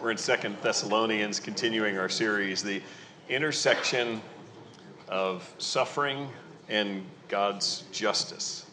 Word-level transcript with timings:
We're 0.00 0.12
in 0.12 0.16
Second 0.16 0.56
Thessalonians, 0.62 1.40
continuing 1.40 1.98
our 1.98 2.08
series, 2.08 2.62
the 2.62 2.80
intersection 3.28 4.22
of 5.08 5.52
suffering 5.58 6.28
and 6.68 7.04
God's 7.28 7.84
justice 7.90 8.66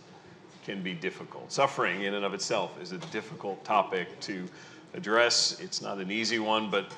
can 0.66 0.82
be 0.84 0.94
difficult. 0.94 1.52
Suffering, 1.52 2.04
in 2.04 2.14
and 2.14 2.24
of 2.24 2.34
itself, 2.34 2.80
is 2.82 2.92
a 2.92 2.98
difficult 2.98 3.64
topic 3.64 4.20
to 4.22 4.46
address. 4.94 5.60
It's 5.60 5.82
not 5.82 5.98
an 5.98 6.12
easy 6.12 6.40
one, 6.40 6.70
but 6.70 6.94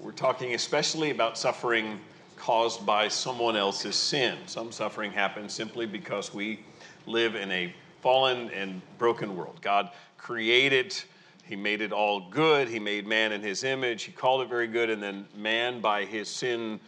we're 0.00 0.12
talking 0.12 0.54
especially 0.54 1.10
about 1.10 1.36
suffering 1.36 2.00
caused 2.36 2.86
by 2.86 3.08
someone 3.08 3.56
else's 3.56 3.96
sin. 3.96 4.38
Some 4.46 4.72
suffering 4.72 5.12
happens 5.12 5.52
simply 5.52 5.86
because 5.86 6.32
we 6.32 6.60
live 7.06 7.34
in 7.34 7.50
a 7.50 7.74
fallen 8.00 8.50
and 8.50 8.80
broken 8.96 9.36
world. 9.36 9.58
God 9.60 9.90
created 10.16 10.96
he 11.48 11.56
made 11.56 11.80
it 11.80 11.92
all 11.92 12.28
good. 12.28 12.68
He 12.68 12.78
made 12.78 13.06
man 13.06 13.32
in 13.32 13.40
his 13.40 13.64
image. 13.64 14.02
He 14.02 14.12
called 14.12 14.42
it 14.42 14.50
very 14.50 14.66
good. 14.66 14.90
And 14.90 15.02
then 15.02 15.26
man, 15.34 15.80
by 15.80 16.04
his 16.04 16.28
sin, 16.28 16.78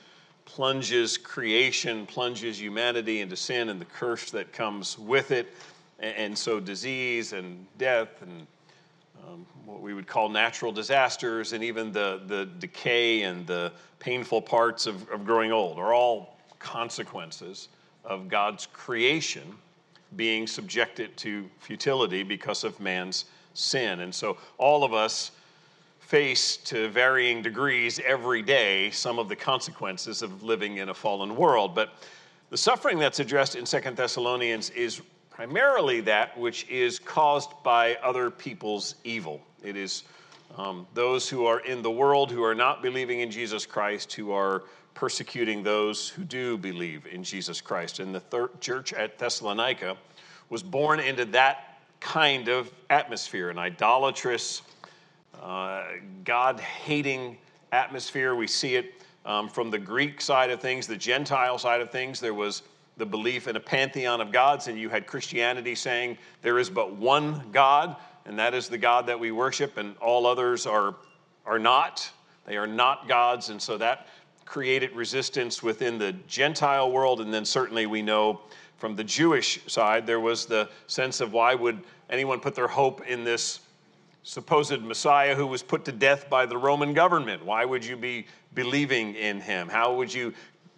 plunges 0.45 1.17
creation, 1.17 2.05
plunges 2.05 2.61
humanity 2.61 3.23
into 3.23 3.37
sin 3.37 3.71
and 3.71 3.81
the 3.81 3.87
curse 3.87 4.31
that 4.33 4.53
comes 4.53 4.99
with 4.99 5.31
it. 5.31 5.55
And 5.99 6.37
so, 6.37 6.61
disease 6.61 7.33
and 7.33 7.67
death 7.79 8.21
and 8.21 8.47
um, 9.27 9.47
what 9.65 9.81
we 9.81 9.95
would 9.95 10.07
call 10.07 10.29
natural 10.29 10.73
disasters 10.73 11.55
and 11.55 11.65
even 11.65 11.91
the, 11.91 12.23
the 12.27 12.47
decay 12.59 13.23
and 13.23 13.47
the 13.47 13.73
painful 13.99 14.43
parts 14.43 14.87
of, 14.87 15.09
of 15.11 15.25
growing 15.25 15.53
old 15.53 15.79
are 15.79 15.95
all 15.95 16.37
consequences 16.59 17.69
of 18.05 18.29
God's 18.29 18.67
creation 18.67 19.55
being 20.17 20.47
subjected 20.47 21.17
to 21.19 21.49
futility 21.61 22.23
because 22.23 22.65
of 22.65 22.79
man's 22.81 23.27
sin. 23.55 24.01
And 24.01 24.15
so 24.15 24.37
all 24.59 24.85
of 24.85 24.93
us 24.93 25.33
face 25.99 26.57
to 26.57 26.89
varying 26.89 27.41
degrees 27.41 28.01
every 28.05 28.43
day 28.43 28.91
some 28.91 29.19
of 29.19 29.29
the 29.29 29.37
consequences 29.37 30.23
of 30.23 30.43
living 30.43 30.79
in 30.79 30.89
a 30.89 30.95
fallen 30.95 31.37
world. 31.37 31.75
But 31.75 31.93
the 32.51 32.57
suffering 32.57 32.99
that's 32.99 33.21
addressed 33.21 33.55
in 33.55 33.65
Second 33.65 33.97
Thessalonians 33.97 34.71
is 34.71 35.03
primarily 35.31 36.01
that 36.01 36.37
which 36.37 36.69
is 36.69 36.99
caused 36.99 37.51
by 37.63 37.95
other 38.03 38.29
people's 38.29 38.97
evil. 39.05 39.41
It 39.63 39.77
is 39.77 40.03
um, 40.57 40.87
those 40.95 41.29
who 41.29 41.47
are 41.47 41.61
in 41.61 41.81
the 41.81 41.91
world 41.91 42.33
who 42.33 42.43
are 42.43 42.57
not 42.57 42.83
believing 42.83 43.21
in 43.21 43.31
Jesus 43.31 43.65
Christ 43.65 44.13
who 44.13 44.33
are 44.33 44.65
persecuting 44.95 45.63
those 45.63 46.09
who 46.09 46.25
do 46.25 46.59
believe 46.59 47.07
in 47.07 47.23
Jesus 47.23 47.61
Christ. 47.61 48.01
And 48.01 48.15
the 48.15 48.51
church 48.61 48.93
at 48.93 49.19
Thessalonica 49.19 49.97
was 50.49 50.63
born 50.63 50.99
into 50.99 51.25
that 51.27 51.70
kind 52.01 52.49
of 52.49 52.73
atmosphere, 52.89 53.51
an 53.51 53.59
idolatrous, 53.59 54.63
uh, 55.41 55.85
God 56.25 56.59
hating 56.61 57.39
atmosphere. 57.73 58.35
We 58.35 58.47
see 58.47 58.75
it 58.77 58.95
um, 59.25 59.49
from 59.49 59.71
the 59.71 59.79
Greek 59.79 60.21
side 60.21 60.51
of 60.51 60.61
things, 60.61 60.87
the 60.87 60.97
Gentile 60.97 61.59
side 61.59 61.81
of 61.81 61.91
things. 61.91 62.21
There 62.21 62.35
was 62.35 62.63
the 62.97 63.07
belief 63.07 63.49
in 63.49 63.57
a 63.57 63.61
pantheon 63.61 64.21
of 64.21 64.33
gods, 64.33 64.69
and 64.69 64.79
you 64.79 64.89
had 64.89 65.07
Christianity 65.07 65.75
saying 65.75 66.19
there 66.43 66.59
is 66.59 66.69
but 66.69 66.97
one 66.97 67.45
God, 67.53 67.97
and 68.27 68.39
that 68.39 68.55
is 68.55 68.69
the 68.69 68.79
God 68.79 69.07
that 69.07 69.19
we 69.19 69.31
worship, 69.31 69.77
and 69.77 69.97
all 69.99 70.27
others 70.27 70.67
are, 70.67 70.95
are 71.47 71.59
not. 71.59 72.11
They 72.47 72.57
are 72.57 72.67
not 72.67 73.09
gods, 73.09 73.51
and 73.51 73.61
so 73.61 73.79
that 73.79 74.09
created 74.45 74.91
resistance 74.97 75.63
within 75.63 75.97
the 75.97 76.13
Gentile 76.27 76.91
world, 76.91 77.21
and 77.21 77.33
then 77.33 77.45
certainly 77.45 77.87
we 77.87 78.03
know 78.03 78.41
from 78.81 78.97
the 78.97 79.05
Jewish 79.05 79.61
side, 79.67 80.07
there 80.07 80.21
was 80.21 80.47
the 80.47 80.69
sense 80.87 81.21
of 81.21 81.35
why 81.35 81.55
would 81.55 81.81
anyone 82.09 82.41
put 82.41 82.55
their 82.55 82.67
hope 82.67 83.07
in 83.07 83.25
this 83.25 83.61
supposed 84.23 84.81
Messiah 84.83 85.35
who 85.35 85.47
was 85.47 85.63
put 85.63 85.85
to 85.85 85.93
death 85.93 86.31
by 86.31 86.47
the 86.47 86.57
Roman 86.57 86.95
government? 86.95 87.45
Why 87.45 87.65
would 87.67 87.85
you 87.85 87.97
be 87.97 88.27
believing 88.55 89.15
in 89.15 89.41
him? 89.41 89.69
How 89.69 89.95
would 89.95 90.13
you 90.13 90.33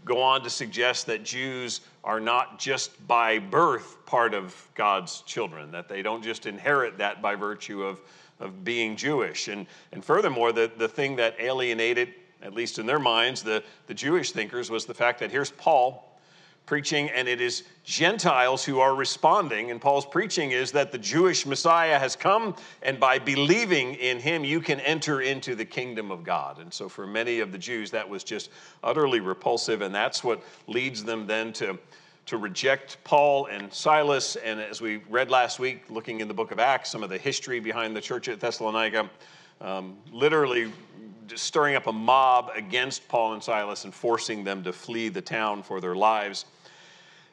go 0.05 0.21
on 0.21 0.43
to 0.43 0.51
suggest 0.51 1.07
that 1.07 1.23
Jews 1.23 1.81
are 2.03 2.19
not 2.19 2.59
just 2.59 3.07
by 3.07 3.39
birth 3.39 4.05
part 4.05 4.35
of 4.35 4.69
God's 4.75 5.21
children, 5.23 5.71
that 5.71 5.89
they 5.89 6.03
don't 6.03 6.25
just 6.25 6.47
inherit 6.47 6.99
that 6.99 7.23
by 7.23 7.37
virtue 7.37 7.85
of, 7.85 8.01
of 8.41 8.65
being 8.65 8.97
Jewish? 8.97 9.47
And, 9.47 9.67
and 9.93 10.05
furthermore, 10.05 10.51
the, 10.51 10.71
the 10.77 10.89
thing 10.89 11.15
that 11.17 11.37
alienated, 11.39 12.15
at 12.43 12.53
least 12.53 12.81
in 12.81 12.87
their 12.87 12.99
minds, 12.99 13.45
the, 13.45 13.63
the 13.87 13.95
Jewish 13.95 14.33
thinkers 14.33 14.71
was 14.71 14.87
the 14.87 14.95
fact 14.95 15.21
that 15.21 15.31
here's 15.31 15.53
Paul 15.53 16.12
preaching, 16.67 17.11
and 17.11 17.29
it 17.29 17.41
is 17.41 17.65
Gentiles 17.85 18.65
who 18.65 18.81
are 18.81 18.95
responding. 18.95 19.71
And 19.71 19.81
Paul's 19.81 20.07
preaching 20.07 20.53
is 20.53 20.73
that 20.73 20.93
the 20.93 20.99
Jewish 20.99 21.45
Messiah 21.45 21.99
has 21.99 22.17
come, 22.17 22.55
and 22.83 22.99
by 23.01 23.19
believing 23.19 23.95
in 23.95 24.19
him, 24.19 24.45
you 24.45 24.61
can 24.61 24.81
enter 24.81 25.21
into 25.21 25.55
the 25.55 25.65
kingdom 25.65 26.11
of 26.11 26.25
God. 26.25 26.59
And 26.59 26.73
so, 26.73 26.89
for 26.89 27.07
many 27.07 27.41
of 27.41 27.53
the 27.53 27.59
Jews, 27.59 27.91
that 27.91 28.09
was 28.09 28.25
just 28.25 28.51
utterly 28.83 29.21
repulsive, 29.21 29.83
and 29.83 29.95
that's 29.95 30.23
what 30.23 30.43
leads 30.67 31.05
them 31.05 31.27
then 31.27 31.53
to. 31.55 31.79
To 32.27 32.37
reject 32.37 32.99
Paul 33.03 33.47
and 33.47 33.73
Silas. 33.73 34.37
And 34.37 34.61
as 34.61 34.81
we 34.81 34.99
read 35.11 35.29
last 35.29 35.59
week, 35.59 35.83
looking 35.91 36.21
in 36.21 36.29
the 36.29 36.35
book 36.35 36.53
of 36.53 36.61
Acts, 36.61 36.89
some 36.89 37.03
of 37.03 37.11
the 37.11 37.19
history 37.19 37.59
behind 37.59 37.97
the 37.97 38.01
church 38.01 38.29
at 38.29 38.39
Thessalonica, 38.39 39.11
um, 39.61 39.97
literally 40.13 40.71
stirring 41.35 41.77
up 41.77 41.87
a 41.87 41.93
mob 41.93 42.51
against 42.55 43.07
Paul 43.09 43.35
and 43.35 43.43
Silas 43.43 43.85
and 43.85 43.95
forcing 43.95 44.45
them 44.45 44.63
to 44.65 44.73
flee 44.73 45.09
the 45.09 45.21
town 45.21 45.63
for 45.63 45.81
their 45.81 45.95
lives. 45.95 46.47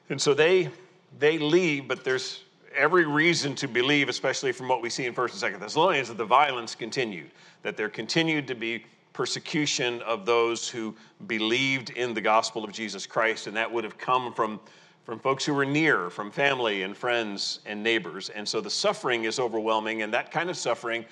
And 0.10 0.22
so 0.22 0.34
they 0.34 0.70
they 1.18 1.38
leave, 1.38 1.88
but 1.88 2.04
there's 2.04 2.44
every 2.76 3.06
reason 3.06 3.56
to 3.56 3.68
believe, 3.68 4.10
especially 4.10 4.52
from 4.52 4.68
what 4.68 4.82
we 4.82 4.90
see 4.90 5.06
in 5.06 5.14
First 5.14 5.42
and 5.42 5.54
2nd 5.54 5.60
Thessalonians, 5.60 6.08
that 6.10 6.18
the 6.18 6.26
violence 6.26 6.76
continued, 6.76 7.32
that 7.64 7.76
there 7.76 7.90
continued 7.90 8.48
to 8.48 8.56
be 8.56 8.86
persecution 9.12 10.02
of 10.04 10.26
those 10.26 10.70
who 10.70 10.96
believed 11.26 11.90
in 11.92 12.14
the 12.14 12.22
gospel 12.22 12.64
of 12.64 12.72
Jesus 12.72 13.08
Christ, 13.08 13.48
and 13.48 13.58
that 13.58 13.72
would 13.72 13.84
have 13.84 13.98
come 13.98 14.34
from 14.34 14.60
from 15.10 15.18
folks 15.18 15.44
who 15.44 15.56
were 15.56 15.66
near, 15.66 16.12
from 16.12 16.30
family 16.30 16.84
and 16.84 16.96
friends 16.96 17.62
and 17.66 17.82
neighbors. 17.82 18.30
And 18.30 18.48
so 18.48 18.62
the 18.62 18.70
suffering 18.70 19.24
is 19.24 19.40
overwhelming, 19.40 20.04
and 20.04 20.14
that 20.14 20.30
kind 20.30 20.52
of 20.52 20.56
suffering 20.56 21.04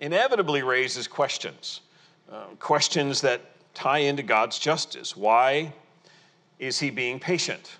inevitably 0.00 0.62
raises 0.62 1.06
questions. 1.06 1.82
Uh, 2.30 2.44
questions 2.60 3.20
that 3.20 3.40
tie 3.74 3.98
into 3.98 4.22
God's 4.22 4.56
justice. 4.56 5.16
Why 5.16 5.72
is 6.60 6.78
he 6.78 6.88
being 6.88 7.18
patient? 7.18 7.78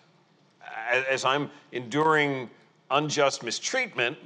As, 1.09 1.25
I'm 1.25 1.53
enduring 1.71 2.51
unjust 2.91 3.45
mistreatment, 3.45 4.19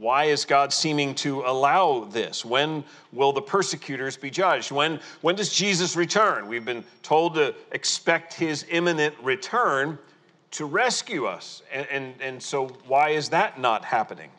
why 0.00 0.24
is 0.24 0.44
God 0.44 0.72
seeming 0.72 1.14
to 1.16 1.42
allow 1.42 2.06
this? 2.06 2.44
When 2.44 2.82
will 3.12 3.32
the 3.32 3.40
persecutors 3.40 4.16
be 4.16 4.30
judged? 4.30 4.72
When, 4.72 4.98
when 5.20 5.36
does 5.36 5.52
Jesus 5.52 5.94
return? 5.94 6.48
We've 6.48 6.64
been 6.64 6.84
told 7.04 7.36
to 7.36 7.54
expect 7.70 8.34
his 8.34 8.66
imminent 8.68 9.14
return 9.22 9.96
to 10.52 10.64
rescue 10.64 11.26
us. 11.26 11.62
And, 11.72 11.86
and, 11.88 12.14
and 12.20 12.42
so, 12.42 12.66
why 12.88 13.10
is 13.10 13.28
that 13.28 13.60
not 13.60 13.84
happening? 13.84 14.30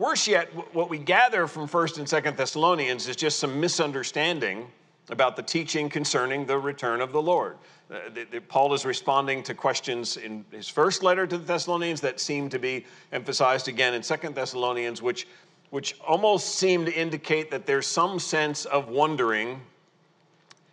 Worse 0.00 0.26
yet, 0.26 0.48
what 0.74 0.88
we 0.88 0.96
gather 0.96 1.46
from 1.46 1.68
1st 1.68 1.98
and 1.98 2.06
2nd 2.06 2.34
Thessalonians 2.34 3.06
is 3.06 3.16
just 3.16 3.38
some 3.38 3.60
misunderstanding 3.60 4.66
about 5.10 5.36
the 5.36 5.42
teaching 5.42 5.90
concerning 5.90 6.46
the 6.46 6.58
return 6.58 7.02
of 7.02 7.12
the 7.12 7.20
Lord. 7.20 7.58
Uh, 7.90 7.98
the, 8.14 8.24
the, 8.24 8.40
Paul 8.40 8.72
is 8.72 8.86
responding 8.86 9.42
to 9.42 9.52
questions 9.52 10.16
in 10.16 10.42
his 10.52 10.70
first 10.70 11.02
letter 11.02 11.26
to 11.26 11.36
the 11.36 11.44
Thessalonians 11.44 12.00
that 12.00 12.18
seem 12.18 12.48
to 12.48 12.58
be 12.58 12.86
emphasized 13.12 13.68
again 13.68 13.92
in 13.92 14.00
2nd 14.00 14.34
Thessalonians, 14.34 15.02
which, 15.02 15.28
which 15.68 15.94
almost 16.00 16.54
seem 16.54 16.86
to 16.86 16.92
indicate 16.94 17.50
that 17.50 17.66
there's 17.66 17.86
some 17.86 18.18
sense 18.18 18.64
of 18.64 18.88
wondering 18.88 19.60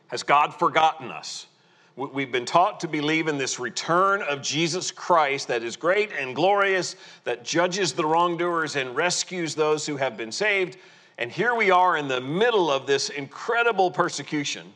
has 0.07 0.23
God 0.23 0.57
forgotten 0.57 1.11
us? 1.11 1.47
We've 1.97 2.31
been 2.31 2.45
taught 2.45 2.79
to 2.81 2.87
believe 2.87 3.27
in 3.27 3.39
this 3.39 3.59
return 3.59 4.21
of 4.21 4.43
Jesus 4.43 4.91
Christ 4.91 5.47
that 5.47 5.63
is 5.63 5.75
great 5.75 6.11
and 6.11 6.35
glorious, 6.35 6.95
that 7.23 7.43
judges 7.43 7.91
the 7.91 8.05
wrongdoers 8.05 8.75
and 8.75 8.95
rescues 8.95 9.55
those 9.55 9.83
who 9.87 9.97
have 9.97 10.15
been 10.15 10.31
saved. 10.31 10.77
And 11.17 11.31
here 11.31 11.55
we 11.55 11.71
are 11.71 11.97
in 11.97 12.07
the 12.07 12.21
middle 12.21 12.69
of 12.69 12.85
this 12.85 13.09
incredible 13.09 13.89
persecution, 13.89 14.71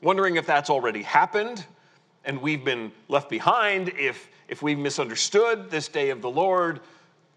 wondering 0.00 0.36
if 0.36 0.46
that's 0.46 0.70
already 0.70 1.02
happened 1.02 1.66
and 2.24 2.40
we've 2.40 2.64
been 2.64 2.92
left 3.08 3.28
behind, 3.28 3.88
if, 3.98 4.28
if 4.46 4.62
we've 4.62 4.78
misunderstood 4.78 5.68
this 5.70 5.88
day 5.88 6.10
of 6.10 6.22
the 6.22 6.30
Lord, 6.30 6.80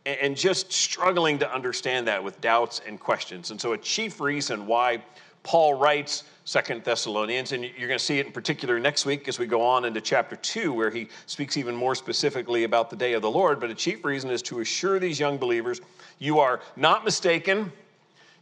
and 0.06 0.38
just 0.38 0.72
struggling 0.72 1.40
to 1.40 1.52
understand 1.52 2.08
that 2.08 2.24
with 2.24 2.40
doubts 2.40 2.82
and 2.88 3.00
questions. 3.00 3.50
And 3.50 3.60
so, 3.60 3.74
a 3.74 3.78
chief 3.78 4.22
reason 4.22 4.68
why 4.68 5.04
Paul 5.44 5.74
writes 5.74 6.24
Second 6.48 6.86
Thessalonians, 6.86 7.52
and 7.52 7.62
you're 7.62 7.90
going 7.90 8.00
to 8.00 8.06
see 8.06 8.20
it 8.20 8.26
in 8.26 8.32
particular 8.32 8.80
next 8.80 9.06
week 9.06 9.28
as 9.28 9.38
we 9.38 9.46
go 9.46 9.62
on 9.62 9.84
into 9.84 10.00
chapter 10.00 10.38
2, 10.38 10.72
where 10.72 10.90
he 10.90 11.10
speaks 11.26 11.58
even 11.58 11.76
more 11.76 11.94
specifically 11.94 12.64
about 12.64 12.90
the 12.90 12.96
day 12.96 13.12
of 13.12 13.22
the 13.22 13.30
Lord. 13.30 13.60
But 13.60 13.70
a 13.70 13.76
chief 13.76 14.06
reason 14.06 14.30
is 14.30 14.42
to 14.44 14.62
assure 14.62 14.98
these 14.98 15.20
young 15.20 15.38
believers 15.38 15.82
you 16.20 16.40
are 16.40 16.62
not 16.78 17.04
mistaken, 17.04 17.70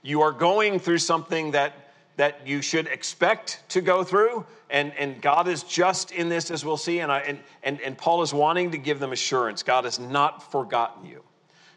you 0.04 0.22
are 0.22 0.31
going 0.31 0.78
through 0.78 1.00
something 1.00 1.50
that, 1.50 1.96
that 2.16 2.46
you 2.46 2.62
should 2.62 2.86
expect 2.86 3.63
to 3.69 3.81
go 3.81 4.04
through, 4.04 4.46
and, 4.69 4.94
and 5.00 5.19
God 5.19 5.48
is 5.48 5.63
just 5.63 6.12
in 6.12 6.30
this, 6.30 6.51
as 6.51 6.63
we'll 6.63 6.78
see. 6.78 7.00
And, 7.00 7.12
I, 7.12 7.22
and, 7.22 7.40
and, 7.63 7.81
and 7.81 7.98
Paul 7.98 8.22
is 8.22 8.36
wanting 8.36 8.69
to 8.69 8.78
give 8.78 9.00
them 9.00 9.13
assurance 9.13 9.63
God 9.63 9.84
has 9.84 9.98
not 9.98 10.51
forgotten 10.51 11.08
you. 11.08 11.24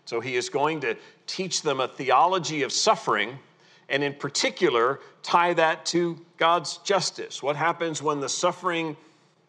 So 0.05 0.21
he 0.21 0.37
is 0.37 0.51
going 0.51 0.81
to 0.81 0.95
teach 1.27 1.63
them 1.63 1.81
a 1.81 1.89
theology 1.89 2.65
of 2.65 2.73
suffering 2.73 3.39
and 3.89 4.05
in 4.05 4.15
particular, 4.15 5.01
tie 5.23 5.55
that 5.55 5.87
to 5.87 6.19
God's 6.37 6.79
justice. 6.79 7.43
What 7.43 7.57
happens 7.57 8.03
when 8.03 8.21
the 8.21 8.29
suffering 8.29 8.97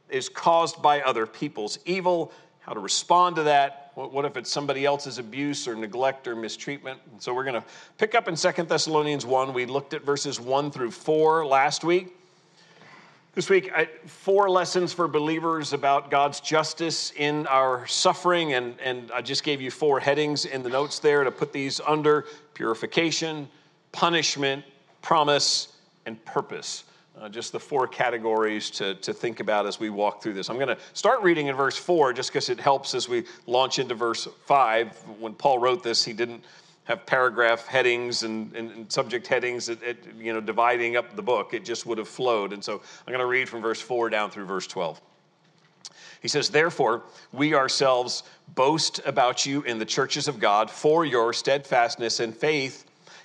is 0.09 0.29
caused 0.29 0.81
by 0.81 1.01
other 1.01 1.25
people's 1.25 1.79
evil? 1.85 2.31
How 2.61 2.73
to 2.73 2.79
respond 2.79 3.35
to 3.37 3.43
that? 3.43 3.91
What, 3.95 4.23
if 4.23 4.37
it's 4.37 4.49
somebody 4.49 4.85
else's 4.85 5.17
abuse 5.17 5.67
or 5.67 5.75
neglect 5.75 6.27
or 6.27 6.35
mistreatment? 6.35 6.99
So 7.17 7.33
we're 7.33 7.43
going 7.43 7.61
to 7.61 7.67
pick 7.97 8.15
up 8.15 8.27
in 8.27 8.35
Second 8.35 8.69
Thessalonians 8.69 9.25
1. 9.25 9.53
We 9.53 9.65
looked 9.65 9.93
at 9.93 10.03
verses 10.03 10.39
1 10.39 10.71
through 10.71 10.91
4 10.91 11.45
last 11.45 11.83
week. 11.83 12.15
This 13.35 13.49
week, 13.49 13.71
I, 13.75 13.85
four 14.05 14.49
lessons 14.49 14.91
for 14.91 15.07
believers 15.07 15.71
about 15.73 16.09
God's 16.09 16.39
justice 16.39 17.13
in 17.15 17.45
our 17.47 17.85
suffering, 17.87 18.53
and, 18.53 18.79
and 18.79 19.11
I 19.11 19.21
just 19.21 19.43
gave 19.43 19.61
you 19.61 19.69
four 19.69 19.99
headings 19.99 20.45
in 20.45 20.63
the 20.63 20.69
notes 20.69 20.99
there 20.99 21.23
to 21.23 21.31
put 21.31 21.53
these 21.53 21.79
under 21.79 22.25
purification, 22.53 23.47
punishment, 23.91 24.63
promise, 25.01 25.69
and 26.05 26.23
purpose. 26.25 26.83
Uh, 27.19 27.27
just 27.27 27.51
the 27.51 27.59
four 27.59 27.85
categories 27.85 28.69
to, 28.69 28.95
to 28.95 29.13
think 29.13 29.41
about 29.41 29.65
as 29.65 29.77
we 29.77 29.89
walk 29.89 30.23
through 30.23 30.33
this. 30.33 30.49
I'm 30.49 30.55
going 30.55 30.69
to 30.69 30.77
start 30.93 31.21
reading 31.21 31.47
in 31.47 31.55
verse 31.55 31.75
4 31.75 32.13
just 32.13 32.29
because 32.29 32.47
it 32.47 32.59
helps 32.59 32.93
as 32.93 33.09
we 33.09 33.25
launch 33.45 33.77
into 33.77 33.93
verse 33.93 34.27
5. 34.45 34.95
When 35.19 35.33
Paul 35.33 35.59
wrote 35.59 35.83
this, 35.83 36.05
he 36.05 36.13
didn't 36.13 36.45
have 36.85 37.05
paragraph 37.05 37.67
headings 37.67 38.23
and, 38.23 38.55
and, 38.55 38.71
and 38.71 38.91
subject 38.91 39.27
headings, 39.27 39.67
at, 39.67 39.83
at, 39.83 39.97
you 40.17 40.31
know, 40.31 40.39
dividing 40.39 40.95
up 40.95 41.15
the 41.15 41.21
book. 41.21 41.53
It 41.53 41.65
just 41.65 41.85
would 41.85 41.97
have 41.97 42.07
flowed. 42.07 42.53
And 42.53 42.63
so 42.63 42.81
I'm 43.05 43.11
going 43.11 43.19
to 43.19 43.25
read 43.25 43.49
from 43.49 43.61
verse 43.61 43.81
4 43.81 44.09
down 44.09 44.31
through 44.31 44.45
verse 44.45 44.65
12. 44.65 45.01
He 46.21 46.27
says, 46.29 46.49
Therefore, 46.49 47.03
we 47.33 47.53
ourselves 47.53 48.23
boast 48.55 49.01
about 49.05 49.45
you 49.45 49.61
in 49.63 49.77
the 49.77 49.85
churches 49.85 50.27
of 50.27 50.39
God 50.39 50.71
for 50.71 51.05
your 51.05 51.33
steadfastness 51.33 52.21
and 52.21 52.35
faith 52.35 52.88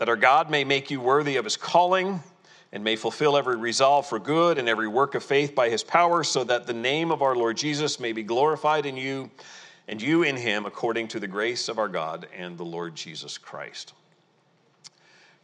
that 0.00 0.08
our 0.08 0.16
God 0.16 0.48
may 0.50 0.64
make 0.64 0.90
you 0.90 0.98
worthy 0.98 1.36
of 1.36 1.44
his 1.44 1.58
calling 1.58 2.22
and 2.72 2.82
may 2.82 2.96
fulfill 2.96 3.36
every 3.36 3.56
resolve 3.56 4.06
for 4.06 4.18
good 4.18 4.56
and 4.56 4.66
every 4.66 4.88
work 4.88 5.14
of 5.14 5.22
faith 5.22 5.54
by 5.54 5.68
his 5.68 5.84
power, 5.84 6.24
so 6.24 6.42
that 6.42 6.66
the 6.66 6.72
name 6.72 7.10
of 7.10 7.20
our 7.20 7.36
Lord 7.36 7.58
Jesus 7.58 8.00
may 8.00 8.12
be 8.12 8.22
glorified 8.22 8.86
in 8.86 8.96
you 8.96 9.30
and 9.88 10.00
you 10.00 10.22
in 10.22 10.36
him, 10.36 10.64
according 10.64 11.08
to 11.08 11.20
the 11.20 11.26
grace 11.26 11.68
of 11.68 11.78
our 11.78 11.86
God 11.86 12.26
and 12.34 12.56
the 12.56 12.64
Lord 12.64 12.94
Jesus 12.94 13.36
Christ. 13.36 13.92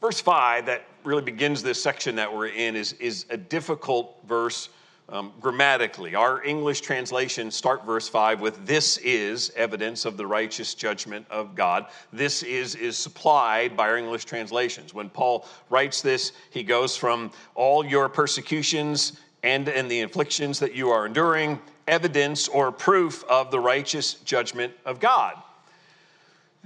Verse 0.00 0.22
5, 0.22 0.64
that 0.64 0.86
really 1.04 1.20
begins 1.20 1.62
this 1.62 1.82
section 1.82 2.16
that 2.16 2.34
we're 2.34 2.46
in, 2.46 2.76
is, 2.76 2.94
is 2.94 3.26
a 3.28 3.36
difficult 3.36 4.16
verse 4.26 4.70
um, 5.08 5.32
grammatically, 5.40 6.16
our 6.16 6.42
English 6.42 6.80
translations 6.80 7.54
start 7.54 7.86
verse 7.86 8.08
5 8.08 8.40
with 8.40 8.66
this 8.66 8.96
is 8.98 9.52
evidence 9.54 10.04
of 10.04 10.16
the 10.16 10.26
righteous 10.26 10.74
judgment 10.74 11.24
of 11.30 11.54
God. 11.54 11.86
This 12.12 12.42
is 12.42 12.74
is 12.74 12.98
supplied 12.98 13.76
by 13.76 13.88
our 13.88 13.96
English 13.96 14.24
translations. 14.24 14.92
When 14.92 15.08
Paul 15.08 15.46
writes 15.70 16.02
this, 16.02 16.32
he 16.50 16.64
goes 16.64 16.96
from 16.96 17.30
all 17.54 17.86
your 17.86 18.08
persecutions 18.08 19.20
and, 19.44 19.68
and 19.68 19.88
the 19.88 20.00
afflictions 20.02 20.58
that 20.58 20.74
you 20.74 20.90
are 20.90 21.06
enduring, 21.06 21.60
evidence 21.86 22.48
or 22.48 22.72
proof 22.72 23.22
of 23.28 23.52
the 23.52 23.60
righteous 23.60 24.14
judgment 24.14 24.72
of 24.84 24.98
God. 24.98 25.34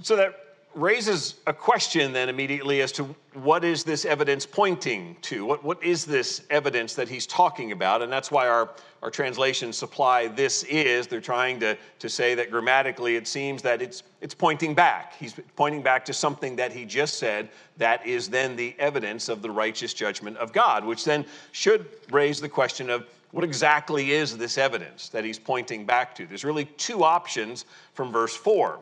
So 0.01 0.15
that 0.15 0.40
raises 0.73 1.35
a 1.47 1.53
question 1.53 2.13
then 2.13 2.29
immediately 2.29 2.81
as 2.81 2.91
to 2.93 3.15
what 3.33 3.63
is 3.63 3.83
this 3.83 4.05
evidence 4.05 4.45
pointing 4.45 5.17
to? 5.21 5.45
What, 5.45 5.63
what 5.63 5.83
is 5.83 6.05
this 6.05 6.43
evidence 6.49 6.95
that 6.95 7.09
he's 7.09 7.25
talking 7.25 7.71
about? 7.71 8.01
And 8.01 8.11
that's 8.11 8.31
why 8.31 8.47
our, 8.47 8.69
our 9.01 9.09
translations 9.09 9.77
supply 9.77 10.27
this 10.27 10.63
is. 10.63 11.07
They're 11.07 11.21
trying 11.21 11.59
to, 11.61 11.77
to 11.99 12.09
say 12.09 12.35
that 12.35 12.51
grammatically 12.51 13.15
it 13.15 13.27
seems 13.27 13.61
that 13.63 13.81
it's, 13.81 14.03
it's 14.21 14.33
pointing 14.33 14.73
back. 14.73 15.15
He's 15.17 15.35
pointing 15.55 15.81
back 15.81 16.05
to 16.05 16.13
something 16.13 16.55
that 16.55 16.71
he 16.71 16.85
just 16.85 17.19
said 17.19 17.49
that 17.77 18.05
is 18.05 18.29
then 18.29 18.55
the 18.55 18.75
evidence 18.79 19.29
of 19.29 19.41
the 19.41 19.51
righteous 19.51 19.93
judgment 19.93 20.37
of 20.37 20.53
God, 20.53 20.85
which 20.85 21.03
then 21.03 21.25
should 21.51 21.85
raise 22.11 22.39
the 22.39 22.49
question 22.49 22.89
of 22.89 23.07
what 23.31 23.43
exactly 23.43 24.11
is 24.11 24.37
this 24.37 24.57
evidence 24.57 25.09
that 25.09 25.23
he's 25.23 25.39
pointing 25.39 25.85
back 25.85 26.13
to? 26.15 26.25
There's 26.25 26.43
really 26.43 26.65
two 26.65 27.03
options 27.03 27.65
from 27.93 28.11
verse 28.11 28.35
4 28.35 28.79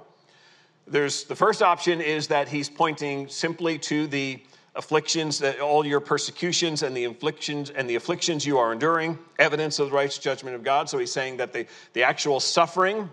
there's 0.90 1.24
the 1.26 1.36
first 1.36 1.62
option 1.62 2.02
is 2.02 2.28
that 2.28 2.48
he's 2.48 2.70
pointing 2.70 3.28
simply 3.28 3.78
to 3.80 4.08
the 4.08 4.42
afflictions 4.76 5.40
that 5.40 5.60
all 5.60 5.86
your 5.86 6.00
persecutions 6.00 6.84
and 6.84 6.96
the 6.96 7.06
afflictions 7.06 7.70
and 7.70 7.90
the 7.90 7.96
afflictions 7.96 8.46
you 8.46 8.58
are 8.58 8.72
enduring 8.72 9.18
evidence 9.38 9.80
of 9.80 9.90
the 9.90 9.96
righteous 9.96 10.20
judgment 10.20 10.56
of 10.56 10.64
god. 10.64 10.90
So 10.90 10.98
he's 10.98 11.12
saying 11.12 11.38
that 11.38 11.54
the, 11.54 11.66
the 11.94 12.04
actual 12.04 12.40
suffering 12.40 13.10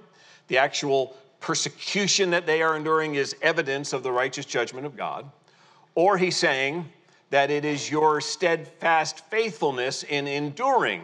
the 0.49 0.59
actual 0.59 1.17
persecution 1.41 2.31
that 2.31 2.47
they 2.47 2.63
are 2.63 2.77
enduring 2.77 3.15
is 3.15 3.37
evidence 3.43 3.93
of 3.93 4.03
the 4.03 4.13
righteous 4.13 4.47
judgment 4.47 4.87
of 4.87 4.97
god. 4.97 5.31
Or 5.95 6.19
he's 6.19 6.37
saying 6.37 6.87
that 7.31 7.51
it 7.51 7.65
is 7.65 7.91
your 7.91 8.21
steadfast 8.21 9.25
faithfulness 9.31 10.03
in 10.05 10.27
enduring 10.27 11.03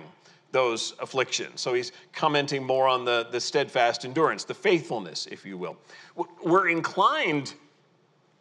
those 0.52 0.94
afflictions. 1.00 1.60
So 1.60 1.74
he's 1.74 1.92
commenting 2.12 2.62
more 2.62 2.86
on 2.86 3.04
the, 3.04 3.26
the 3.30 3.40
steadfast 3.40 4.04
endurance, 4.04 4.44
the 4.44 4.54
faithfulness, 4.54 5.26
if 5.26 5.44
you 5.44 5.56
will. 5.56 5.76
We're 6.44 6.68
inclined 6.68 7.54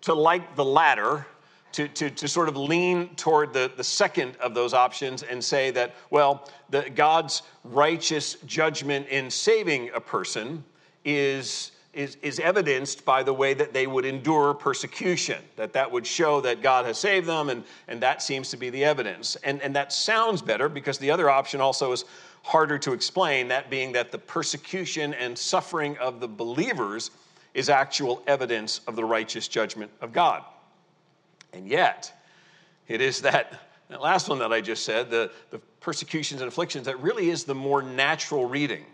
to 0.01 0.13
like 0.13 0.55
the 0.55 0.65
latter, 0.65 1.25
to, 1.71 1.87
to, 1.87 2.09
to 2.09 2.27
sort 2.27 2.49
of 2.49 2.57
lean 2.57 3.15
toward 3.15 3.53
the, 3.53 3.71
the 3.75 3.83
second 3.83 4.35
of 4.37 4.53
those 4.53 4.73
options 4.73 5.23
and 5.23 5.41
say 5.43 5.71
that, 5.71 5.95
well, 6.09 6.49
God's 6.95 7.43
righteous 7.63 8.35
judgment 8.45 9.07
in 9.07 9.31
saving 9.31 9.89
a 9.93 10.01
person 10.01 10.63
is 11.05 11.71
is, 11.93 12.17
is 12.21 12.39
evidenced 12.39 13.03
by 13.03 13.21
the 13.21 13.33
way 13.33 13.53
that 13.53 13.73
they 13.73 13.85
would 13.85 14.05
endure 14.05 14.53
persecution, 14.53 15.41
that 15.57 15.73
that 15.73 15.91
would 15.91 16.07
show 16.07 16.39
that 16.41 16.61
God 16.61 16.85
has 16.85 16.97
saved 16.97 17.27
them, 17.27 17.49
and, 17.49 17.63
and 17.87 18.01
that 18.01 18.21
seems 18.21 18.49
to 18.51 18.57
be 18.57 18.69
the 18.69 18.83
evidence. 18.83 19.35
And, 19.43 19.61
and 19.61 19.75
that 19.75 19.91
sounds 19.91 20.41
better 20.41 20.69
because 20.69 20.97
the 20.97 21.11
other 21.11 21.29
option 21.29 21.59
also 21.59 21.91
is 21.91 22.05
harder 22.43 22.79
to 22.79 22.93
explain, 22.93 23.49
that 23.49 23.69
being 23.69 23.91
that 23.91 24.11
the 24.11 24.17
persecution 24.17 25.13
and 25.13 25.37
suffering 25.37 25.97
of 25.97 26.19
the 26.19 26.27
believers 26.27 27.11
is 27.53 27.69
actual 27.69 28.23
evidence 28.25 28.79
of 28.87 28.95
the 28.95 29.03
righteous 29.03 29.47
judgment 29.47 29.91
of 29.99 30.13
God. 30.13 30.43
And 31.53 31.67
yet, 31.67 32.11
it 32.87 33.01
is 33.01 33.21
that, 33.21 33.59
that 33.89 34.01
last 34.01 34.29
one 34.29 34.39
that 34.39 34.53
I 34.53 34.61
just 34.61 34.85
said, 34.85 35.09
the, 35.09 35.29
the 35.49 35.59
persecutions 35.81 36.41
and 36.41 36.47
afflictions, 36.47 36.85
that 36.85 36.99
really 37.01 37.29
is 37.29 37.43
the 37.43 37.53
more 37.53 37.81
natural 37.81 38.45
reading. 38.45 38.85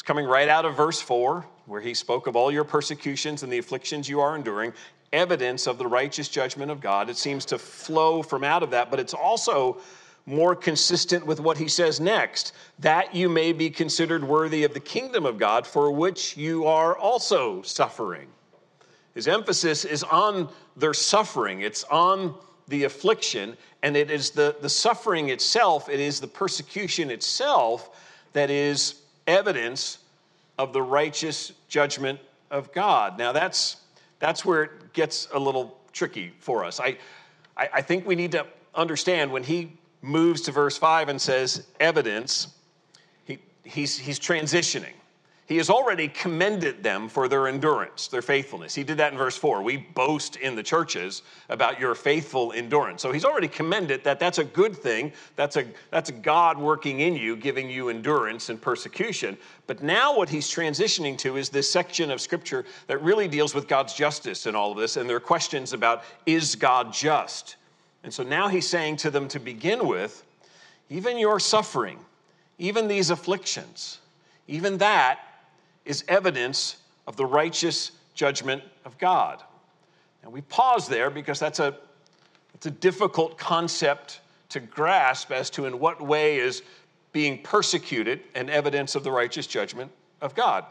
It's 0.00 0.06
coming 0.06 0.24
right 0.24 0.48
out 0.48 0.64
of 0.64 0.78
verse 0.78 0.98
4 0.98 1.44
where 1.66 1.82
he 1.82 1.92
spoke 1.92 2.26
of 2.26 2.34
all 2.34 2.50
your 2.50 2.64
persecutions 2.64 3.42
and 3.42 3.52
the 3.52 3.58
afflictions 3.58 4.08
you 4.08 4.18
are 4.18 4.34
enduring, 4.34 4.72
evidence 5.12 5.66
of 5.66 5.76
the 5.76 5.86
righteous 5.86 6.26
judgment 6.30 6.70
of 6.70 6.80
God. 6.80 7.10
It 7.10 7.18
seems 7.18 7.44
to 7.44 7.58
flow 7.58 8.22
from 8.22 8.42
out 8.42 8.62
of 8.62 8.70
that, 8.70 8.90
but 8.90 8.98
it's 8.98 9.12
also 9.12 9.76
more 10.24 10.56
consistent 10.56 11.26
with 11.26 11.38
what 11.38 11.58
he 11.58 11.68
says 11.68 12.00
next 12.00 12.54
that 12.78 13.14
you 13.14 13.28
may 13.28 13.52
be 13.52 13.68
considered 13.68 14.24
worthy 14.24 14.64
of 14.64 14.72
the 14.72 14.80
kingdom 14.80 15.26
of 15.26 15.36
God 15.36 15.66
for 15.66 15.90
which 15.92 16.34
you 16.34 16.64
are 16.64 16.96
also 16.96 17.60
suffering. 17.60 18.28
His 19.14 19.28
emphasis 19.28 19.84
is 19.84 20.02
on 20.02 20.48
their 20.78 20.94
suffering, 20.94 21.60
it's 21.60 21.84
on 21.84 22.34
the 22.68 22.84
affliction, 22.84 23.54
and 23.82 23.98
it 23.98 24.10
is 24.10 24.30
the, 24.30 24.56
the 24.62 24.70
suffering 24.70 25.28
itself, 25.28 25.90
it 25.90 26.00
is 26.00 26.20
the 26.20 26.26
persecution 26.26 27.10
itself 27.10 27.90
that 28.32 28.48
is 28.48 28.99
evidence 29.30 29.98
of 30.58 30.72
the 30.72 30.82
righteous 30.82 31.52
judgment 31.68 32.20
of 32.50 32.72
God. 32.72 33.18
Now, 33.18 33.32
that's, 33.32 33.76
that's 34.18 34.44
where 34.44 34.64
it 34.64 34.92
gets 34.92 35.28
a 35.32 35.38
little 35.38 35.78
tricky 35.92 36.32
for 36.40 36.64
us. 36.64 36.80
I, 36.80 36.98
I, 37.56 37.68
I 37.74 37.82
think 37.82 38.06
we 38.06 38.14
need 38.14 38.32
to 38.32 38.46
understand 38.74 39.32
when 39.32 39.42
he 39.42 39.72
moves 40.02 40.42
to 40.42 40.52
verse 40.52 40.76
5 40.76 41.08
and 41.08 41.20
says 41.20 41.66
evidence, 41.78 42.48
he, 43.24 43.38
he's, 43.64 43.96
he's 43.96 44.18
transitioning. 44.18 44.92
He 45.50 45.56
has 45.56 45.68
already 45.68 46.06
commended 46.06 46.84
them 46.84 47.08
for 47.08 47.26
their 47.26 47.48
endurance, 47.48 48.06
their 48.06 48.22
faithfulness. 48.22 48.72
He 48.72 48.84
did 48.84 48.98
that 48.98 49.10
in 49.10 49.18
verse 49.18 49.36
4. 49.36 49.62
We 49.62 49.78
boast 49.78 50.36
in 50.36 50.54
the 50.54 50.62
churches 50.62 51.22
about 51.48 51.80
your 51.80 51.96
faithful 51.96 52.52
endurance. 52.52 53.02
So 53.02 53.10
he's 53.10 53.24
already 53.24 53.48
commended 53.48 54.04
that 54.04 54.20
that's 54.20 54.38
a 54.38 54.44
good 54.44 54.76
thing. 54.76 55.12
That's 55.34 55.56
a 55.56 55.66
that's 55.90 56.12
God 56.12 56.56
working 56.56 57.00
in 57.00 57.16
you, 57.16 57.34
giving 57.34 57.68
you 57.68 57.88
endurance 57.88 58.48
and 58.48 58.62
persecution. 58.62 59.36
But 59.66 59.82
now 59.82 60.16
what 60.16 60.28
he's 60.28 60.46
transitioning 60.46 61.18
to 61.18 61.36
is 61.36 61.48
this 61.48 61.68
section 61.68 62.12
of 62.12 62.20
scripture 62.20 62.64
that 62.86 63.02
really 63.02 63.26
deals 63.26 63.52
with 63.52 63.66
God's 63.66 63.92
justice 63.92 64.46
in 64.46 64.54
all 64.54 64.70
of 64.70 64.78
this. 64.78 64.96
And 64.96 65.10
there 65.10 65.16
are 65.16 65.18
questions 65.20 65.72
about 65.72 66.04
is 66.26 66.54
God 66.54 66.92
just? 66.92 67.56
And 68.04 68.14
so 68.14 68.22
now 68.22 68.46
he's 68.46 68.68
saying 68.68 68.98
to 68.98 69.10
them 69.10 69.26
to 69.26 69.40
begin 69.40 69.88
with, 69.88 70.24
even 70.90 71.18
your 71.18 71.40
suffering, 71.40 71.98
even 72.60 72.86
these 72.86 73.10
afflictions, 73.10 73.98
even 74.46 74.78
that 74.78 75.18
is 75.84 76.04
evidence 76.08 76.76
of 77.06 77.16
the 77.16 77.26
righteous 77.26 77.92
judgment 78.14 78.62
of 78.84 78.96
God. 78.98 79.42
And 80.22 80.32
we 80.32 80.42
pause 80.42 80.88
there 80.88 81.10
because 81.10 81.38
that's 81.38 81.60
a, 81.60 81.76
it's 82.54 82.66
a 82.66 82.70
difficult 82.70 83.38
concept 83.38 84.20
to 84.50 84.60
grasp 84.60 85.30
as 85.30 85.50
to 85.50 85.66
in 85.66 85.78
what 85.78 86.00
way 86.00 86.38
is 86.38 86.62
being 87.12 87.42
persecuted 87.42 88.20
an 88.34 88.50
evidence 88.50 88.94
of 88.94 89.04
the 89.04 89.10
righteous 89.10 89.46
judgment 89.46 89.90
of 90.20 90.34
God. 90.34 90.64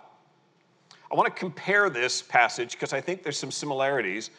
I 1.12 1.16
want 1.16 1.34
to 1.34 1.40
compare 1.40 1.90
this 1.90 2.22
passage 2.22 2.74
because 2.74 2.94
I 2.94 3.02
think 3.02 3.24
there's 3.24 3.40
some 3.40 3.52
similarities 3.52 4.30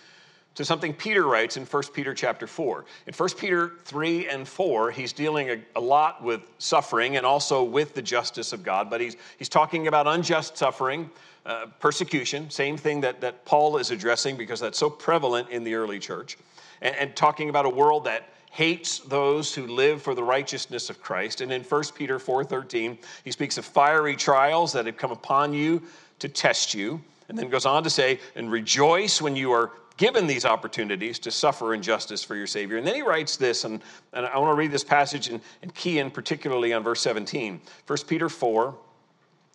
to 0.60 0.64
something 0.66 0.92
Peter 0.92 1.24
writes 1.24 1.56
in 1.56 1.64
1 1.64 1.82
Peter 1.94 2.12
chapter 2.12 2.46
4. 2.46 2.84
In 3.06 3.14
1 3.14 3.28
Peter 3.38 3.72
3 3.84 4.28
and 4.28 4.46
4, 4.46 4.90
he's 4.90 5.14
dealing 5.14 5.48
a, 5.48 5.58
a, 5.74 5.80
lot 5.80 6.22
with 6.22 6.42
suffering 6.58 7.16
and 7.16 7.24
also 7.24 7.62
with 7.64 7.94
the 7.94 8.02
justice 8.02 8.52
of 8.52 8.62
God, 8.62 8.90
but 8.90 9.00
he's, 9.00 9.16
he's 9.38 9.48
talking 9.48 9.86
about 9.86 10.06
unjust 10.06 10.58
suffering, 10.58 11.08
uh, 11.46 11.64
persecution, 11.78 12.50
same 12.50 12.76
thing 12.76 13.00
that, 13.00 13.22
that 13.22 13.42
Paul 13.46 13.78
is 13.78 13.90
addressing 13.90 14.36
because 14.36 14.60
that's 14.60 14.78
so 14.78 14.90
prevalent 14.90 15.48
in 15.48 15.64
the 15.64 15.74
early 15.74 15.98
church, 15.98 16.36
and, 16.82 16.94
and 16.94 17.16
talking 17.16 17.48
about 17.48 17.64
a 17.64 17.70
world 17.70 18.04
that 18.04 18.28
hates 18.50 18.98
those 18.98 19.54
who 19.54 19.66
live 19.66 20.02
for 20.02 20.14
the 20.14 20.22
righteousness 20.22 20.90
of 20.90 21.00
Christ. 21.00 21.40
And 21.40 21.50
in 21.50 21.62
1 21.62 21.82
Peter 21.94 22.18
4:13, 22.18 22.98
he 23.24 23.32
speaks 23.32 23.56
of 23.56 23.64
fiery 23.64 24.14
trials 24.14 24.74
that 24.74 24.84
have 24.84 24.98
come 24.98 25.12
upon 25.12 25.54
you 25.54 25.80
to 26.18 26.28
test 26.28 26.74
you. 26.74 27.00
And 27.30 27.38
then 27.38 27.48
goes 27.48 27.64
on 27.64 27.84
to 27.84 27.90
say, 27.90 28.18
and 28.34 28.50
rejoice 28.50 29.22
when 29.22 29.36
you 29.36 29.52
are 29.52 29.70
given 30.00 30.26
these 30.26 30.46
opportunities 30.46 31.18
to 31.18 31.30
suffer 31.30 31.74
injustice 31.74 32.24
for 32.24 32.34
your 32.34 32.46
Savior. 32.46 32.78
And 32.78 32.86
then 32.86 32.94
he 32.94 33.02
writes 33.02 33.36
this, 33.36 33.64
and, 33.64 33.82
and 34.14 34.24
I 34.24 34.38
want 34.38 34.50
to 34.50 34.58
read 34.58 34.72
this 34.72 34.82
passage 34.82 35.28
and, 35.28 35.42
and 35.60 35.74
key 35.74 35.98
in 35.98 36.10
particularly 36.10 36.72
on 36.72 36.82
verse 36.82 37.02
17. 37.02 37.60
1 37.86 37.98
Peter 38.08 38.30
4, 38.30 38.74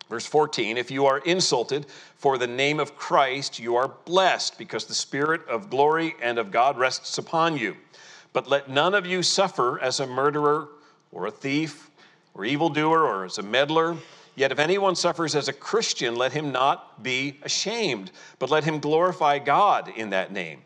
verse 0.08 0.25
14 0.28 0.78
If 0.78 0.92
you 0.92 1.08
are 1.08 1.18
insulted 1.18 1.88
for 2.18 2.38
the 2.38 2.46
name 2.46 2.80
of 2.80 2.96
Christ, 2.96 3.58
you 3.58 3.75
are 3.75 3.88
blessed, 4.06 4.60
because 4.60 4.86
the 4.86 4.94
Spirit 4.94 5.42
of 5.50 5.72
glory 5.72 6.14
and 6.22 6.38
of 6.38 6.52
God 6.52 6.78
rests 6.78 7.18
upon 7.18 7.58
you. 7.58 7.75
But 8.32 8.48
let 8.48 8.70
none 8.70 8.94
of 8.94 9.08
you 9.08 9.24
suffer 9.24 9.80
as 9.80 10.00
a 10.00 10.06
murderer 10.06 10.68
or 11.12 11.25
a 11.25 11.32
thief 11.32 11.90
or 12.36 12.46
evildoer 12.46 13.04
or 13.04 13.25
as 13.25 13.40
a 13.40 13.44
meddler 13.44 13.98
Yet 14.36 14.51
if 14.51 14.60
anyone 14.60 14.96
suffers 14.96 15.36
as 15.36 15.48
a 15.48 15.54
Christian, 15.54 16.15
let 16.15 16.34
him 16.34 16.51
not 16.51 17.01
be 17.01 17.39
ashamed, 17.44 18.12
but 18.38 18.50
let 18.50 18.65
him 18.65 18.80
glorify 18.80 19.39
God 19.39 19.92
in 19.96 20.10
that 20.10 20.32
name. 20.32 20.62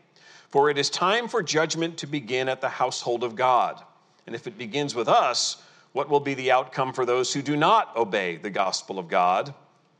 For 0.48 0.70
it 0.70 0.78
is 0.78 0.90
time 0.90 1.28
for 1.28 1.42
judgment 1.42 1.96
to 1.98 2.08
begin 2.08 2.48
at 2.48 2.60
the 2.60 2.68
household 2.68 3.22
of 3.22 3.36
God. 3.36 3.82
And 4.26 4.34
if 4.34 4.48
it 4.48 4.58
begins 4.58 4.94
with 4.94 5.08
us, 5.08 5.62
what 5.92 6.08
will 6.08 6.20
be 6.20 6.34
the 6.34 6.50
outcome 6.50 6.92
for 6.92 7.06
those 7.06 7.32
who 7.32 7.42
do 7.42 7.56
not 7.56 7.96
obey 7.96 8.36
the 8.36 8.50
gospel 8.50 8.98
of 8.98 9.08
God? 9.08 9.54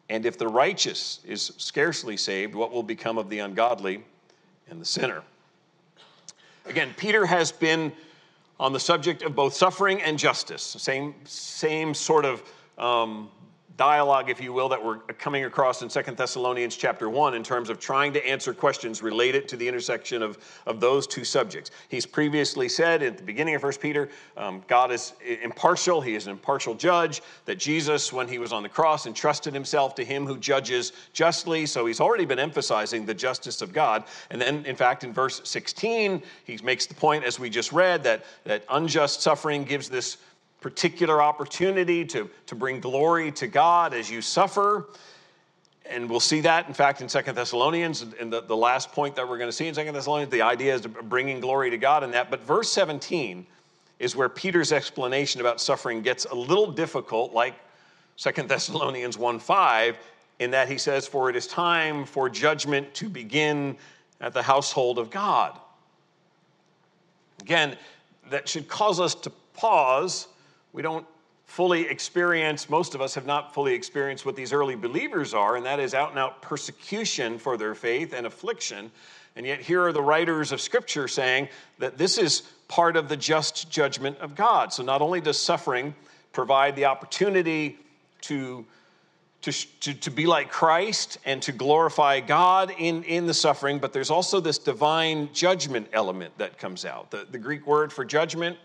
And 0.08 0.26
if 0.26 0.38
the 0.38 0.48
righteous 0.48 1.20
is 1.24 1.52
scarcely 1.56 2.16
saved, 2.16 2.54
what 2.54 2.72
will 2.72 2.82
become 2.82 3.16
of 3.16 3.30
the 3.30 3.38
ungodly 3.38 4.02
and 4.68 4.80
the 4.80 4.84
sinner? 4.84 5.22
Again, 6.66 6.92
Peter 6.96 7.24
has 7.26 7.52
been 7.52 7.92
on 8.58 8.72
the 8.72 8.80
subject 8.80 9.22
of 9.22 9.34
both 9.34 9.54
suffering 9.54 10.02
and 10.02 10.18
justice, 10.18 10.62
same, 10.62 11.14
same 11.24 11.94
sort 11.94 12.24
of 12.24 12.42
um, 12.76 13.30
dialogue, 13.76 14.28
if 14.28 14.40
you 14.40 14.52
will, 14.52 14.68
that 14.68 14.84
we're 14.84 14.98
coming 14.98 15.44
across 15.44 15.82
in 15.82 15.90
Second 15.90 16.16
Thessalonians 16.16 16.76
chapter 16.76 17.08
1 17.08 17.34
in 17.34 17.42
terms 17.42 17.70
of 17.70 17.78
trying 17.78 18.12
to 18.12 18.26
answer 18.26 18.52
questions 18.52 19.02
related 19.02 19.48
to 19.48 19.56
the 19.56 19.66
intersection 19.66 20.22
of, 20.22 20.38
of 20.66 20.80
those 20.80 21.06
two 21.06 21.24
subjects. 21.24 21.70
He's 21.88 22.04
previously 22.04 22.68
said 22.68 23.02
at 23.02 23.16
the 23.16 23.22
beginning 23.22 23.54
of 23.54 23.60
First 23.60 23.80
Peter, 23.80 24.10
um, 24.36 24.62
God 24.66 24.90
is 24.90 25.14
impartial, 25.42 26.00
he 26.00 26.14
is 26.14 26.26
an 26.26 26.32
impartial 26.32 26.74
judge, 26.74 27.22
that 27.44 27.58
Jesus, 27.58 28.12
when 28.12 28.28
he 28.28 28.38
was 28.38 28.52
on 28.52 28.62
the 28.62 28.68
cross, 28.68 29.06
entrusted 29.06 29.54
himself 29.54 29.94
to 29.94 30.04
him 30.04 30.26
who 30.26 30.36
judges 30.38 30.92
justly. 31.12 31.64
So 31.66 31.86
he's 31.86 32.00
already 32.00 32.24
been 32.24 32.38
emphasizing 32.38 33.06
the 33.06 33.14
justice 33.14 33.62
of 33.62 33.72
God. 33.72 34.04
And 34.30 34.40
then, 34.40 34.66
in 34.66 34.76
fact, 34.76 35.04
in 35.04 35.12
verse 35.12 35.40
16, 35.44 36.22
he 36.44 36.58
makes 36.62 36.86
the 36.86 36.94
point, 36.94 37.24
as 37.24 37.38
we 37.38 37.48
just 37.48 37.72
read, 37.72 38.02
that, 38.02 38.24
that 38.44 38.64
unjust 38.68 39.22
suffering 39.22 39.64
gives 39.64 39.88
this 39.88 40.18
particular 40.60 41.22
opportunity 41.22 42.04
to, 42.04 42.28
to 42.46 42.54
bring 42.54 42.80
glory 42.80 43.32
to 43.32 43.46
God 43.46 43.94
as 43.94 44.10
you 44.10 44.20
suffer. 44.20 44.88
And 45.86 46.08
we'll 46.08 46.20
see 46.20 46.42
that, 46.42 46.68
in 46.68 46.74
fact, 46.74 47.00
in 47.00 47.08
Second 47.08 47.34
Thessalonians, 47.34 48.02
and 48.20 48.32
the, 48.32 48.42
the 48.42 48.56
last 48.56 48.92
point 48.92 49.16
that 49.16 49.28
we're 49.28 49.38
going 49.38 49.48
to 49.48 49.56
see 49.56 49.66
in 49.66 49.74
Second 49.74 49.94
Thessalonians, 49.94 50.30
the 50.30 50.42
idea 50.42 50.74
is 50.74 50.86
bringing 50.86 51.40
glory 51.40 51.70
to 51.70 51.78
God 51.78 52.04
in 52.04 52.12
that. 52.12 52.30
But 52.30 52.42
verse 52.42 52.70
17 52.72 53.46
is 53.98 54.14
where 54.14 54.28
Peter's 54.28 54.72
explanation 54.72 55.40
about 55.40 55.60
suffering 55.60 56.02
gets 56.02 56.26
a 56.26 56.34
little 56.34 56.70
difficult, 56.70 57.32
like 57.32 57.54
Second 58.16 58.48
Thessalonians 58.48 59.18
1 59.18 59.40
5, 59.40 59.98
in 60.38 60.50
that 60.52 60.68
he 60.68 60.78
says, 60.78 61.08
For 61.08 61.28
it 61.28 61.36
is 61.36 61.46
time 61.46 62.04
for 62.04 62.28
judgment 62.28 62.92
to 62.94 63.08
begin 63.08 63.76
at 64.20 64.32
the 64.32 64.42
household 64.42 64.98
of 64.98 65.10
God. 65.10 65.58
Again, 67.40 67.76
that 68.28 68.48
should 68.48 68.68
cause 68.68 69.00
us 69.00 69.14
to 69.16 69.30
pause 69.54 70.28
we 70.72 70.82
don't 70.82 71.06
fully 71.50 71.88
experience, 71.88 72.70
most 72.70 72.94
of 72.94 73.00
us 73.00 73.14
have 73.16 73.26
not 73.26 73.52
fully 73.52 73.74
experienced 73.74 74.24
what 74.24 74.36
these 74.36 74.52
early 74.52 74.76
believers 74.76 75.34
are, 75.34 75.56
and 75.56 75.66
that 75.66 75.80
is 75.80 75.94
out 75.94 76.10
and 76.10 76.18
out 76.18 76.40
persecution 76.42 77.38
for 77.38 77.56
their 77.56 77.74
faith 77.74 78.12
and 78.12 78.24
affliction. 78.24 78.90
And 79.34 79.44
yet, 79.44 79.60
here 79.60 79.82
are 79.82 79.92
the 79.92 80.02
writers 80.02 80.52
of 80.52 80.60
Scripture 80.60 81.08
saying 81.08 81.48
that 81.78 81.98
this 81.98 82.18
is 82.18 82.42
part 82.68 82.96
of 82.96 83.08
the 83.08 83.16
just 83.16 83.68
judgment 83.68 84.18
of 84.18 84.36
God. 84.36 84.72
So, 84.72 84.84
not 84.84 85.02
only 85.02 85.20
does 85.20 85.38
suffering 85.38 85.94
provide 86.32 86.76
the 86.76 86.84
opportunity 86.84 87.78
to, 88.22 88.64
to, 89.42 89.52
to, 89.80 89.94
to, 89.94 90.10
be 90.10 90.26
like 90.26 90.52
Christ 90.52 91.18
and 91.24 91.42
to 91.42 91.52
glorify 91.52 92.20
God 92.20 92.72
in, 92.78 93.02
in 93.02 93.26
the 93.26 93.34
suffering, 93.34 93.80
but 93.80 93.92
there's 93.92 94.10
also 94.10 94.38
this 94.38 94.58
divine 94.58 95.30
judgment 95.32 95.88
element 95.92 96.38
that 96.38 96.58
comes 96.58 96.84
out. 96.84 97.10
The, 97.10 97.26
the 97.28 97.38
Greek 97.38 97.66
word 97.66 97.92
for 97.92 98.04
judgment 98.04 98.56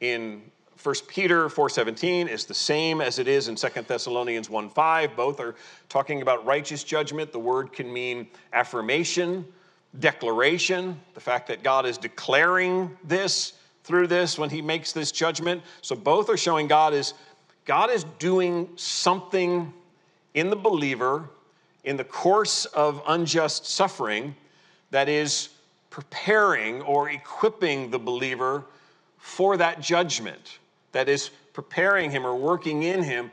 in 0.00 0.42
1 0.82 1.06
Peter 1.06 1.48
4:17 1.48 2.26
is 2.26 2.44
the 2.44 2.54
same 2.54 3.00
as 3.00 3.20
it 3.20 3.28
is 3.28 3.46
in 3.46 3.54
2 3.54 3.86
Thessalonians 3.86 4.48
1:5. 4.48 5.14
Both 5.14 5.38
are 5.38 5.54
talking 5.88 6.22
about 6.22 6.44
righteous 6.44 6.82
judgment. 6.82 7.30
The 7.30 7.38
word 7.38 7.72
can 7.72 7.92
mean 7.92 8.28
affirmation, 8.52 9.46
declaration, 10.00 11.00
the 11.14 11.20
fact 11.20 11.46
that 11.46 11.62
God 11.62 11.86
is 11.86 11.98
declaring 11.98 12.96
this 13.04 13.52
through 13.84 14.08
this 14.08 14.36
when 14.38 14.50
he 14.50 14.60
makes 14.60 14.90
this 14.90 15.12
judgment. 15.12 15.62
So 15.82 15.94
both 15.94 16.28
are 16.28 16.36
showing 16.36 16.66
God 16.66 16.94
is 16.94 17.14
God 17.64 17.88
is 17.88 18.02
doing 18.18 18.68
something 18.74 19.72
in 20.34 20.50
the 20.50 20.56
believer 20.56 21.28
in 21.84 21.96
the 21.96 22.04
course 22.04 22.64
of 22.64 23.00
unjust 23.06 23.66
suffering 23.66 24.34
that 24.90 25.08
is 25.08 25.50
preparing 25.90 26.82
or 26.82 27.08
equipping 27.08 27.90
the 27.90 28.00
believer 28.00 28.64
for 29.18 29.56
that 29.56 29.80
judgment 29.80 30.58
that 30.92 31.08
is 31.08 31.30
preparing 31.52 32.10
him 32.10 32.26
or 32.26 32.34
working 32.34 32.84
in 32.84 33.02
him 33.02 33.30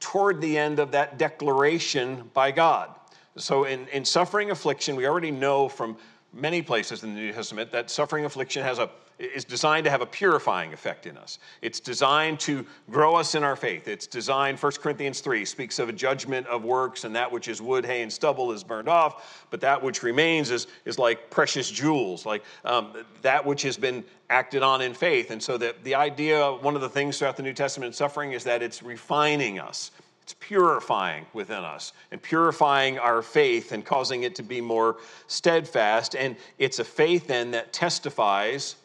toward 0.00 0.40
the 0.40 0.56
end 0.56 0.78
of 0.78 0.92
that 0.92 1.18
declaration 1.18 2.30
by 2.34 2.50
God. 2.50 2.90
So, 3.36 3.64
in, 3.64 3.86
in 3.88 4.04
suffering 4.04 4.50
affliction, 4.50 4.96
we 4.96 5.06
already 5.06 5.30
know 5.30 5.68
from 5.68 5.96
many 6.32 6.62
places 6.62 7.04
in 7.04 7.14
the 7.14 7.20
New 7.20 7.32
Testament 7.32 7.72
that 7.72 7.90
suffering 7.90 8.24
affliction 8.24 8.62
has 8.62 8.78
a 8.78 8.90
is 9.18 9.44
designed 9.44 9.84
to 9.84 9.90
have 9.90 10.00
a 10.00 10.06
purifying 10.06 10.72
effect 10.72 11.06
in 11.06 11.16
us. 11.16 11.38
It's 11.60 11.80
designed 11.80 12.38
to 12.40 12.64
grow 12.90 13.16
us 13.16 13.34
in 13.34 13.42
our 13.42 13.56
faith. 13.56 13.88
It's 13.88 14.06
designed, 14.06 14.58
1 14.58 14.72
Corinthians 14.80 15.20
3 15.20 15.44
speaks 15.44 15.78
of 15.78 15.88
a 15.88 15.92
judgment 15.92 16.46
of 16.46 16.64
works, 16.64 17.04
and 17.04 17.14
that 17.16 17.30
which 17.30 17.48
is 17.48 17.60
wood, 17.60 17.84
hay, 17.84 18.02
and 18.02 18.12
stubble 18.12 18.52
is 18.52 18.62
burned 18.62 18.88
off, 18.88 19.46
but 19.50 19.60
that 19.60 19.82
which 19.82 20.02
remains 20.02 20.50
is, 20.50 20.68
is 20.84 20.98
like 20.98 21.30
precious 21.30 21.70
jewels, 21.70 22.24
like 22.24 22.44
um, 22.64 22.92
that 23.22 23.44
which 23.44 23.62
has 23.62 23.76
been 23.76 24.04
acted 24.30 24.62
on 24.62 24.82
in 24.82 24.94
faith. 24.94 25.30
And 25.30 25.42
so 25.42 25.58
that 25.58 25.82
the 25.82 25.94
idea, 25.94 26.52
one 26.52 26.76
of 26.76 26.80
the 26.80 26.88
things 26.88 27.18
throughout 27.18 27.36
the 27.36 27.42
New 27.42 27.54
Testament 27.54 27.94
suffering 27.94 28.32
is 28.32 28.44
that 28.44 28.62
it's 28.62 28.82
refining 28.82 29.58
us. 29.58 29.90
It's 30.22 30.34
purifying 30.40 31.24
within 31.32 31.64
us 31.64 31.94
and 32.10 32.20
purifying 32.20 32.98
our 32.98 33.22
faith 33.22 33.72
and 33.72 33.82
causing 33.82 34.24
it 34.24 34.34
to 34.34 34.42
be 34.42 34.60
more 34.60 34.98
steadfast. 35.26 36.14
And 36.14 36.36
it's 36.58 36.80
a 36.80 36.84
faith 36.84 37.26
then 37.26 37.50
that 37.52 37.72
testifies 37.72 38.76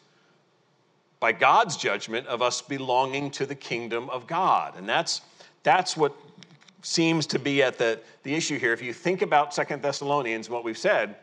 by 1.24 1.32
God's 1.32 1.78
judgment 1.78 2.26
of 2.26 2.42
us 2.42 2.60
belonging 2.60 3.30
to 3.30 3.46
the 3.46 3.54
kingdom 3.54 4.10
of 4.10 4.26
God. 4.26 4.76
And 4.76 4.86
that's, 4.86 5.22
that's 5.62 5.96
what 5.96 6.14
seems 6.82 7.26
to 7.28 7.38
be 7.38 7.62
at 7.62 7.78
the, 7.78 7.98
the 8.24 8.34
issue 8.34 8.58
here. 8.58 8.74
If 8.74 8.82
you 8.82 8.92
think 8.92 9.22
about 9.22 9.54
Second 9.54 9.80
Thessalonians, 9.80 10.50
what 10.50 10.64
we've 10.64 10.76
said, 10.76 11.16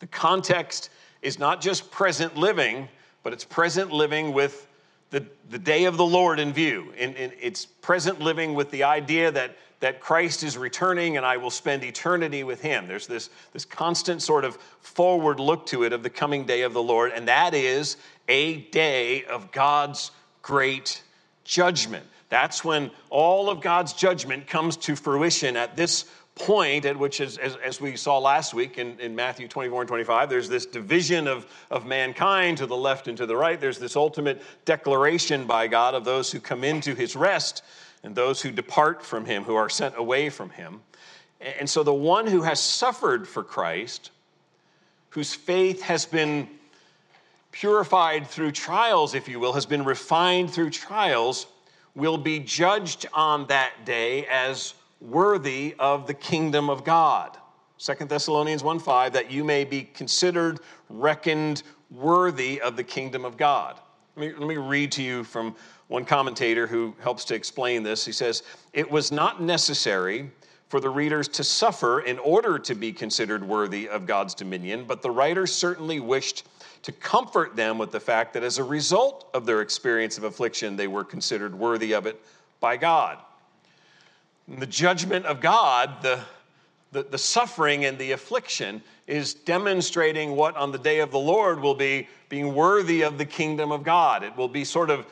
the 0.00 0.06
context 0.08 0.90
is 1.22 1.38
not 1.38 1.62
just 1.62 1.90
present 1.90 2.36
living, 2.36 2.90
but 3.22 3.32
it's 3.32 3.42
present 3.42 3.90
living 3.90 4.34
with 4.34 4.68
the, 5.08 5.24
the 5.48 5.58
day 5.58 5.86
of 5.86 5.96
the 5.96 6.04
Lord 6.04 6.38
in 6.38 6.52
view. 6.52 6.92
And, 6.98 7.16
and 7.16 7.32
it's 7.40 7.64
present 7.64 8.20
living 8.20 8.52
with 8.52 8.70
the 8.70 8.82
idea 8.82 9.30
that, 9.30 9.56
that 9.80 10.00
Christ 10.00 10.42
is 10.42 10.58
returning 10.58 11.16
and 11.16 11.24
I 11.24 11.36
will 11.36 11.50
spend 11.50 11.84
eternity 11.84 12.44
with 12.44 12.60
him. 12.60 12.86
There's 12.86 13.06
this, 13.06 13.30
this 13.52 13.64
constant 13.64 14.22
sort 14.22 14.44
of 14.44 14.56
forward 14.80 15.38
look 15.38 15.66
to 15.66 15.84
it 15.84 15.92
of 15.92 16.02
the 16.02 16.10
coming 16.10 16.44
day 16.44 16.62
of 16.62 16.72
the 16.72 16.82
Lord, 16.82 17.12
and 17.12 17.28
that 17.28 17.54
is 17.54 17.96
a 18.28 18.56
day 18.56 19.24
of 19.24 19.52
God's 19.52 20.10
great 20.42 21.02
judgment. 21.44 22.04
That's 22.28 22.64
when 22.64 22.90
all 23.08 23.48
of 23.48 23.60
God's 23.60 23.92
judgment 23.92 24.46
comes 24.46 24.76
to 24.78 24.96
fruition 24.96 25.56
at 25.56 25.76
this 25.76 26.04
point 26.34 26.84
at 26.84 26.96
which, 26.96 27.20
as, 27.20 27.36
as, 27.38 27.56
as, 27.56 27.80
we 27.80 27.96
saw 27.96 28.18
last 28.18 28.54
week 28.54 28.78
in, 28.78 28.98
in 29.00 29.16
Matthew 29.16 29.48
24 29.48 29.82
and 29.82 29.88
25, 29.88 30.30
there's 30.30 30.48
this 30.48 30.66
division 30.66 31.26
of, 31.26 31.46
of 31.70 31.84
mankind 31.84 32.58
to 32.58 32.66
the 32.66 32.76
left 32.76 33.08
and 33.08 33.16
to 33.18 33.26
the 33.26 33.36
right. 33.36 33.60
There's 33.60 33.78
this 33.78 33.96
ultimate 33.96 34.40
declaration 34.64 35.46
by 35.46 35.66
God 35.66 35.94
of 35.94 36.04
those 36.04 36.30
who 36.30 36.38
come 36.38 36.62
into 36.62 36.94
his 36.94 37.16
rest 37.16 37.62
and 38.08 38.16
those 38.16 38.40
who 38.40 38.50
depart 38.50 39.04
from 39.04 39.26
him, 39.26 39.44
who 39.44 39.54
are 39.54 39.68
sent 39.68 39.94
away 39.98 40.30
from 40.30 40.48
him. 40.48 40.80
And 41.58 41.68
so 41.68 41.82
the 41.82 41.92
one 41.92 42.26
who 42.26 42.40
has 42.40 42.58
suffered 42.58 43.28
for 43.28 43.44
Christ, 43.44 44.12
whose 45.10 45.34
faith 45.34 45.82
has 45.82 46.06
been 46.06 46.48
purified 47.52 48.26
through 48.26 48.52
trials, 48.52 49.14
if 49.14 49.28
you 49.28 49.38
will, 49.38 49.52
has 49.52 49.66
been 49.66 49.84
refined 49.84 50.50
through 50.50 50.70
trials, 50.70 51.48
will 51.94 52.16
be 52.16 52.38
judged 52.38 53.04
on 53.12 53.46
that 53.48 53.72
day 53.84 54.26
as 54.28 54.72
worthy 55.02 55.74
of 55.78 56.06
the 56.06 56.14
kingdom 56.14 56.70
of 56.70 56.84
God. 56.84 57.36
2 57.76 58.06
Thessalonians 58.06 58.64
1 58.64 58.78
5, 58.78 59.12
that 59.12 59.30
you 59.30 59.44
may 59.44 59.66
be 59.66 59.82
considered, 59.82 60.60
reckoned 60.88 61.62
worthy 61.90 62.58
of 62.58 62.74
the 62.74 62.84
kingdom 62.84 63.26
of 63.26 63.36
God. 63.36 63.78
Let 64.18 64.26
me, 64.26 64.34
let 64.36 64.48
me 64.48 64.56
read 64.56 64.90
to 64.92 65.02
you 65.02 65.22
from 65.22 65.54
one 65.86 66.04
commentator 66.04 66.66
who 66.66 66.92
helps 67.00 67.24
to 67.26 67.36
explain 67.36 67.84
this. 67.84 68.04
He 68.04 68.10
says, 68.10 68.42
It 68.72 68.90
was 68.90 69.12
not 69.12 69.40
necessary 69.40 70.28
for 70.68 70.80
the 70.80 70.90
readers 70.90 71.28
to 71.28 71.44
suffer 71.44 72.00
in 72.00 72.18
order 72.18 72.58
to 72.58 72.74
be 72.74 72.92
considered 72.92 73.46
worthy 73.46 73.88
of 73.88 74.06
God's 74.06 74.34
dominion, 74.34 74.86
but 74.88 75.02
the 75.02 75.10
writer 75.12 75.46
certainly 75.46 76.00
wished 76.00 76.48
to 76.82 76.90
comfort 76.90 77.54
them 77.54 77.78
with 77.78 77.92
the 77.92 78.00
fact 78.00 78.32
that 78.34 78.42
as 78.42 78.58
a 78.58 78.64
result 78.64 79.28
of 79.34 79.46
their 79.46 79.60
experience 79.60 80.18
of 80.18 80.24
affliction, 80.24 80.74
they 80.74 80.88
were 80.88 81.04
considered 81.04 81.54
worthy 81.54 81.92
of 81.92 82.06
it 82.06 82.20
by 82.58 82.76
God 82.76 83.18
the 84.56 84.66
judgment 84.66 85.26
of 85.26 85.40
God, 85.40 86.02
the, 86.02 86.20
the, 86.92 87.02
the, 87.02 87.18
suffering 87.18 87.84
and 87.84 87.98
the 87.98 88.12
affliction, 88.12 88.82
is 89.06 89.34
demonstrating 89.34 90.32
what 90.32 90.56
on 90.56 90.72
the 90.72 90.78
day 90.78 91.00
of 91.00 91.10
the 91.10 91.18
Lord 91.18 91.60
will 91.60 91.74
be 91.74 92.08
being 92.28 92.54
worthy 92.54 93.02
of 93.02 93.18
the 93.18 93.24
kingdom 93.24 93.72
of 93.72 93.82
God. 93.82 94.22
It 94.22 94.36
will 94.36 94.48
be 94.48 94.64
sort 94.64 94.90
of 94.90 95.06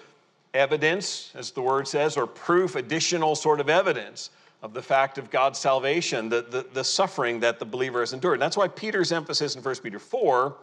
evidence, 0.54 1.32
as 1.34 1.50
the 1.50 1.62
word 1.62 1.86
says, 1.86 2.16
or 2.16 2.26
proof, 2.26 2.76
additional 2.76 3.34
sort 3.34 3.60
of 3.60 3.68
evidence 3.68 4.30
of 4.62 4.72
the 4.72 4.82
fact 4.82 5.18
of 5.18 5.30
God's 5.30 5.58
salvation, 5.58 6.28
the, 6.28 6.42
the, 6.42 6.66
the 6.72 6.84
suffering 6.84 7.40
that 7.40 7.58
the 7.58 7.66
believer 7.66 8.00
has 8.00 8.12
endured. 8.12 8.34
And 8.34 8.42
that's 8.42 8.56
why 8.56 8.68
Peter's 8.68 9.12
emphasis 9.12 9.54
in 9.54 9.62
1 9.62 9.76
Peter 9.76 9.98
4 9.98 10.56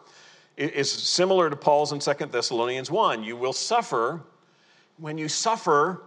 is 0.58 0.92
similar 0.92 1.50
to 1.50 1.56
Paul's 1.56 1.92
in 1.94 2.00
2 2.00 2.26
Thessalonians 2.28 2.92
1. 2.92 3.24
You 3.24 3.38
will 3.38 3.54
suffer. 3.54 4.22
When 4.98 5.18
you 5.18 5.28
suffer, 5.28 6.02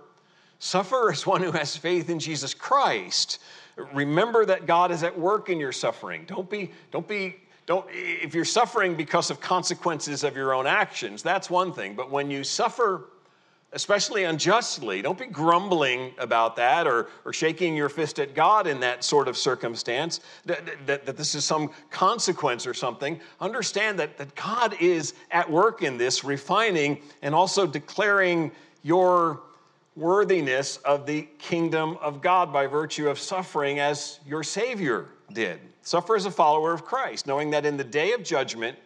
Suffer 0.58 1.10
as 1.12 1.26
one 1.26 1.42
who 1.42 1.52
has 1.52 1.76
faith 1.76 2.08
in 2.08 2.18
Jesus 2.18 2.54
Christ. 2.54 3.40
Remember 3.76 4.46
that 4.46 4.66
God 4.66 4.90
is 4.90 5.02
at 5.02 5.18
work 5.18 5.50
in 5.50 5.60
your 5.60 5.72
suffering. 5.72 6.24
Don't 6.26 6.48
be, 6.48 6.70
don't 6.90 7.06
be, 7.06 7.36
don't, 7.66 7.86
if 7.90 8.34
you're 8.34 8.44
suffering 8.44 8.94
because 8.94 9.30
of 9.30 9.40
consequences 9.40 10.24
of 10.24 10.34
your 10.34 10.54
own 10.54 10.66
actions, 10.66 11.22
that's 11.22 11.50
one 11.50 11.72
thing. 11.72 11.94
But 11.94 12.10
when 12.10 12.30
you 12.30 12.42
suffer, 12.42 13.10
especially 13.72 14.24
unjustly, 14.24 15.02
don't 15.02 15.18
be 15.18 15.26
grumbling 15.26 16.14
about 16.16 16.56
that 16.56 16.86
or, 16.86 17.08
or 17.26 17.34
shaking 17.34 17.76
your 17.76 17.90
fist 17.90 18.18
at 18.18 18.34
God 18.34 18.66
in 18.66 18.80
that 18.80 19.04
sort 19.04 19.28
of 19.28 19.36
circumstance, 19.36 20.20
that, 20.46 20.86
that, 20.86 21.04
that 21.04 21.18
this 21.18 21.34
is 21.34 21.44
some 21.44 21.70
consequence 21.90 22.66
or 22.66 22.72
something. 22.72 23.20
Understand 23.42 23.98
that, 23.98 24.16
that 24.16 24.34
God 24.34 24.74
is 24.80 25.12
at 25.30 25.50
work 25.50 25.82
in 25.82 25.98
this, 25.98 26.24
refining 26.24 27.02
and 27.20 27.34
also 27.34 27.66
declaring 27.66 28.52
your 28.82 29.42
worthiness 29.96 30.76
of 30.78 31.06
the 31.06 31.22
kingdom 31.38 31.96
of 32.02 32.20
God 32.20 32.52
by 32.52 32.66
virtue 32.66 33.08
of 33.08 33.18
suffering 33.18 33.80
as 33.80 34.20
your 34.26 34.42
Savior 34.42 35.06
did. 35.32 35.58
Suffer 35.82 36.16
as 36.16 36.26
a 36.26 36.30
follower 36.30 36.72
of 36.72 36.84
Christ, 36.84 37.26
knowing 37.26 37.50
that 37.50 37.64
in 37.64 37.76
the 37.76 37.84
day 37.84 38.12
of 38.12 38.22
judgment, 38.22 38.76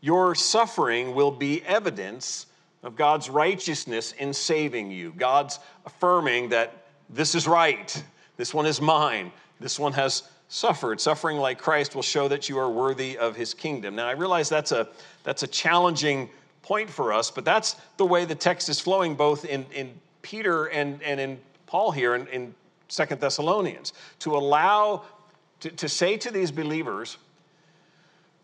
your 0.00 0.34
suffering 0.34 1.14
will 1.14 1.30
be 1.30 1.62
evidence 1.62 2.46
of 2.82 2.96
God's 2.96 3.30
righteousness 3.30 4.12
in 4.12 4.32
saving 4.32 4.90
you. 4.90 5.12
God's 5.16 5.60
affirming 5.86 6.48
that 6.48 6.86
this 7.08 7.34
is 7.34 7.46
right, 7.46 8.02
this 8.36 8.52
one 8.52 8.66
is 8.66 8.80
mine, 8.80 9.30
this 9.60 9.78
one 9.78 9.92
has 9.92 10.24
suffered. 10.48 11.00
Suffering 11.00 11.36
like 11.36 11.58
Christ 11.58 11.94
will 11.94 12.02
show 12.02 12.26
that 12.28 12.48
you 12.48 12.58
are 12.58 12.68
worthy 12.68 13.16
of 13.16 13.36
his 13.36 13.54
kingdom. 13.54 13.94
Now, 13.94 14.08
I 14.08 14.12
realize 14.12 14.48
that's 14.48 14.72
a, 14.72 14.88
that's 15.22 15.44
a 15.44 15.46
challenging 15.46 16.28
point 16.62 16.90
for 16.90 17.12
us, 17.12 17.30
but 17.30 17.44
that's 17.44 17.76
the 17.96 18.04
way 18.04 18.24
the 18.24 18.34
text 18.34 18.68
is 18.68 18.80
flowing 18.80 19.14
both 19.14 19.44
in, 19.44 19.64
in 19.72 19.92
Peter 20.22 20.66
and, 20.66 21.02
and 21.02 21.20
in 21.20 21.40
Paul 21.66 21.90
here 21.90 22.14
in, 22.14 22.26
in 22.28 22.54
Second 22.88 23.20
Thessalonians, 23.20 23.92
to 24.20 24.34
allow, 24.36 25.02
to, 25.60 25.70
to 25.70 25.88
say 25.88 26.16
to 26.18 26.30
these 26.30 26.50
believers, 26.50 27.16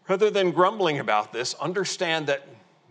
rather 0.09 0.31
than 0.31 0.51
grumbling 0.51 0.99
about 0.99 1.33
this, 1.33 1.55
understand 1.55 2.27
that 2.27 2.47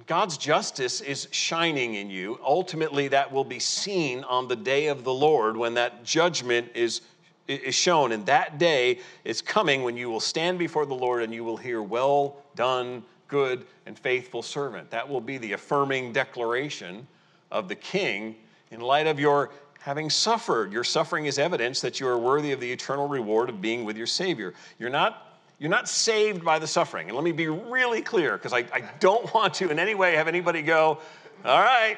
God's 0.06 0.38
justice 0.38 1.02
is 1.02 1.28
shining 1.32 1.96
in 1.96 2.10
you. 2.10 2.40
Ultimately, 2.46 3.10
that 3.10 3.32
will 3.32 3.44
be 3.44 3.60
seen 3.60 4.24
on 4.24 4.48
the 4.48 4.56
day 4.56 4.88
of 4.88 5.04
the 5.04 5.14
Lord 5.14 5.58
when 5.58 5.74
that 5.74 6.04
judgment 6.04 6.70
is, 6.76 7.02
is 7.48 7.76
shown. 7.76 8.14
And 8.14 8.26
that 8.28 8.58
day 8.58 9.00
is 9.26 9.42
coming 9.42 9.84
when 9.84 9.98
you 9.98 10.10
will 10.10 10.22
stand 10.22 10.60
before 10.60 10.86
the 10.86 10.94
Lord 10.94 11.24
and 11.24 11.34
you 11.34 11.44
will 11.44 11.58
hear, 11.58 11.82
Well 11.82 12.38
done, 12.56 13.04
good 13.28 13.66
and 13.86 14.00
faithful 14.00 14.42
servant. 14.42 14.90
That 14.92 15.10
will 15.10 15.20
be 15.20 15.38
the 15.38 15.54
affirming 15.54 16.14
declaration 16.14 17.06
of 17.52 17.68
the 17.68 17.76
king 17.76 18.36
in 18.72 18.82
light 18.82 19.08
of 19.08 19.20
your 19.20 19.52
having 19.80 20.10
suffered. 20.10 20.74
Your 20.74 20.84
suffering 20.84 21.28
is 21.28 21.40
evidence 21.40 21.82
that 21.82 22.00
you 22.00 22.08
are 22.08 22.18
worthy 22.18 22.52
of 22.52 22.60
the 22.60 22.72
eternal 22.72 23.08
reward 23.08 23.50
of 23.50 23.62
being 23.62 23.86
with 23.86 23.96
your 23.96 24.08
Savior. 24.08 24.54
You're 24.80 24.90
not, 24.90 25.40
you're 25.60 25.70
not 25.70 25.88
saved 25.88 26.44
by 26.44 26.60
the 26.60 26.68
suffering. 26.68 27.08
And 27.08 27.16
let 27.16 27.24
me 27.24 27.32
be 27.32 27.48
really 27.48 28.02
clear, 28.02 28.34
because 28.38 28.54
I, 28.54 28.66
I 28.74 28.84
don't 29.00 29.34
want 29.34 29.54
to 29.56 29.70
in 29.70 29.80
any 29.80 29.96
way 29.96 30.16
have 30.16 30.28
anybody 30.28 30.62
go, 30.62 31.00
all 31.46 31.62
right, 31.62 31.98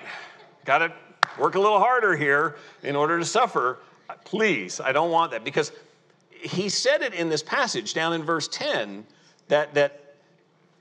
got 0.66 0.80
to 0.80 0.94
work 1.40 1.56
a 1.56 1.60
little 1.60 1.80
harder 1.80 2.16
here 2.16 2.58
in 2.84 2.96
order 2.96 3.18
to 3.18 3.26
suffer. 3.26 3.80
Uh, 4.10 4.14
please, 4.24 4.80
I 4.80 4.92
don't 4.92 5.12
want 5.12 5.32
that. 5.32 5.44
Because 5.44 5.72
he 6.30 6.70
said 6.70 7.02
it 7.02 7.14
in 7.14 7.30
this 7.30 7.44
passage 7.44 7.94
down 7.94 8.14
in 8.14 8.24
verse 8.24 8.48
10 8.50 9.06
that, 9.48 9.74
that 9.74 10.09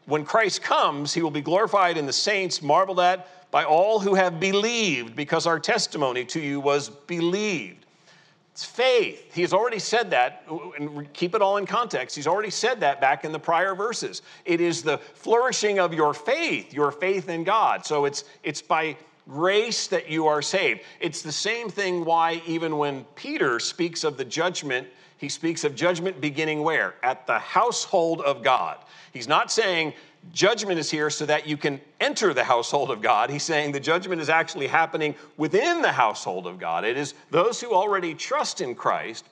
when 0.08 0.24
Christ 0.24 0.62
comes, 0.62 1.12
he 1.12 1.20
will 1.20 1.30
be 1.30 1.42
glorified 1.42 1.98
in 1.98 2.06
the 2.06 2.12
saints, 2.14 2.62
marveled 2.62 2.98
at 2.98 3.50
by 3.50 3.64
all 3.64 4.00
who 4.00 4.14
have 4.14 4.40
believed, 4.40 5.14
because 5.14 5.46
our 5.46 5.60
testimony 5.60 6.24
to 6.24 6.40
you 6.40 6.60
was 6.60 6.88
believed. 6.88 7.84
It's 8.52 8.64
faith. 8.64 9.34
He 9.34 9.42
has 9.42 9.52
already 9.52 9.78
said 9.78 10.10
that, 10.10 10.44
and 10.78 11.12
keep 11.12 11.34
it 11.34 11.42
all 11.42 11.58
in 11.58 11.66
context. 11.66 12.16
He's 12.16 12.26
already 12.26 12.50
said 12.50 12.80
that 12.80 13.02
back 13.02 13.24
in 13.24 13.32
the 13.32 13.38
prior 13.38 13.74
verses. 13.74 14.22
It 14.46 14.62
is 14.62 14.82
the 14.82 14.96
flourishing 14.98 15.78
of 15.78 15.92
your 15.92 16.14
faith, 16.14 16.72
your 16.72 16.90
faith 16.90 17.28
in 17.28 17.44
God. 17.44 17.84
So 17.84 18.06
it's, 18.06 18.24
it's 18.42 18.62
by 18.62 18.96
grace 19.28 19.88
that 19.88 20.10
you 20.10 20.26
are 20.26 20.40
saved. 20.40 20.80
It's 21.00 21.20
the 21.20 21.32
same 21.32 21.68
thing 21.68 22.04
why, 22.04 22.42
even 22.46 22.78
when 22.78 23.04
Peter 23.14 23.60
speaks 23.60 24.04
of 24.04 24.16
the 24.16 24.24
judgment, 24.24 24.88
he 25.18 25.28
speaks 25.28 25.64
of 25.64 25.74
judgment 25.74 26.20
beginning 26.20 26.62
where? 26.62 26.94
At 27.02 27.26
the 27.26 27.38
household 27.38 28.20
of 28.20 28.42
God. 28.42 28.78
He's 29.12 29.28
not 29.28 29.50
saying 29.50 29.92
judgment 30.32 30.78
is 30.78 30.90
here 30.90 31.10
so 31.10 31.26
that 31.26 31.46
you 31.46 31.56
can 31.56 31.80
enter 32.00 32.32
the 32.32 32.44
household 32.44 32.90
of 32.90 33.02
God. 33.02 33.28
He's 33.28 33.42
saying 33.42 33.72
the 33.72 33.80
judgment 33.80 34.20
is 34.20 34.28
actually 34.28 34.68
happening 34.68 35.16
within 35.36 35.82
the 35.82 35.92
household 35.92 36.46
of 36.46 36.58
God. 36.58 36.84
It 36.84 36.96
is 36.96 37.14
those 37.30 37.60
who 37.60 37.74
already 37.74 38.14
trust 38.14 38.60
in 38.60 38.74
Christ 38.74 39.26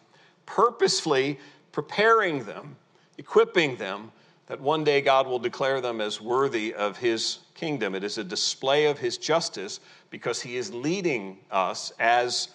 purposefully 0.44 1.38
preparing 1.70 2.44
them, 2.44 2.76
equipping 3.18 3.76
them, 3.76 4.10
that 4.46 4.60
one 4.60 4.84
day 4.84 5.00
God 5.00 5.26
will 5.26 5.38
declare 5.38 5.80
them 5.80 6.00
as 6.00 6.20
worthy 6.20 6.74
of 6.74 6.96
his 6.96 7.38
kingdom. 7.54 7.94
It 7.94 8.04
is 8.04 8.18
a 8.18 8.24
display 8.24 8.86
of 8.86 8.98
his 8.98 9.18
justice 9.18 9.80
because 10.10 10.40
he 10.40 10.56
is 10.56 10.72
leading 10.72 11.38
us 11.50 11.92
as 11.98 12.48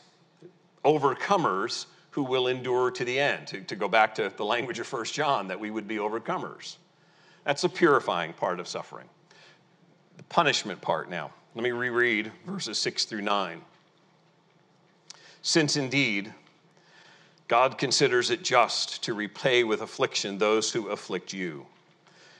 overcomers 0.84 1.86
who 2.12 2.24
will 2.24 2.47
endure 2.47 2.91
to 2.91 3.04
the 3.04 3.19
end. 3.19 3.47
To, 3.47 3.62
to 3.62 3.76
go 3.76 3.88
back 3.88 4.15
to 4.15 4.32
the 4.36 4.45
language 4.45 4.80
of 4.80 4.88
First 4.88 5.13
John, 5.13 5.47
that 5.47 5.60
we 5.60 5.71
would 5.71 5.88
be 5.88 5.95
overcomers. 5.95 6.76
That's 7.45 7.63
the 7.63 7.69
purifying 7.69 8.34
part 8.34 8.60
of 8.60 8.67
suffering. 8.67 9.08
The 10.17 10.24
punishment 10.24 10.82
part 10.82 11.10
now. 11.10 11.32
Let 11.56 11.63
me 11.63 11.71
reread 11.71 12.32
verses 12.45 12.78
6 12.80 13.06
through 13.06 13.21
9. 13.21 13.62
Since 15.41 15.76
indeed 15.76 16.34
God 17.47 17.78
considers 17.78 18.30
it 18.30 18.43
just 18.43 19.04
to 19.04 19.13
repay 19.13 19.63
with 19.63 19.82
affliction 19.82 20.38
those 20.38 20.71
who 20.71 20.88
afflict 20.89 21.34
you, 21.34 21.65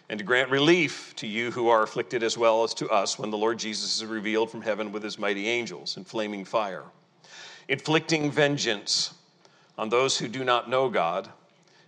and 0.08 0.18
to 0.18 0.24
grant 0.24 0.50
relief 0.50 1.14
to 1.18 1.28
you 1.28 1.52
who 1.52 1.70
are 1.70 1.84
afflicted 1.84 2.22
as 2.22 2.38
well 2.38 2.64
as 2.64 2.74
to 2.76 2.90
us 2.90 3.18
when 3.18 3.30
the 3.30 3.38
Lord 3.38 3.60
Jesus 3.60 3.96
is 3.96 4.06
revealed 4.06 4.52
from 4.52 4.62
heaven 4.62 4.92
with 4.92 5.04
his 5.04 5.18
mighty 5.18 5.48
angels 5.48 5.98
in 5.98 6.04
flaming 6.04 6.46
fire, 6.46 6.84
inflicting 7.68 8.30
vengeance 8.32 9.14
on 9.78 9.90
those 9.90 10.18
who 10.18 10.28
do 10.28 10.44
not 10.44 10.70
know 10.70 10.90
God 10.90 11.30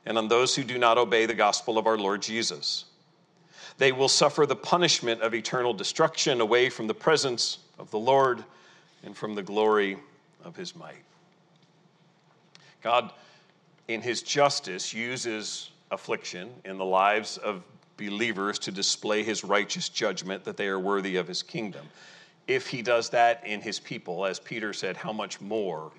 and 0.06 0.18
on 0.18 0.28
those 0.28 0.56
who 0.56 0.64
do 0.64 0.78
not 0.78 0.98
obey 0.98 1.26
the 1.26 1.34
gospel 1.34 1.78
of 1.78 1.88
our 1.88 1.98
Lord 1.98 2.22
Jesus. 2.22 2.86
They 3.78 3.92
will 3.92 4.10
suffer 4.10 4.46
the 4.46 4.56
punishment 4.56 5.22
of 5.22 5.34
eternal 5.34 5.74
destruction 5.74 6.42
away 6.42 6.70
from 6.70 6.88
the 6.88 6.94
presence 6.94 7.60
of 7.80 7.90
the 7.92 8.00
Lord 8.00 8.44
and 9.04 9.16
from 9.16 9.36
the 9.36 9.44
glory 9.44 9.98
of 10.44 10.56
his 10.56 10.76
might. 10.76 11.04
God, 12.82 13.12
in 13.88 14.02
his 14.02 14.22
justice, 14.22 14.94
uses 14.94 15.72
affliction 15.92 16.50
in 16.66 16.78
the 16.78 16.86
lives 16.86 17.38
of 17.38 17.64
believers 17.98 18.60
to 18.60 18.72
display 18.72 19.24
his 19.24 19.44
righteous 19.44 19.90
judgment 19.90 20.44
that 20.44 20.58
they 20.58 20.68
are 20.68 20.80
worthy 20.80 21.16
of 21.16 21.28
his 21.28 21.44
kingdom. 21.44 21.86
If 22.48 22.68
he 22.68 22.82
does 22.82 23.10
that 23.12 23.46
in 23.46 23.62
his 23.62 23.80
people, 23.80 24.26
as 24.26 24.40
Peter 24.40 24.74
said, 24.74 24.98
how 24.98 25.14
much 25.14 25.40
more 25.40 25.92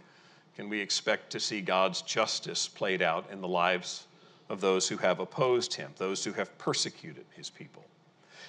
can 0.57 0.69
we 0.69 0.81
expect 0.81 1.31
to 1.31 1.40
see 1.40 1.61
God's 1.61 2.03
justice 2.03 2.69
played 2.69 3.03
out 3.03 3.31
in 3.31 3.40
the 3.40 3.49
lives 3.49 4.07
of 4.49 4.61
those 4.61 4.88
who 4.88 4.97
have 4.99 5.21
opposed 5.21 5.75
him, 5.75 5.90
those 5.97 6.25
who 6.25 6.33
have 6.33 6.57
persecuted 6.59 7.25
his 7.37 7.51
people? 7.51 7.85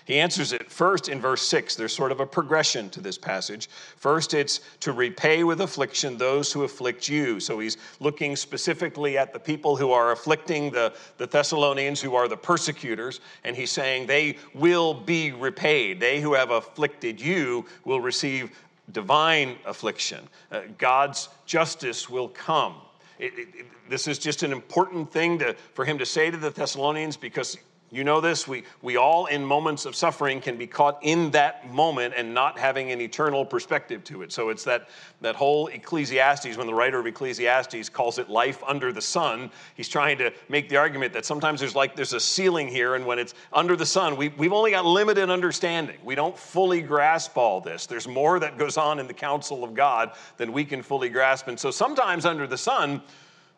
He 0.06 0.20
answers 0.20 0.54
it 0.54 0.72
first 0.72 1.10
in 1.10 1.20
verse 1.20 1.42
6. 1.48 1.76
There's 1.76 1.96
sort 1.96 2.12
of 2.12 2.20
a 2.20 2.28
progression 2.28 2.92
to 2.92 3.02
this 3.02 3.18
passage. 3.18 3.68
First, 3.98 4.36
it's 4.36 4.60
to 4.82 4.92
repay 4.92 5.44
with 5.44 5.62
affliction 5.62 6.16
those 6.16 6.54
who 6.54 6.64
afflict 6.64 7.10
you. 7.10 7.40
So 7.40 7.58
he's 7.58 7.78
looking 8.00 8.36
specifically 8.36 9.18
at 9.18 9.34
the 9.34 9.40
people 9.40 9.76
who 9.76 9.92
are 9.92 10.12
afflicting 10.12 10.70
the, 10.70 10.94
the 11.18 11.26
Thessalonians, 11.26 12.00
who 12.00 12.14
are 12.14 12.28
the 12.28 12.38
persecutors, 12.38 13.20
and 13.44 13.56
he's 13.56 13.72
saying 13.72 14.06
they 14.06 14.38
will 14.54 14.94
be 14.94 15.32
repaid. 15.32 16.00
They 16.00 16.22
who 16.22 16.36
have 16.36 16.52
afflicted 16.52 17.20
you 17.20 17.66
will 17.84 18.00
receive 18.00 18.52
divine 18.92 19.58
affliction. 19.66 20.28
Uh, 20.52 20.62
God's 20.78 21.30
justice 21.46 22.10
will 22.10 22.30
come. 22.30 22.76
It, 23.20 23.34
it, 23.34 23.48
it, 23.56 23.66
this 23.90 24.08
is 24.08 24.20
just 24.20 24.44
an 24.44 24.52
important 24.52 25.12
thing 25.12 25.40
to, 25.40 25.56
for 25.74 25.86
him 25.86 25.98
to 25.98 26.06
say 26.06 26.30
to 26.30 26.38
the 26.38 26.50
Thessalonians 26.50 27.18
because 27.18 27.58
you 27.92 28.04
know 28.04 28.20
this? 28.20 28.48
We, 28.48 28.64
we 28.82 28.98
all, 28.98 29.28
in 29.28 29.46
moments 29.46 29.86
of 29.86 29.96
suffering, 29.96 30.42
can 30.42 30.58
be 30.58 30.66
caught 30.66 30.98
in 31.04 31.32
that 31.32 31.72
moment 31.72 32.16
and 32.18 32.34
not 32.34 32.58
having 32.58 32.92
an 32.92 33.00
eternal 33.00 33.46
perspective 33.46 34.04
to 34.06 34.24
it. 34.24 34.32
So 34.32 34.50
it's 34.50 34.64
that, 34.64 34.90
that 35.22 35.36
whole 35.36 35.68
Ecclesiastes, 35.68 36.58
when 36.58 36.66
the 36.66 36.74
writer 36.74 37.00
of 37.00 37.06
Ecclesiastes 37.06 37.90
calls 37.90 38.18
it 38.18 38.28
life 38.28 38.64
under 38.66 38.92
the 38.92 39.02
sun, 39.02 39.52
he's 39.76 39.88
trying 39.88 40.18
to 40.18 40.34
make 40.50 40.68
the 40.68 40.78
argument 40.78 41.14
that 41.14 41.26
sometimes 41.26 41.60
there's 41.60 41.76
like 41.76 41.96
there's 41.96 42.14
a 42.14 42.20
ceiling 42.20 42.68
here, 42.68 42.96
and 42.96 43.06
when 43.06 43.20
it's 43.20 43.36
under 43.54 43.76
the 43.76 43.86
sun, 43.86 44.18
we, 44.18 44.30
we've 44.30 44.54
only 44.54 44.72
got 44.72 44.84
limited 44.84 45.30
understanding. 45.30 45.98
We 46.04 46.16
don't 46.16 46.38
fully 46.38 46.82
grasp 46.82 47.38
all 47.38 47.62
this. 47.62 47.86
There's 47.86 48.08
more 48.08 48.40
that 48.40 48.58
goes 48.58 48.78
on 48.78 49.00
in 49.00 49.08
the 49.08 49.14
counsel 49.14 49.64
of 49.64 49.76
God 49.76 50.14
than 50.38 50.52
we 50.52 50.66
can 50.66 50.82
fully 50.82 51.10
grasp. 51.10 51.48
And 51.48 51.60
so 51.60 51.70
sometimes 51.70 52.26
under 52.26 52.48
the 52.48 52.58
sun, 52.58 53.04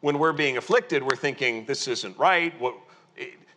when 0.02 0.20
we're 0.20 0.34
being 0.34 0.58
afflicted, 0.58 1.02
we're 1.02 1.16
thinking, 1.16 1.66
this 1.66 1.88
isn't 1.88 2.18
right. 2.18 2.60
What, 2.60 2.76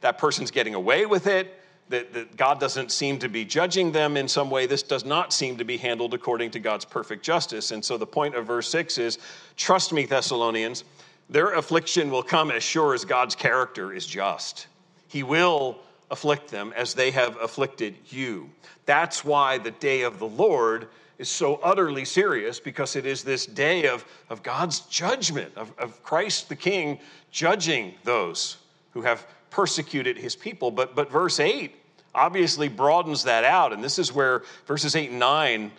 that 0.01 0.19
person's 0.19 0.51
getting 0.51 0.75
away 0.75 1.07
with 1.07 1.27
it, 1.27 1.61
that, 1.91 2.13
that, 2.13 2.37
God 2.37 2.61
doesn't 2.61 2.93
seem 2.93 3.19
to 3.19 3.29
be 3.29 3.45
judging 3.45 3.93
them 3.93 4.17
in 4.17 4.29
some 4.29 4.51
way. 4.51 4.67
This 4.67 4.83
does 4.83 5.05
not 5.05 5.33
seem 5.33 5.57
to 5.59 5.65
be 5.65 5.77
handled 5.77 6.15
according 6.15 6.53
to 6.53 6.61
God's 6.61 6.85
perfect 6.85 7.25
justice. 7.25 7.73
And 7.73 7.85
so 7.85 7.99
the 7.99 8.07
point 8.07 8.37
of 8.37 8.47
verse 8.47 8.71
6 8.71 8.99
is 8.99 9.19
trust 9.57 9.93
me, 9.93 10.07
Thessalonians, 10.07 10.85
their 11.29 11.55
affliction 11.55 12.11
will 12.11 12.23
come 12.23 12.51
as 12.51 12.63
sure 12.63 12.95
as 12.95 13.05
God's 13.05 13.35
character 13.35 13.93
is 13.93 14.07
just. 14.07 14.69
He 15.09 15.23
will 15.23 15.79
afflict 16.11 16.49
them 16.51 16.73
as 16.77 16.95
they 16.95 17.11
have 17.11 17.37
afflicted 17.41 17.97
you. 18.09 18.51
That's 18.87 19.25
why 19.25 19.59
the 19.59 19.71
day 19.73 20.03
of 20.03 20.19
the 20.19 20.27
Lord 20.27 20.89
is 21.19 21.29
so 21.29 21.57
utterly 21.63 22.05
serious 22.05 22.59
because 22.59 22.97
it 22.97 23.05
is 23.07 23.23
this 23.23 23.47
day 23.47 23.87
of, 23.87 24.05
of 24.31 24.43
God's 24.43 24.81
judgment, 24.81 25.53
of, 25.57 25.73
of 25.79 26.03
Christ 26.03 26.49
the 26.49 26.57
King 26.57 26.99
judging 27.31 27.95
those 28.05 28.57
who 28.93 29.03
have 29.03 29.27
persecuted 29.51 30.17
his 30.17 30.37
people. 30.37 30.71
But, 30.71 30.95
but 30.95 31.11
verse 31.11 31.41
8 31.41 31.75
obviously 32.15 32.69
broadens 32.69 33.25
that 33.25 33.45
out. 33.45 33.73
And 33.73 33.83
this 33.83 33.99
is 33.99 34.13
where 34.13 34.43
verses 34.67 34.97
8 34.97 35.11
and 35.11 35.19
9 35.19 35.71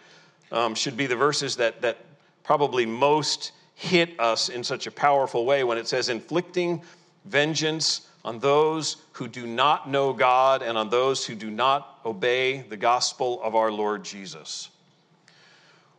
um, 0.51 0.75
should 0.75 0.97
be 0.97 1.07
the 1.07 1.15
verses 1.15 1.55
that, 1.57 1.81
that 1.81 1.97
probably 2.43 2.85
most 2.85 3.51
hit 3.75 4.19
us 4.19 4.49
in 4.49 4.63
such 4.63 4.87
a 4.87 4.91
powerful 4.91 5.45
way 5.45 5.63
when 5.63 5.77
it 5.77 5.87
says, 5.87 6.09
inflicting 6.09 6.81
vengeance 7.25 8.07
on 8.23 8.39
those 8.39 8.97
who 9.13 9.27
do 9.27 9.47
not 9.47 9.89
know 9.89 10.13
God 10.13 10.61
and 10.61 10.77
on 10.77 10.89
those 10.89 11.25
who 11.25 11.35
do 11.35 11.49
not 11.49 11.99
obey 12.05 12.61
the 12.61 12.77
gospel 12.77 13.41
of 13.41 13.55
our 13.55 13.71
Lord 13.71 14.03
Jesus. 14.03 14.69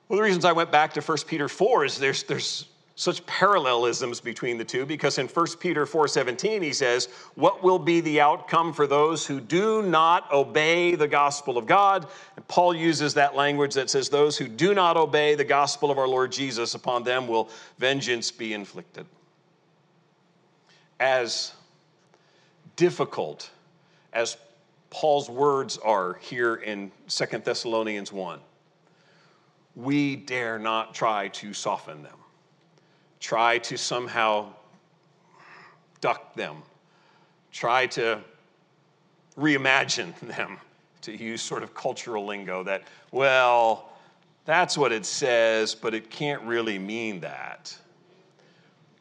One 0.06 0.18
of 0.18 0.22
the 0.22 0.24
reasons 0.24 0.44
I 0.44 0.52
went 0.52 0.70
back 0.70 0.92
to 0.94 1.00
1 1.00 1.18
Peter 1.26 1.48
4 1.48 1.84
is 1.84 1.98
there's, 1.98 2.22
there's 2.24 2.66
such 2.94 3.24
parallelisms 3.26 4.20
between 4.20 4.58
the 4.58 4.64
two 4.64 4.84
because 4.84 5.18
in 5.18 5.26
1 5.26 5.46
Peter 5.60 5.86
4:17 5.86 6.62
he 6.62 6.72
says, 6.72 7.06
"What 7.34 7.62
will 7.62 7.78
be 7.78 8.00
the 8.00 8.20
outcome 8.20 8.72
for 8.72 8.86
those 8.86 9.26
who 9.26 9.40
do 9.40 9.82
not 9.82 10.30
obey 10.30 10.94
the 10.94 11.08
gospel 11.08 11.56
of 11.56 11.66
God?" 11.66 12.06
And 12.36 12.46
Paul 12.48 12.74
uses 12.74 13.14
that 13.14 13.34
language 13.34 13.74
that 13.74 13.88
says 13.88 14.08
those 14.08 14.36
who 14.36 14.46
do 14.46 14.74
not 14.74 14.96
obey 14.96 15.34
the 15.34 15.44
gospel 15.44 15.90
of 15.90 15.98
our 15.98 16.08
Lord 16.08 16.32
Jesus 16.32 16.74
upon 16.74 17.02
them 17.02 17.28
will 17.28 17.48
vengeance 17.78 18.30
be 18.30 18.52
inflicted. 18.52 19.06
As 21.00 21.52
difficult 22.76 23.50
as 24.12 24.36
Paul's 24.90 25.30
words 25.30 25.78
are 25.78 26.14
here 26.14 26.56
in 26.56 26.92
2 27.08 27.44
Thessalonians 27.44 28.12
1, 28.12 28.40
we 29.74 30.16
dare 30.16 30.58
not 30.58 30.94
try 30.94 31.28
to 31.28 31.54
soften 31.54 32.02
them 32.02 32.21
try 33.22 33.56
to 33.56 33.78
somehow 33.78 34.48
duck 36.00 36.34
them, 36.34 36.56
try 37.52 37.86
to 37.86 38.20
reimagine 39.38 40.12
them, 40.36 40.58
to 41.00 41.16
use 41.16 41.40
sort 41.40 41.62
of 41.62 41.72
cultural 41.72 42.26
lingo 42.26 42.62
that, 42.64 42.82
well, 43.12 43.90
that's 44.44 44.76
what 44.76 44.92
it 44.92 45.06
says, 45.06 45.74
but 45.74 45.94
it 45.94 46.10
can't 46.10 46.42
really 46.42 46.78
mean 46.78 47.20
that. 47.20 47.74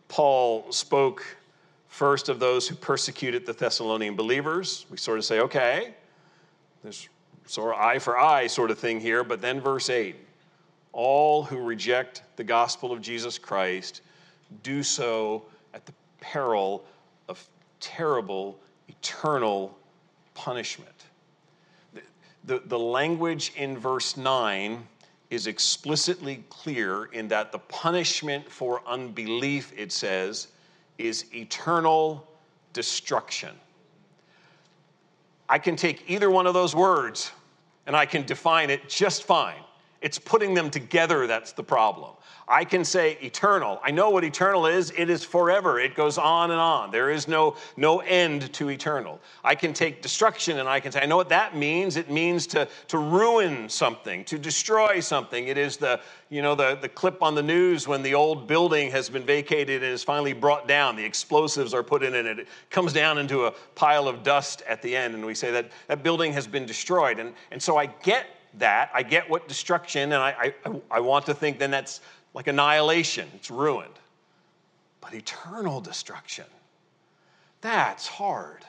Paul 0.08 0.72
spoke 0.72 1.26
first 1.88 2.30
of 2.30 2.40
those 2.40 2.68
who 2.68 2.76
persecuted 2.76 3.46
the 3.46 3.54
Thessalonian 3.54 4.16
believers. 4.16 4.86
We 4.90 4.98
sort 4.98 5.18
of 5.18 5.26
say, 5.26 5.40
okay, 5.40 5.96
there's 6.84 7.10
sort 7.48 7.74
of 7.74 7.82
eye 7.82 7.98
for 7.98 8.20
eye 8.20 8.48
sort 8.48 8.72
of 8.72 8.78
thing 8.78 9.00
here, 9.00 9.24
but 9.24 9.42
then 9.42 9.60
verse 9.60 9.90
8 9.90 10.16
all 10.94 11.44
who 11.44 11.58
reject 11.58 12.22
the 12.36 12.44
gospel 12.44 12.92
of 12.92 13.02
Jesus 13.02 13.38
Christ 13.38 14.02
do 14.64 14.84
so 14.84 15.44
at 15.74 15.86
the 15.86 15.94
peril 16.20 16.84
of 17.28 17.46
terrible, 17.80 18.60
eternal 18.88 19.78
punishment. 20.34 21.06
The, 21.94 22.02
the, 22.46 22.60
the, 22.66 22.80
language 22.80 23.54
in 23.56 23.78
verse 23.78 24.18
9 24.18 24.88
is 25.30 25.48
explicitly 25.48 26.44
clear 26.50 27.06
in 27.06 27.28
that 27.30 27.52
the 27.52 27.60
punishment 27.60 28.50
for 28.50 28.82
unbelief, 28.88 29.74
it 29.78 29.92
says, 29.92 30.48
is 30.98 31.26
eternal 31.34 32.28
destruction. 32.74 33.56
I 35.50 35.58
can 35.58 35.76
take 35.76 36.04
either 36.08 36.30
one 36.30 36.48
of 36.48 36.54
those 36.54 36.76
words 36.76 37.32
and 37.86 37.96
I 37.96 38.06
can 38.06 38.26
define 38.26 38.70
it 38.70 38.88
just 38.88 39.24
fine. 39.24 39.64
It's 40.02 40.18
putting 40.18 40.54
them 40.56 40.70
together 40.72 41.28
that's 41.28 41.52
the 41.52 41.64
problem. 41.64 42.12
I 42.48 42.66
can 42.66 42.84
say 42.84 43.18
eternal. 43.22 43.80
I 43.84 43.92
know 43.92 44.10
what 44.10 44.24
eternal 44.26 44.66
is. 44.66 44.92
It 44.98 45.10
is 45.10 45.24
forever. 45.24 45.80
It 45.80 45.96
goes 45.96 46.18
on 46.18 46.52
and 46.52 46.60
on. 46.60 46.92
There 46.92 47.10
is 47.10 47.28
no, 47.28 47.56
no 47.78 48.00
end 48.00 48.52
to 48.54 48.70
eternal. 48.70 49.22
I 49.44 49.56
can 49.56 49.74
take 49.74 50.02
destruction 50.02 50.60
and 50.60 50.68
I 50.68 50.80
can 50.82 50.92
say, 50.92 51.02
I 51.02 51.06
know 51.06 51.16
what 51.16 51.30
that 51.30 51.56
means. 51.56 51.96
It 51.96 52.10
means 52.10 52.48
to, 52.48 52.68
to 52.90 52.98
ruin 52.98 53.70
something, 53.70 54.26
to 54.26 54.38
destroy 54.38 55.00
something. 55.00 55.48
It 55.48 55.58
is 55.58 55.78
the, 55.78 56.02
you 56.30 56.42
know, 56.42 56.56
the, 56.56 56.78
the 56.82 56.90
clip 56.90 57.24
on 57.24 57.36
the 57.36 57.44
news 57.44 57.88
when 57.88 58.02
the 58.02 58.16
old 58.16 58.48
building 58.48 58.92
has 58.92 59.08
been 59.08 59.24
vacated 59.24 59.82
and 59.84 59.94
is 59.94 60.04
finally 60.04 60.34
brought 60.34 60.68
down. 60.68 60.98
The 60.98 61.06
explosives 61.06 61.74
are 61.74 61.84
put 61.84 62.04
in 62.04 62.16
it. 62.16 62.26
It 62.26 62.48
comes 62.70 62.92
down 62.92 63.18
into 63.18 63.46
a 63.46 63.52
pile 63.76 64.08
of 64.08 64.24
dust 64.24 64.62
at 64.68 64.82
the 64.82 64.94
end. 64.94 65.14
And 65.14 65.26
we 65.26 65.36
say 65.36 65.52
that 65.52 65.72
that 65.88 66.04
building 66.04 66.34
has 66.34 66.48
been 66.48 66.66
destroyed. 66.66 67.20
And, 67.20 67.34
and 67.52 67.62
so 67.62 67.78
I 67.78 67.86
get 67.86 68.26
that. 68.56 68.92
I 68.94 69.04
get 69.04 69.30
what 69.30 69.48
destruction, 69.48 70.14
and 70.14 70.22
I, 70.22 70.54
I, 70.66 70.82
I 70.90 71.00
want 71.00 71.26
to 71.28 71.34
think 71.34 71.60
then 71.60 71.72
that's 71.72 72.02
like 72.34 72.48
annihilation, 72.48 73.28
it's 73.36 73.52
ruined. 73.52 73.94
But 75.02 75.14
eternal 75.14 75.82
destruction, 75.82 76.46
that's 77.62 78.08
hard. 78.08 78.64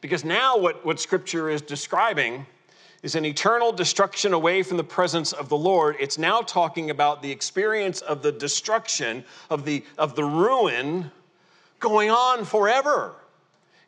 Because 0.00 0.24
now, 0.24 0.56
what, 0.56 0.84
what 0.84 0.98
Scripture 0.98 1.50
is 1.50 1.62
describing 1.62 2.46
is 3.02 3.14
an 3.14 3.24
eternal 3.24 3.72
destruction 3.72 4.32
away 4.32 4.62
from 4.62 4.76
the 4.76 4.84
presence 4.84 5.32
of 5.32 5.48
the 5.48 5.56
Lord. 5.56 5.96
It's 6.00 6.18
now 6.18 6.40
talking 6.40 6.90
about 6.90 7.20
the 7.20 7.30
experience 7.30 8.00
of 8.00 8.22
the 8.22 8.32
destruction, 8.32 9.24
of 9.50 9.64
the, 9.64 9.84
of 9.98 10.14
the 10.14 10.24
ruin 10.24 11.10
going 11.80 12.10
on 12.10 12.44
forever. 12.44 13.14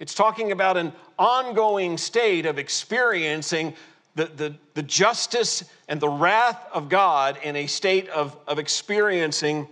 It's 0.01 0.15
talking 0.15 0.53
about 0.53 0.77
an 0.77 0.93
ongoing 1.19 1.97
state 1.97 2.45
of 2.45 2.59
experiencing 2.59 3.75
the, 4.15 4.27
the, 4.27 4.55
the 4.75 4.83
justice 4.83 5.65
and 5.89 6.01
the 6.01 6.09
wrath 6.09 6.65
of 6.73 6.89
God 6.89 7.39
in 7.43 7.57
a 7.57 7.67
state 7.67 8.09
of, 8.09 8.37
of 8.47 8.59
experiencing 8.59 9.69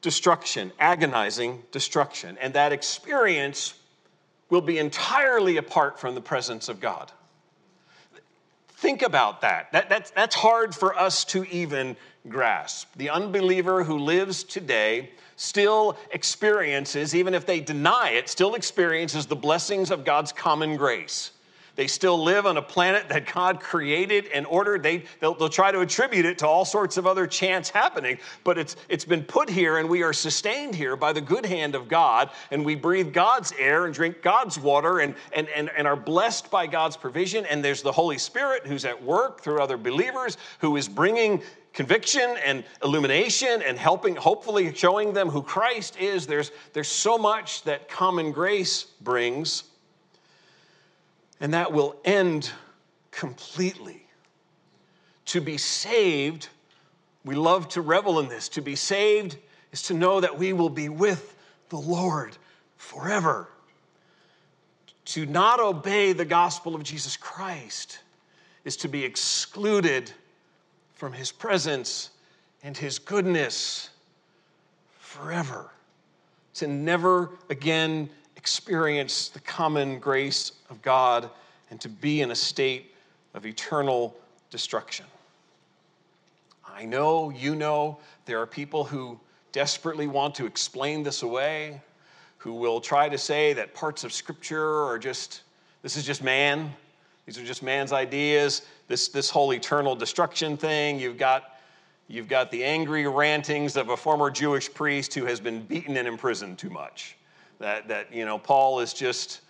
destruction, 0.00 0.72
agonizing 0.78 1.62
destruction. 1.72 2.38
And 2.40 2.54
that 2.54 2.72
experience 2.72 3.74
will 4.50 4.60
be 4.60 4.78
entirely 4.78 5.56
apart 5.56 5.98
from 5.98 6.14
the 6.14 6.20
presence 6.20 6.68
of 6.68 6.80
God. 6.80 7.10
Think 8.78 9.02
about 9.02 9.40
that. 9.40 9.72
that 9.72 9.88
that's, 9.88 10.10
that's 10.12 10.36
hard 10.36 10.74
for 10.74 10.96
us 10.96 11.24
to 11.26 11.44
even 11.46 11.96
grasp. 12.28 12.88
The 12.96 13.10
unbeliever 13.10 13.82
who 13.82 13.98
lives 13.98 14.44
today 14.44 15.10
still 15.34 15.96
experiences, 16.12 17.14
even 17.14 17.34
if 17.34 17.44
they 17.44 17.60
deny 17.60 18.10
it, 18.10 18.28
still 18.28 18.54
experiences 18.54 19.26
the 19.26 19.36
blessings 19.36 19.90
of 19.90 20.04
God's 20.04 20.32
common 20.32 20.76
grace. 20.76 21.32
They 21.78 21.86
still 21.86 22.20
live 22.20 22.44
on 22.44 22.56
a 22.56 22.62
planet 22.62 23.08
that 23.08 23.32
God 23.32 23.60
created 23.60 24.26
and 24.34 24.44
ordered. 24.46 24.82
They, 24.82 25.04
they'll, 25.20 25.34
they'll, 25.34 25.48
try 25.48 25.70
to 25.70 25.78
attribute 25.78 26.24
it 26.24 26.38
to 26.38 26.46
all 26.48 26.64
sorts 26.64 26.96
of 26.96 27.06
other 27.06 27.24
chance 27.24 27.70
happening, 27.70 28.18
but 28.42 28.58
it's, 28.58 28.74
it's 28.88 29.04
been 29.04 29.22
put 29.22 29.48
here 29.48 29.78
and 29.78 29.88
we 29.88 30.02
are 30.02 30.12
sustained 30.12 30.74
here 30.74 30.96
by 30.96 31.12
the 31.12 31.20
good 31.20 31.46
hand 31.46 31.76
of 31.76 31.86
God, 31.86 32.30
and 32.50 32.64
we 32.64 32.74
breathe 32.74 33.12
God's 33.12 33.52
air 33.60 33.84
and 33.84 33.94
drink 33.94 34.22
God's 34.22 34.58
water 34.58 34.98
and, 34.98 35.14
and, 35.32 35.48
and, 35.50 35.70
and 35.76 35.86
are 35.86 35.94
blessed 35.94 36.50
by 36.50 36.66
God's 36.66 36.96
provision. 36.96 37.46
And 37.46 37.64
there's 37.64 37.82
the 37.82 37.92
Holy 37.92 38.18
Spirit 38.18 38.66
who's 38.66 38.84
at 38.84 39.00
work 39.00 39.40
through 39.42 39.60
other 39.60 39.76
believers 39.76 40.36
who 40.58 40.74
is 40.76 40.88
bringing 40.88 41.40
conviction 41.74 42.36
and 42.44 42.64
illumination 42.82 43.62
and 43.62 43.78
helping, 43.78 44.16
hopefully, 44.16 44.74
showing 44.74 45.12
them 45.12 45.28
who 45.28 45.42
Christ 45.42 45.96
is. 46.00 46.26
There's, 46.26 46.50
there's 46.72 46.88
so 46.88 47.16
much 47.16 47.62
that 47.62 47.88
common 47.88 48.32
grace 48.32 48.82
brings 49.00 49.62
and 51.40 51.54
that 51.54 51.72
will 51.72 51.96
end 52.04 52.50
completely. 53.10 54.04
To 55.26 55.40
be 55.40 55.58
saved, 55.58 56.48
we 57.24 57.34
love 57.34 57.68
to 57.70 57.80
revel 57.80 58.18
in 58.20 58.28
this. 58.28 58.48
To 58.50 58.60
be 58.60 58.76
saved 58.76 59.36
is 59.72 59.82
to 59.82 59.94
know 59.94 60.20
that 60.20 60.38
we 60.38 60.52
will 60.52 60.70
be 60.70 60.88
with 60.88 61.36
the 61.68 61.76
Lord 61.76 62.36
forever. 62.76 63.48
To 65.06 65.26
not 65.26 65.60
obey 65.60 66.12
the 66.12 66.24
gospel 66.24 66.74
of 66.74 66.82
Jesus 66.82 67.16
Christ 67.16 68.00
is 68.64 68.76
to 68.78 68.88
be 68.88 69.04
excluded 69.04 70.10
from 70.94 71.12
his 71.12 71.32
presence 71.32 72.10
and 72.62 72.76
his 72.76 72.98
goodness 72.98 73.90
forever. 74.98 75.70
To 76.54 76.66
never 76.66 77.30
again 77.48 78.10
experience 78.38 79.28
the 79.28 79.40
common 79.40 79.98
grace 79.98 80.52
of 80.70 80.80
God 80.80 81.28
and 81.70 81.78
to 81.82 81.88
be 81.88 82.22
in 82.22 82.30
a 82.30 82.34
state 82.34 82.94
of 83.34 83.44
eternal 83.44 84.16
destruction. 84.48 85.04
I 86.66 86.84
know, 86.86 87.30
you 87.30 87.54
know, 87.54 87.98
there 88.24 88.40
are 88.40 88.46
people 88.46 88.84
who 88.84 89.18
desperately 89.52 90.06
want 90.06 90.34
to 90.36 90.46
explain 90.46 91.02
this 91.02 91.22
away, 91.22 91.82
who 92.38 92.54
will 92.54 92.80
try 92.80 93.08
to 93.08 93.18
say 93.18 93.52
that 93.54 93.74
parts 93.74 94.04
of 94.04 94.12
Scripture 94.12 94.84
are 94.84 94.98
just, 94.98 95.42
this 95.82 95.96
is 95.96 96.04
just 96.04 96.22
man. 96.22 96.72
These 97.26 97.38
are 97.38 97.44
just 97.44 97.62
man's 97.62 97.92
ideas. 97.92 98.62
This, 98.86 99.08
this 99.08 99.28
whole 99.28 99.52
eternal 99.52 99.96
destruction 99.96 100.56
thing, 100.56 101.00
you've 101.00 101.18
got, 101.18 101.58
you've 102.06 102.28
got 102.28 102.50
the 102.52 102.64
angry 102.64 103.06
rantings 103.06 103.76
of 103.76 103.88
a 103.88 103.96
former 103.96 104.30
Jewish 104.30 104.72
priest 104.72 105.12
who 105.12 105.26
has 105.26 105.40
been 105.40 105.62
beaten 105.62 105.96
and 105.96 106.06
imprisoned 106.06 106.56
too 106.58 106.70
much. 106.70 107.17
That, 107.58 107.88
that 107.88 108.12
you 108.12 108.24
know, 108.24 108.38
Paul 108.38 108.80
is 108.80 108.92
just, 108.92 109.40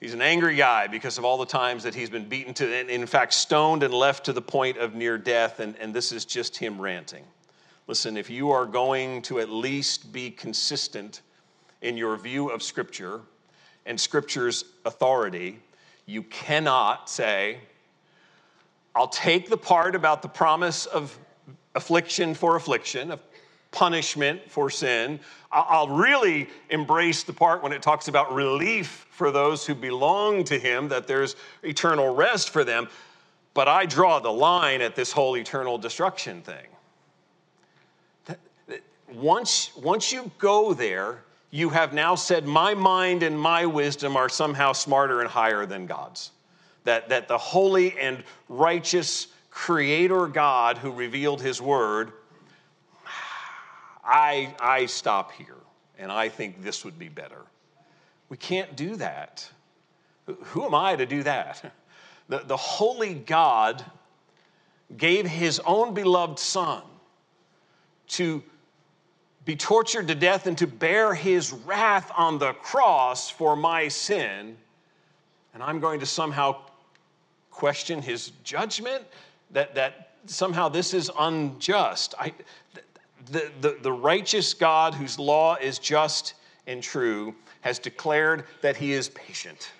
he's 0.00 0.14
an 0.14 0.22
angry 0.22 0.54
guy 0.56 0.86
because 0.86 1.18
of 1.18 1.24
all 1.24 1.36
the 1.36 1.46
times 1.46 1.82
that 1.82 1.94
he's 1.94 2.10
been 2.10 2.28
beaten 2.28 2.54
to, 2.54 2.74
and 2.74 2.88
in 2.88 3.06
fact, 3.06 3.34
stoned 3.34 3.82
and 3.82 3.92
left 3.92 4.24
to 4.26 4.32
the 4.32 4.42
point 4.42 4.78
of 4.78 4.94
near 4.94 5.18
death, 5.18 5.60
and, 5.60 5.76
and 5.78 5.92
this 5.92 6.12
is 6.12 6.24
just 6.24 6.56
him 6.56 6.80
ranting. 6.80 7.24
Listen, 7.86 8.16
if 8.16 8.30
you 8.30 8.52
are 8.52 8.66
going 8.66 9.20
to 9.22 9.40
at 9.40 9.48
least 9.48 10.12
be 10.12 10.30
consistent 10.30 11.22
in 11.82 11.96
your 11.96 12.16
view 12.16 12.50
of 12.50 12.62
Scripture 12.62 13.20
and 13.84 13.98
Scripture's 13.98 14.64
authority, 14.84 15.58
you 16.06 16.22
cannot 16.24 17.10
say, 17.10 17.58
I'll 18.94 19.08
take 19.08 19.48
the 19.48 19.56
part 19.56 19.94
about 19.94 20.22
the 20.22 20.28
promise 20.28 20.86
of 20.86 21.18
affliction 21.74 22.34
for 22.34 22.56
affliction, 22.56 23.10
of 23.10 23.20
punishment 23.70 24.50
for 24.50 24.70
sin. 24.70 25.20
I'll 25.52 25.88
really 25.88 26.48
embrace 26.70 27.22
the 27.22 27.32
part 27.32 27.62
when 27.62 27.72
it 27.72 27.82
talks 27.82 28.08
about 28.08 28.32
relief 28.32 29.06
for 29.10 29.30
those 29.30 29.66
who 29.66 29.74
belong 29.74 30.44
to 30.44 30.58
Him, 30.58 30.88
that 30.88 31.06
there's 31.06 31.36
eternal 31.62 32.14
rest 32.14 32.50
for 32.50 32.64
them. 32.64 32.88
But 33.52 33.68
I 33.68 33.86
draw 33.86 34.20
the 34.20 34.32
line 34.32 34.80
at 34.80 34.94
this 34.94 35.10
whole 35.10 35.36
eternal 35.36 35.76
destruction 35.76 36.42
thing. 36.42 36.66
Once, 39.12 39.76
once 39.76 40.12
you 40.12 40.30
go 40.38 40.72
there, 40.72 41.24
you 41.50 41.68
have 41.68 41.92
now 41.92 42.14
said, 42.14 42.46
My 42.46 42.74
mind 42.74 43.24
and 43.24 43.38
my 43.38 43.66
wisdom 43.66 44.16
are 44.16 44.28
somehow 44.28 44.72
smarter 44.72 45.20
and 45.20 45.28
higher 45.28 45.66
than 45.66 45.86
God's. 45.86 46.30
That, 46.84 47.08
that 47.08 47.26
the 47.26 47.38
holy 47.38 47.98
and 47.98 48.22
righteous 48.48 49.28
Creator 49.50 50.28
God 50.28 50.78
who 50.78 50.92
revealed 50.92 51.42
His 51.42 51.60
Word 51.60 52.12
I, 54.10 54.54
I 54.60 54.86
stop 54.86 55.32
here 55.32 55.56
and 55.98 56.10
I 56.10 56.28
think 56.28 56.62
this 56.62 56.84
would 56.84 56.98
be 56.98 57.08
better. 57.08 57.42
We 58.28 58.36
can't 58.36 58.74
do 58.76 58.96
that. 58.96 59.48
Who 60.26 60.64
am 60.64 60.74
I 60.74 60.96
to 60.96 61.06
do 61.06 61.22
that? 61.22 61.72
The, 62.28 62.38
the 62.38 62.56
holy 62.56 63.14
God 63.14 63.84
gave 64.96 65.26
his 65.26 65.60
own 65.60 65.94
beloved 65.94 66.38
Son 66.38 66.82
to 68.08 68.42
be 69.44 69.56
tortured 69.56 70.08
to 70.08 70.14
death 70.14 70.46
and 70.46 70.56
to 70.58 70.66
bear 70.66 71.14
his 71.14 71.52
wrath 71.52 72.10
on 72.16 72.38
the 72.38 72.52
cross 72.54 73.30
for 73.30 73.56
my 73.56 73.88
sin, 73.88 74.56
and 75.54 75.62
I'm 75.62 75.80
going 75.80 76.00
to 76.00 76.06
somehow 76.06 76.56
question 77.50 78.00
his 78.00 78.32
judgment? 78.44 79.04
That, 79.50 79.74
that 79.74 80.10
somehow 80.26 80.68
this 80.68 80.94
is 80.94 81.10
unjust. 81.18 82.14
I, 82.18 82.32
the, 83.30 83.50
the, 83.60 83.78
the 83.82 83.92
righteous 83.92 84.54
God, 84.54 84.94
whose 84.94 85.18
law 85.18 85.56
is 85.56 85.78
just 85.78 86.34
and 86.66 86.82
true, 86.82 87.34
has 87.62 87.78
declared 87.78 88.44
that 88.62 88.76
he 88.76 88.92
is 88.92 89.08
patient. 89.10 89.72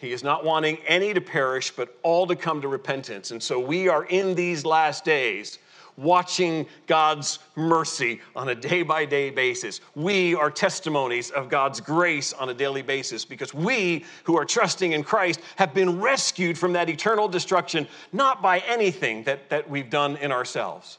He 0.00 0.12
is 0.12 0.22
not 0.22 0.44
wanting 0.44 0.78
any 0.86 1.12
to 1.12 1.20
perish, 1.20 1.72
but 1.72 1.98
all 2.02 2.26
to 2.26 2.36
come 2.36 2.60
to 2.62 2.68
repentance. 2.68 3.30
And 3.30 3.42
so 3.42 3.58
we 3.58 3.88
are 3.88 4.04
in 4.04 4.34
these 4.34 4.64
last 4.64 5.04
days 5.04 5.58
watching 5.96 6.64
God's 6.86 7.40
mercy 7.56 8.20
on 8.36 8.50
a 8.50 8.54
day 8.54 8.82
by 8.82 9.04
day 9.04 9.30
basis. 9.30 9.80
We 9.96 10.36
are 10.36 10.48
testimonies 10.48 11.30
of 11.30 11.48
God's 11.48 11.80
grace 11.80 12.32
on 12.32 12.50
a 12.50 12.54
daily 12.54 12.82
basis 12.82 13.24
because 13.24 13.52
we 13.52 14.04
who 14.22 14.38
are 14.38 14.44
trusting 14.44 14.92
in 14.92 15.02
Christ 15.02 15.40
have 15.56 15.74
been 15.74 16.00
rescued 16.00 16.56
from 16.56 16.72
that 16.74 16.88
eternal 16.88 17.26
destruction, 17.26 17.88
not 18.12 18.40
by 18.40 18.60
anything 18.60 19.24
that, 19.24 19.50
that 19.50 19.68
we've 19.68 19.90
done 19.90 20.16
in 20.18 20.30
ourselves 20.30 20.98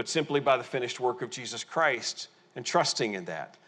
but 0.00 0.08
simply 0.08 0.40
by 0.40 0.56
the 0.56 0.64
finished 0.64 0.98
work 0.98 1.20
of 1.20 1.28
Jesus 1.28 1.62
Christ 1.62 2.28
and 2.56 2.64
trusting 2.64 3.12
in 3.12 3.26
that. 3.26 3.58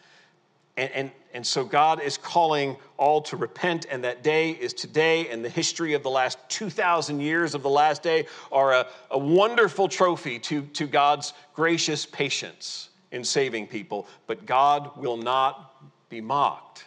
And, 0.77 0.91
and, 0.93 1.11
and 1.31 1.45
so 1.45 1.63
God 1.63 2.01
is 2.01 2.17
calling 2.17 2.75
all 2.97 3.21
to 3.21 3.37
repent, 3.37 3.85
and 3.87 4.03
that 4.03 4.23
day 4.23 4.49
is 4.49 4.73
today, 4.73 5.29
and 5.29 5.45
the 5.45 5.49
history 5.49 5.93
of 5.93 6.01
the 6.01 6.09
last 6.09 6.39
2,000 6.49 7.19
years 7.19 7.53
of 7.53 7.61
the 7.61 7.69
last 7.69 8.01
day 8.01 8.25
are 8.51 8.73
a, 8.73 8.87
a 9.11 9.17
wonderful 9.19 9.87
trophy 9.87 10.39
to, 10.39 10.63
to 10.63 10.87
God's 10.87 11.33
gracious 11.53 12.03
patience 12.03 12.89
in 13.11 13.23
saving 13.23 13.67
people. 13.67 14.07
But 14.25 14.47
God 14.47 14.97
will 14.97 15.17
not 15.17 16.09
be 16.09 16.19
mocked 16.19 16.85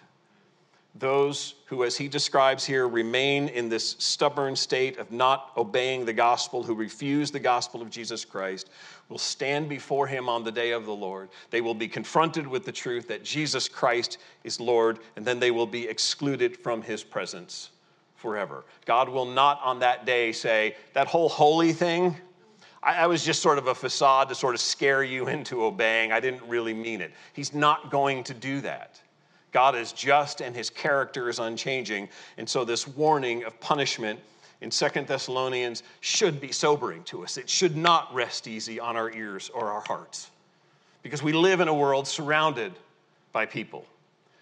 those 0.98 1.54
who, 1.66 1.84
as 1.84 1.96
he 1.96 2.08
describes 2.08 2.64
here, 2.64 2.88
remain 2.88 3.48
in 3.48 3.68
this 3.68 3.96
stubborn 3.98 4.56
state 4.56 4.98
of 4.98 5.10
not 5.10 5.52
obeying 5.56 6.04
the 6.04 6.12
gospel, 6.12 6.62
who 6.62 6.74
refuse 6.74 7.30
the 7.30 7.40
gospel 7.40 7.82
of 7.82 7.90
Jesus 7.90 8.24
Christ, 8.24 8.70
will 9.08 9.18
stand 9.18 9.68
before 9.68 10.06
him 10.06 10.28
on 10.28 10.44
the 10.44 10.52
day 10.52 10.72
of 10.72 10.86
the 10.86 10.94
Lord. 10.94 11.28
They 11.50 11.60
will 11.60 11.74
be 11.74 11.88
confronted 11.88 12.46
with 12.46 12.64
the 12.64 12.72
truth 12.72 13.08
that 13.08 13.24
Jesus 13.24 13.68
Christ 13.68 14.18
is 14.44 14.60
Lord, 14.60 14.98
and 15.16 15.24
then 15.24 15.38
they 15.38 15.50
will 15.50 15.66
be 15.66 15.88
excluded 15.88 16.56
from 16.56 16.82
his 16.82 17.02
presence 17.02 17.70
forever. 18.14 18.64
God 18.84 19.08
will 19.08 19.26
not 19.26 19.60
on 19.62 19.78
that 19.80 20.06
day 20.06 20.32
say, 20.32 20.76
That 20.94 21.06
whole 21.06 21.28
holy 21.28 21.72
thing, 21.72 22.16
I, 22.82 22.94
I 22.94 23.06
was 23.06 23.24
just 23.24 23.42
sort 23.42 23.58
of 23.58 23.66
a 23.66 23.74
facade 23.74 24.28
to 24.30 24.34
sort 24.34 24.54
of 24.54 24.60
scare 24.60 25.04
you 25.04 25.28
into 25.28 25.64
obeying. 25.64 26.12
I 26.12 26.20
didn't 26.20 26.42
really 26.48 26.74
mean 26.74 27.00
it. 27.00 27.12
He's 27.32 27.52
not 27.52 27.90
going 27.90 28.24
to 28.24 28.34
do 28.34 28.60
that. 28.62 29.00
God 29.56 29.74
is 29.74 29.92
just 29.92 30.42
and 30.42 30.54
his 30.54 30.68
character 30.68 31.30
is 31.30 31.38
unchanging. 31.38 32.10
And 32.36 32.46
so, 32.46 32.62
this 32.62 32.86
warning 32.86 33.42
of 33.44 33.58
punishment 33.58 34.20
in 34.60 34.70
Second 34.70 35.06
Thessalonians 35.06 35.82
should 36.02 36.42
be 36.42 36.52
sobering 36.52 37.02
to 37.04 37.24
us. 37.24 37.38
It 37.38 37.48
should 37.48 37.74
not 37.74 38.12
rest 38.12 38.48
easy 38.48 38.78
on 38.78 38.98
our 38.98 39.10
ears 39.10 39.50
or 39.54 39.70
our 39.70 39.80
hearts 39.80 40.30
because 41.02 41.22
we 41.22 41.32
live 41.32 41.60
in 41.60 41.68
a 41.68 41.74
world 41.74 42.06
surrounded 42.06 42.74
by 43.32 43.46
people 43.46 43.86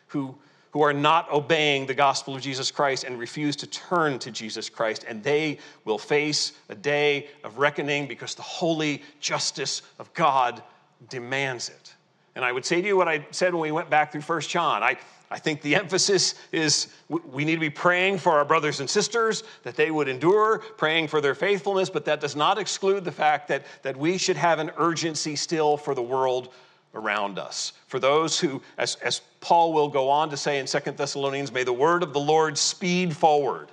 who, 0.09 0.35
who 0.73 0.83
are 0.83 0.93
not 0.93 1.31
obeying 1.31 1.87
the 1.87 1.95
gospel 1.95 2.35
of 2.35 2.43
Jesus 2.43 2.73
Christ 2.73 3.05
and 3.05 3.17
refuse 3.17 3.55
to 3.55 3.69
turn 3.69 4.19
to 4.19 4.33
Jesus 4.33 4.69
Christ. 4.69 5.05
And 5.09 5.23
they 5.23 5.59
will 5.85 5.97
face 5.97 6.55
a 6.69 6.75
day 6.75 7.29
of 7.45 7.59
reckoning 7.59 8.09
because 8.09 8.35
the 8.35 8.43
holy 8.43 9.01
justice 9.21 9.83
of 10.01 10.13
God 10.13 10.61
demands 11.09 11.69
it. 11.69 11.94
And 12.37 12.45
I 12.45 12.53
would 12.53 12.65
say 12.65 12.81
to 12.81 12.87
you 12.87 12.97
what 12.97 13.09
I 13.09 13.27
said 13.31 13.55
when 13.55 13.63
we 13.63 13.73
went 13.73 13.91
back 13.91 14.13
through 14.13 14.23
First 14.23 14.51
John. 14.51 14.83
I, 14.83 14.97
I 15.31 15.39
think 15.39 15.63
the 15.63 15.75
emphasis 15.77 16.35
is 16.53 16.89
we 17.09 17.45
need 17.45 17.55
to 17.55 17.61
be 17.61 17.71
praying 17.71 18.19
for 18.19 18.33
our 18.33 18.45
brothers 18.45 18.81
and 18.81 18.91
sisters 18.91 19.45
that 19.63 19.77
they 19.77 19.91
would 19.91 20.09
endure, 20.09 20.59
praying 20.59 21.09
for 21.09 21.21
their 21.21 21.35
faithfulness, 21.35 21.91
but 21.91 22.05
that 22.07 22.21
does 22.21 22.37
not 22.37 22.59
exclude 22.59 23.05
the 23.05 23.13
fact 23.13 23.49
that, 23.49 23.65
that 23.83 23.97
we 23.97 24.19
should 24.19 24.37
have 24.37 24.59
an 24.59 24.71
urgency 24.77 25.37
still 25.37 25.77
for 25.77 25.95
the 25.95 26.03
world 26.03 26.53
around 26.95 27.39
us. 27.39 27.73
For 27.89 27.99
those 27.99 28.39
who, 28.39 28.63
as, 28.79 28.97
as 28.97 29.21
Paul 29.41 29.73
will 29.73 29.89
go 29.89 30.09
on 30.09 30.31
to 30.31 30.37
say 30.37 30.59
in 30.59 30.67
Second 30.67 30.97
Thessalonians, 30.97 31.53
may 31.53 31.65
the 31.65 31.73
word 31.73 32.03
of 32.03 32.13
the 32.13 32.21
Lord 32.21 32.57
speed 32.57 33.17
forward. 33.17 33.69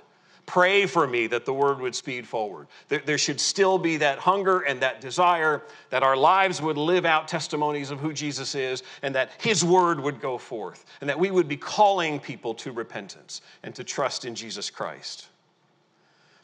Pray 0.46 0.86
for 0.86 1.06
me 1.06 1.28
that 1.28 1.44
the 1.44 1.54
word 1.54 1.80
would 1.80 1.94
speed 1.94 2.26
forward. 2.26 2.66
There, 2.88 3.02
there, 3.04 3.18
should 3.18 3.40
still 3.40 3.78
be 3.78 3.96
that 3.98 4.18
hunger 4.18 4.60
and 4.60 4.80
that 4.80 5.00
desire 5.00 5.62
that 5.90 6.02
our 6.02 6.16
lives 6.16 6.60
would 6.60 6.76
live 6.76 7.04
out 7.04 7.28
testimonies 7.28 7.90
of 7.90 8.00
who 8.00 8.12
Jesus 8.12 8.54
is 8.54 8.82
and 9.02 9.14
that 9.14 9.30
his 9.38 9.64
word 9.64 10.00
would 10.00 10.20
go 10.20 10.38
forth 10.38 10.84
and 11.00 11.08
that 11.08 11.18
we 11.18 11.30
would 11.30 11.46
be 11.46 11.56
calling 11.56 12.18
people 12.18 12.54
to 12.54 12.72
repentance 12.72 13.40
and 13.62 13.74
to 13.76 13.84
trust 13.84 14.24
in 14.24 14.34
Jesus 14.34 14.68
Christ. 14.68 15.28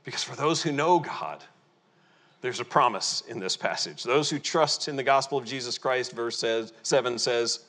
Because 0.05 0.23
for 0.23 0.37
those 0.37 0.63
who 0.63 0.71
know 0.71 1.01
God, 1.01 1.43
there's 2.41 2.61
a 2.61 2.65
promise 2.65 3.25
in 3.27 3.41
this 3.41 3.57
passage. 3.57 4.05
Those 4.05 4.31
who 4.31 4.39
trust 4.39 4.87
in 4.87 4.95
the 4.95 5.03
gospel 5.03 5.39
of 5.39 5.45
Jesus 5.45 5.77
Christ, 5.77 6.13
verse 6.13 6.39
says, 6.39 6.73
7 6.85 7.19
says, 7.19 7.65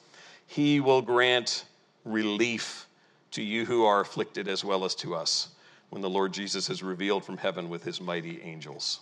He 0.46 0.80
will 0.80 1.02
grant 1.02 1.66
relief 2.06 2.88
to 3.32 3.42
you 3.42 3.66
who 3.66 3.84
are 3.84 4.02
afflicted 4.02 4.48
as 4.48 4.64
well 4.64 4.86
as 4.86 4.94
to 4.96 5.16
us 5.16 5.50
when 5.90 6.02
the 6.02 6.10
Lord 6.10 6.34
Jesus 6.34 6.70
is 6.70 6.84
revealed 6.84 7.24
from 7.26 7.38
heaven 7.38 7.70
with 7.70 7.84
his 7.84 8.00
mighty 8.00 8.42
angels. 8.42 9.00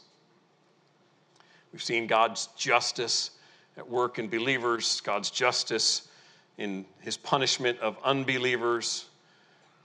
We've 1.74 1.84
seen 1.84 2.08
God's 2.08 2.48
justice 2.58 3.32
at 3.78 3.88
work 3.88 4.20
in 4.20 4.30
believers, 4.30 5.02
God's 5.02 5.30
justice 5.30 6.08
in 6.58 6.86
his 7.02 7.18
punishment 7.18 7.80
of 7.80 7.98
unbelievers. 8.04 9.06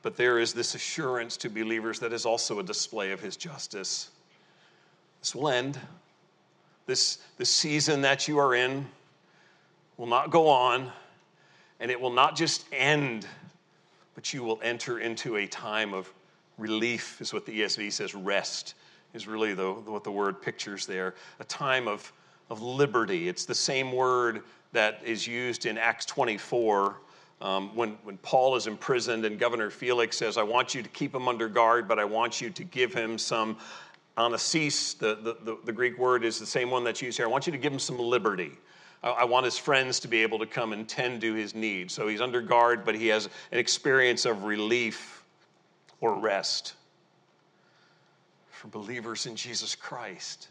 But 0.02 0.16
there 0.16 0.38
is 0.38 0.52
this 0.52 0.74
assurance 0.74 1.36
to 1.38 1.50
believers 1.50 1.98
that 2.00 2.12
is 2.12 2.24
also 2.24 2.58
a 2.58 2.62
display 2.62 3.12
of 3.12 3.20
his 3.20 3.36
justice. 3.36 4.10
This 5.20 5.34
will 5.34 5.48
end. 5.48 5.78
This, 6.86 7.18
this 7.36 7.50
season 7.50 8.02
that 8.02 8.26
you 8.26 8.38
are 8.38 8.54
in 8.54 8.86
will 9.96 10.06
not 10.06 10.30
go 10.30 10.48
on, 10.48 10.90
and 11.78 11.90
it 11.90 12.00
will 12.00 12.12
not 12.12 12.34
just 12.34 12.64
end, 12.72 13.26
but 14.14 14.32
you 14.32 14.42
will 14.42 14.58
enter 14.62 14.98
into 14.98 15.36
a 15.36 15.46
time 15.46 15.94
of 15.94 16.12
relief, 16.62 17.20
is 17.20 17.32
what 17.32 17.44
the 17.44 17.60
ESV 17.60 17.92
says, 17.92 18.14
rest 18.14 18.74
is 19.12 19.26
really 19.26 19.52
the, 19.52 19.72
what 19.72 20.04
the 20.04 20.10
word 20.10 20.40
pictures 20.40 20.86
there. 20.86 21.14
A 21.40 21.44
time 21.44 21.88
of, 21.88 22.12
of 22.48 22.62
liberty. 22.62 23.28
It's 23.28 23.44
the 23.44 23.54
same 23.54 23.92
word 23.92 24.42
that 24.72 25.00
is 25.04 25.26
used 25.26 25.66
in 25.66 25.76
Acts 25.76 26.06
24 26.06 26.96
um, 27.42 27.74
when, 27.74 27.98
when 28.04 28.16
Paul 28.18 28.54
is 28.54 28.68
imprisoned 28.68 29.24
and 29.24 29.38
Governor 29.38 29.68
Felix 29.68 30.16
says, 30.16 30.38
I 30.38 30.44
want 30.44 30.74
you 30.74 30.82
to 30.82 30.88
keep 30.88 31.12
him 31.12 31.26
under 31.26 31.48
guard, 31.48 31.88
but 31.88 31.98
I 31.98 32.04
want 32.04 32.40
you 32.40 32.50
to 32.50 32.64
give 32.64 32.94
him 32.94 33.18
some 33.18 33.56
Anesis, 34.16 34.96
the, 34.98 35.16
the, 35.16 35.36
the, 35.42 35.58
the, 35.64 35.72
Greek 35.72 35.98
word 35.98 36.24
is 36.24 36.38
the 36.38 36.46
same 36.46 36.70
one 36.70 36.84
that's 36.84 37.02
used 37.02 37.16
here. 37.16 37.26
I 37.26 37.30
want 37.30 37.46
you 37.46 37.52
to 37.52 37.58
give 37.58 37.72
him 37.72 37.78
some 37.78 37.98
liberty. 37.98 38.52
I, 39.02 39.10
I 39.10 39.24
want 39.24 39.44
his 39.44 39.58
friends 39.58 39.98
to 40.00 40.08
be 40.08 40.22
able 40.22 40.38
to 40.38 40.46
come 40.46 40.72
and 40.72 40.88
tend 40.88 41.20
to 41.22 41.34
his 41.34 41.54
needs. 41.54 41.94
So 41.94 42.06
he's 42.06 42.20
under 42.20 42.40
guard, 42.40 42.84
but 42.84 42.94
he 42.94 43.08
has 43.08 43.26
an 43.50 43.58
experience 43.58 44.24
of 44.24 44.44
relief 44.44 45.21
or 46.02 46.18
rest. 46.18 46.74
For 48.50 48.68
believers 48.68 49.24
in 49.24 49.34
Jesus 49.34 49.74
Christ, 49.74 50.48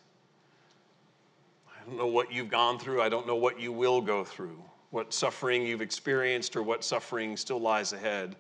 I 1.69 1.85
don't 1.85 1.97
know 1.97 2.07
what 2.07 2.31
you've 2.31 2.49
gone 2.49 2.79
through, 2.79 3.01
I 3.01 3.09
don't 3.09 3.27
know 3.27 3.35
what 3.35 3.59
you 3.59 3.71
will 3.71 4.01
go 4.01 4.23
through, 4.23 4.57
what 4.89 5.13
suffering 5.13 5.65
you've 5.65 5.81
experienced, 5.81 6.55
or 6.55 6.63
what 6.63 6.83
suffering 6.83 7.37
still 7.37 7.59
lies 7.59 7.93
ahead. 7.93 8.35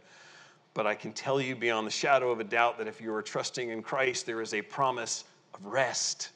But 0.73 0.87
I 0.87 0.95
can 0.95 1.11
tell 1.11 1.41
you 1.41 1.55
beyond 1.55 1.85
the 1.85 1.91
shadow 1.91 2.31
of 2.31 2.39
a 2.39 2.45
doubt 2.45 2.77
that 2.77 2.87
if 2.87 3.01
you 3.01 3.13
are 3.13 3.21
trusting 3.21 3.69
in 3.69 3.83
Christ, 3.83 4.25
there 4.25 4.41
is 4.41 4.53
a 4.53 4.61
promise 4.61 5.25
of 5.53 5.65
rest. 5.65 6.29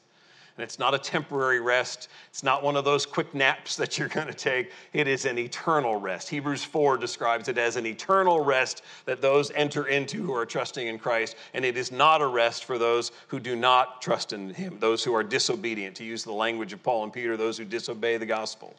And 0.56 0.64
it's 0.64 0.78
not 0.78 0.94
a 0.94 0.98
temporary 0.98 1.60
rest. 1.60 2.08
It's 2.30 2.42
not 2.42 2.62
one 2.62 2.76
of 2.76 2.84
those 2.84 3.04
quick 3.04 3.34
naps 3.34 3.76
that 3.76 3.98
you're 3.98 4.08
going 4.08 4.26
to 4.26 4.34
take. 4.34 4.72
It 4.94 5.06
is 5.06 5.26
an 5.26 5.38
eternal 5.38 5.96
rest. 5.96 6.30
Hebrews 6.30 6.64
4 6.64 6.96
describes 6.96 7.48
it 7.48 7.58
as 7.58 7.76
an 7.76 7.84
eternal 7.84 8.42
rest 8.42 8.82
that 9.04 9.20
those 9.20 9.50
enter 9.50 9.88
into 9.88 10.22
who 10.22 10.34
are 10.34 10.46
trusting 10.46 10.86
in 10.86 10.98
Christ. 10.98 11.36
And 11.52 11.62
it 11.62 11.76
is 11.76 11.92
not 11.92 12.22
a 12.22 12.26
rest 12.26 12.64
for 12.64 12.78
those 12.78 13.12
who 13.28 13.38
do 13.38 13.54
not 13.54 14.00
trust 14.00 14.32
in 14.32 14.54
Him, 14.54 14.78
those 14.80 15.04
who 15.04 15.14
are 15.14 15.22
disobedient, 15.22 15.94
to 15.96 16.04
use 16.04 16.24
the 16.24 16.32
language 16.32 16.72
of 16.72 16.82
Paul 16.82 17.04
and 17.04 17.12
Peter, 17.12 17.36
those 17.36 17.58
who 17.58 17.66
disobey 17.66 18.16
the 18.16 18.24
gospel. 18.24 18.74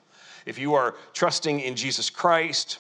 If 0.48 0.58
you 0.58 0.74
are 0.74 0.96
trusting 1.14 1.60
in 1.60 1.76
Jesus 1.76 2.10
Christ, 2.10 2.80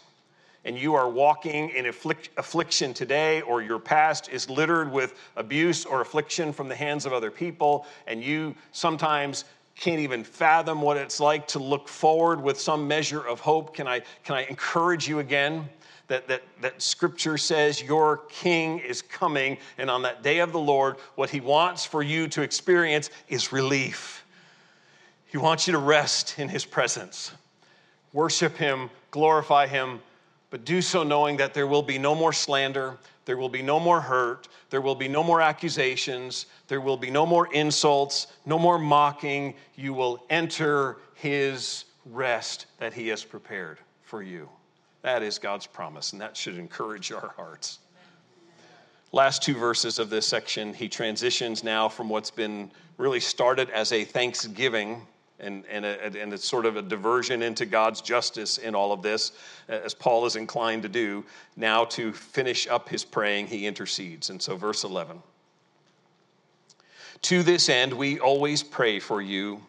and 0.68 0.78
you 0.78 0.96
are 0.96 1.10
walking 1.10 1.70
in 1.70 1.86
affliction 1.86 2.94
today, 2.94 3.40
or 3.42 3.62
your 3.62 3.80
past 3.80 4.28
is 4.30 4.50
littered 4.50 4.92
with 4.92 5.18
abuse 5.38 5.86
or 5.86 6.02
affliction 6.02 6.52
from 6.52 6.68
the 6.68 6.76
hands 6.76 7.06
of 7.06 7.14
other 7.14 7.32
people, 7.32 7.86
and 8.06 8.22
you 8.22 8.54
sometimes 8.74 9.46
can't 9.78 10.02
even 10.02 10.26
fathom 10.26 10.82
what 10.82 10.98
it's 10.98 11.22
like 11.22 11.48
to 11.48 11.60
look 11.60 11.88
forward 11.88 12.44
with 12.44 12.60
some 12.60 12.86
measure 12.86 13.26
of 13.26 13.40
hope, 13.40 13.74
can 13.74 13.88
I, 13.88 14.02
can 14.26 14.36
I 14.36 14.44
encourage 14.44 15.08
you 15.08 15.20
again? 15.20 15.70
That, 16.10 16.28
that, 16.28 16.44
that 16.62 16.82
scripture 16.82 17.38
says 17.38 17.82
your 17.82 18.18
king 18.28 18.80
is 18.80 19.02
coming, 19.02 19.58
and 19.78 19.90
on 19.90 20.02
that 20.02 20.22
day 20.22 20.40
of 20.40 20.52
the 20.52 20.60
Lord, 20.60 20.98
what 21.16 21.30
he 21.30 21.40
wants 21.40 21.86
for 21.86 22.04
you 22.04 22.28
to 22.28 22.42
experience 22.42 23.10
is 23.30 23.54
relief. 23.54 24.26
He 25.28 25.38
wants 25.38 25.66
you 25.66 25.72
to 25.72 25.80
rest 25.80 26.38
in 26.38 26.50
his 26.50 26.66
presence, 26.66 27.32
worship 28.12 28.58
him, 28.58 28.90
glorify 29.12 29.68
him, 29.68 30.02
but 30.50 30.64
do 30.66 30.82
so 30.82 31.04
knowing 31.04 31.38
that 31.38 31.54
there 31.54 31.68
will 31.68 31.82
be 31.82 31.98
no 31.98 32.16
more 32.16 32.32
slander, 32.32 32.98
there 33.26 33.38
will 33.38 33.50
be 33.50 33.62
no 33.62 33.80
more 33.80 34.00
hurt, 34.00 34.48
there 34.70 34.82
will 34.82 34.96
be 34.96 35.08
no 35.08 35.24
more 35.24 35.42
accusations, 35.42 36.46
there 36.68 36.80
will 36.80 36.98
be 36.98 37.12
no 37.12 37.26
more 37.26 37.48
insults, 37.54 38.28
no 38.46 38.58
more 38.58 38.78
mocking. 38.78 39.54
You 39.76 39.94
will 39.94 40.24
enter 40.30 40.98
his 41.16 41.86
rest 42.06 42.68
that 42.78 42.94
he 42.94 43.10
has 43.10 43.24
prepared 43.24 43.80
for 44.04 44.24
you. 44.24 44.48
That 45.02 45.24
is 45.24 45.38
God's 45.40 45.68
promise, 45.68 46.14
and 46.14 46.22
that 46.22 46.38
should 46.38 46.58
encourage 46.58 47.12
our 47.12 47.34
hearts. 47.36 47.80
Last 49.12 49.42
two 49.42 49.56
verses 49.56 50.00
of 50.00 50.10
this 50.10 50.26
section, 50.26 50.74
he 50.74 50.90
transitions 50.90 51.64
now 51.64 51.88
from 51.88 52.10
what's 52.10 52.32
been 52.32 52.72
really 52.98 53.20
started 53.20 53.70
as 53.70 53.92
a 53.92 54.04
thanksgiving 54.04 55.02
and, 55.40 55.64
and, 55.70 55.86
a, 55.86 56.20
and 56.20 56.34
it's 56.34 56.48
sort 56.48 56.66
of 56.66 56.78
a 56.78 56.82
diversion 56.82 57.42
into 57.42 57.66
God's 57.66 58.02
justice 58.02 58.58
in 58.58 58.74
all 58.74 58.92
of 58.92 59.02
this, 59.02 59.34
as 59.68 59.94
Paul 59.94 60.26
is 60.26 60.36
inclined 60.36 60.84
to 60.84 60.90
do. 60.90 61.24
Now, 61.56 61.86
to 61.86 62.12
finish 62.12 62.68
up 62.68 62.90
his 62.90 63.06
praying, 63.06 63.48
he 63.48 63.68
intercedes. 63.68 64.30
And 64.30 64.42
so, 64.42 64.56
verse 64.56 64.84
11 64.84 65.22
To 67.24 67.44
this 67.44 67.70
end, 67.70 67.94
we 67.94 68.20
always 68.20 68.64
pray 68.64 69.00
for 69.00 69.22
you, 69.22 69.62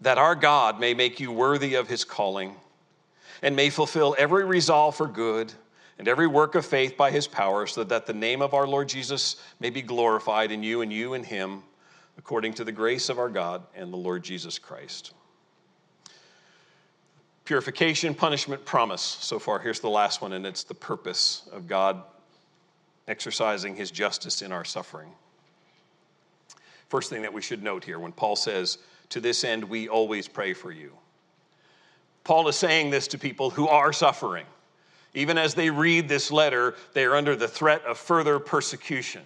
that 0.00 0.18
our 0.18 0.34
God 0.34 0.80
may 0.80 0.94
make 0.94 1.20
you 1.20 1.30
worthy 1.32 1.74
of 1.74 1.88
his 1.88 2.04
calling, 2.04 2.54
and 3.42 3.54
may 3.54 3.68
fulfill 3.68 4.16
every 4.18 4.44
resolve 4.44 4.96
for 4.96 5.06
good 5.06 5.52
and 5.98 6.08
every 6.08 6.26
work 6.26 6.54
of 6.54 6.64
faith 6.64 6.96
by 6.96 7.10
his 7.10 7.28
power, 7.28 7.66
so 7.66 7.84
that 7.84 8.06
the 8.06 8.14
name 8.14 8.40
of 8.40 8.54
our 8.54 8.66
Lord 8.66 8.88
Jesus 8.88 9.36
may 9.60 9.68
be 9.68 9.82
glorified 9.82 10.50
in 10.50 10.62
you 10.62 10.80
and 10.80 10.90
you 10.90 11.12
in 11.12 11.22
him 11.22 11.62
according 12.18 12.54
to 12.54 12.64
the 12.64 12.72
grace 12.72 13.08
of 13.08 13.18
our 13.18 13.28
God 13.28 13.62
and 13.74 13.92
the 13.92 13.96
Lord 13.96 14.22
Jesus 14.22 14.58
Christ. 14.58 15.12
Purification, 17.44 18.14
punishment, 18.14 18.64
promise. 18.64 19.02
So 19.02 19.38
far, 19.38 19.58
here's 19.58 19.80
the 19.80 19.90
last 19.90 20.22
one, 20.22 20.32
and 20.32 20.46
it's 20.46 20.64
the 20.64 20.74
purpose 20.74 21.48
of 21.52 21.66
God 21.66 22.02
exercising 23.08 23.74
his 23.74 23.90
justice 23.90 24.42
in 24.42 24.52
our 24.52 24.64
suffering. 24.64 25.10
First 26.88 27.10
thing 27.10 27.22
that 27.22 27.32
we 27.32 27.42
should 27.42 27.62
note 27.62 27.84
here 27.84 27.98
when 27.98 28.12
Paul 28.12 28.36
says, 28.36 28.78
To 29.10 29.20
this 29.20 29.44
end, 29.44 29.64
we 29.64 29.88
always 29.88 30.28
pray 30.28 30.52
for 30.52 30.70
you. 30.70 30.92
Paul 32.24 32.46
is 32.48 32.56
saying 32.56 32.90
this 32.90 33.08
to 33.08 33.18
people 33.18 33.50
who 33.50 33.66
are 33.66 33.92
suffering. 33.92 34.46
Even 35.14 35.36
as 35.36 35.54
they 35.54 35.70
read 35.70 36.08
this 36.08 36.30
letter, 36.30 36.74
they 36.94 37.04
are 37.04 37.16
under 37.16 37.34
the 37.34 37.48
threat 37.48 37.84
of 37.84 37.98
further 37.98 38.38
persecution. 38.38 39.22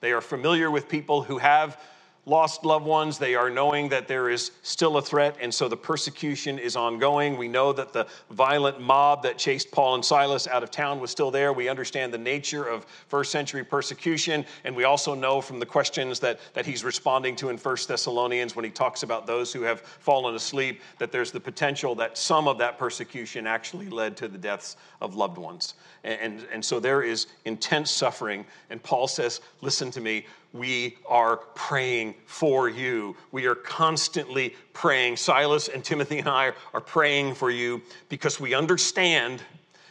They 0.00 0.12
are 0.12 0.20
familiar 0.20 0.70
with 0.70 0.88
people 0.88 1.22
who 1.22 1.38
have 1.38 1.80
lost 2.26 2.64
loved 2.64 2.84
ones. 2.84 3.18
They 3.18 3.36
are 3.36 3.48
knowing 3.48 3.88
that 3.90 4.08
there 4.08 4.28
is 4.28 4.50
still 4.62 4.96
a 4.96 5.02
threat, 5.02 5.36
and 5.40 5.54
so 5.54 5.68
the 5.68 5.76
persecution 5.76 6.58
is 6.58 6.74
ongoing. 6.74 7.36
We 7.36 7.46
know 7.46 7.72
that 7.72 7.92
the 7.92 8.08
violent 8.30 8.80
mob 8.80 9.22
that 9.22 9.38
chased 9.38 9.70
Paul 9.70 9.94
and 9.94 10.04
Silas 10.04 10.48
out 10.48 10.64
of 10.64 10.72
town 10.72 10.98
was 11.00 11.12
still 11.12 11.30
there. 11.30 11.52
We 11.52 11.68
understand 11.68 12.12
the 12.12 12.18
nature 12.18 12.64
of 12.64 12.84
first 13.06 13.30
century 13.30 13.64
persecution, 13.64 14.44
and 14.64 14.74
we 14.74 14.82
also 14.84 15.14
know 15.14 15.40
from 15.40 15.60
the 15.60 15.66
questions 15.66 16.18
that, 16.20 16.40
that 16.54 16.66
he's 16.66 16.82
responding 16.82 17.36
to 17.36 17.48
in 17.48 17.56
First 17.56 17.86
Thessalonians 17.86 18.56
when 18.56 18.64
he 18.64 18.72
talks 18.72 19.04
about 19.04 19.26
those 19.26 19.52
who 19.52 19.62
have 19.62 19.80
fallen 19.80 20.34
asleep, 20.34 20.80
that 20.98 21.12
there's 21.12 21.30
the 21.30 21.40
potential 21.40 21.94
that 21.94 22.18
some 22.18 22.48
of 22.48 22.58
that 22.58 22.76
persecution 22.76 23.46
actually 23.46 23.88
led 23.88 24.16
to 24.16 24.26
the 24.26 24.38
deaths 24.38 24.76
of 25.00 25.14
loved 25.14 25.38
ones. 25.38 25.74
And, 26.02 26.20
and, 26.20 26.48
and 26.52 26.64
so 26.64 26.80
there 26.80 27.02
is 27.02 27.28
intense 27.44 27.90
suffering, 27.92 28.44
and 28.70 28.82
Paul 28.82 29.06
says, 29.06 29.40
Listen 29.60 29.92
to 29.92 30.00
me 30.00 30.26
we 30.58 30.96
are 31.08 31.36
praying 31.54 32.14
for 32.26 32.68
you. 32.68 33.16
We 33.32 33.46
are 33.46 33.54
constantly 33.54 34.54
praying. 34.72 35.16
Silas 35.16 35.68
and 35.68 35.84
Timothy 35.84 36.18
and 36.18 36.28
I 36.28 36.52
are 36.72 36.80
praying 36.80 37.34
for 37.34 37.50
you 37.50 37.82
because 38.08 38.40
we 38.40 38.54
understand 38.54 39.42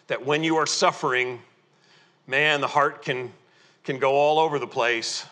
that 0.08 0.26
when 0.26 0.44
you 0.44 0.56
are 0.58 0.66
suffering, 0.66 1.40
man, 2.28 2.62
the 2.62 2.68
heart 2.68 3.04
can, 3.04 3.32
can 3.84 4.00
go 4.00 4.14
all 4.14 4.40
over 4.40 4.60
the 4.60 4.68
place. 4.68 5.26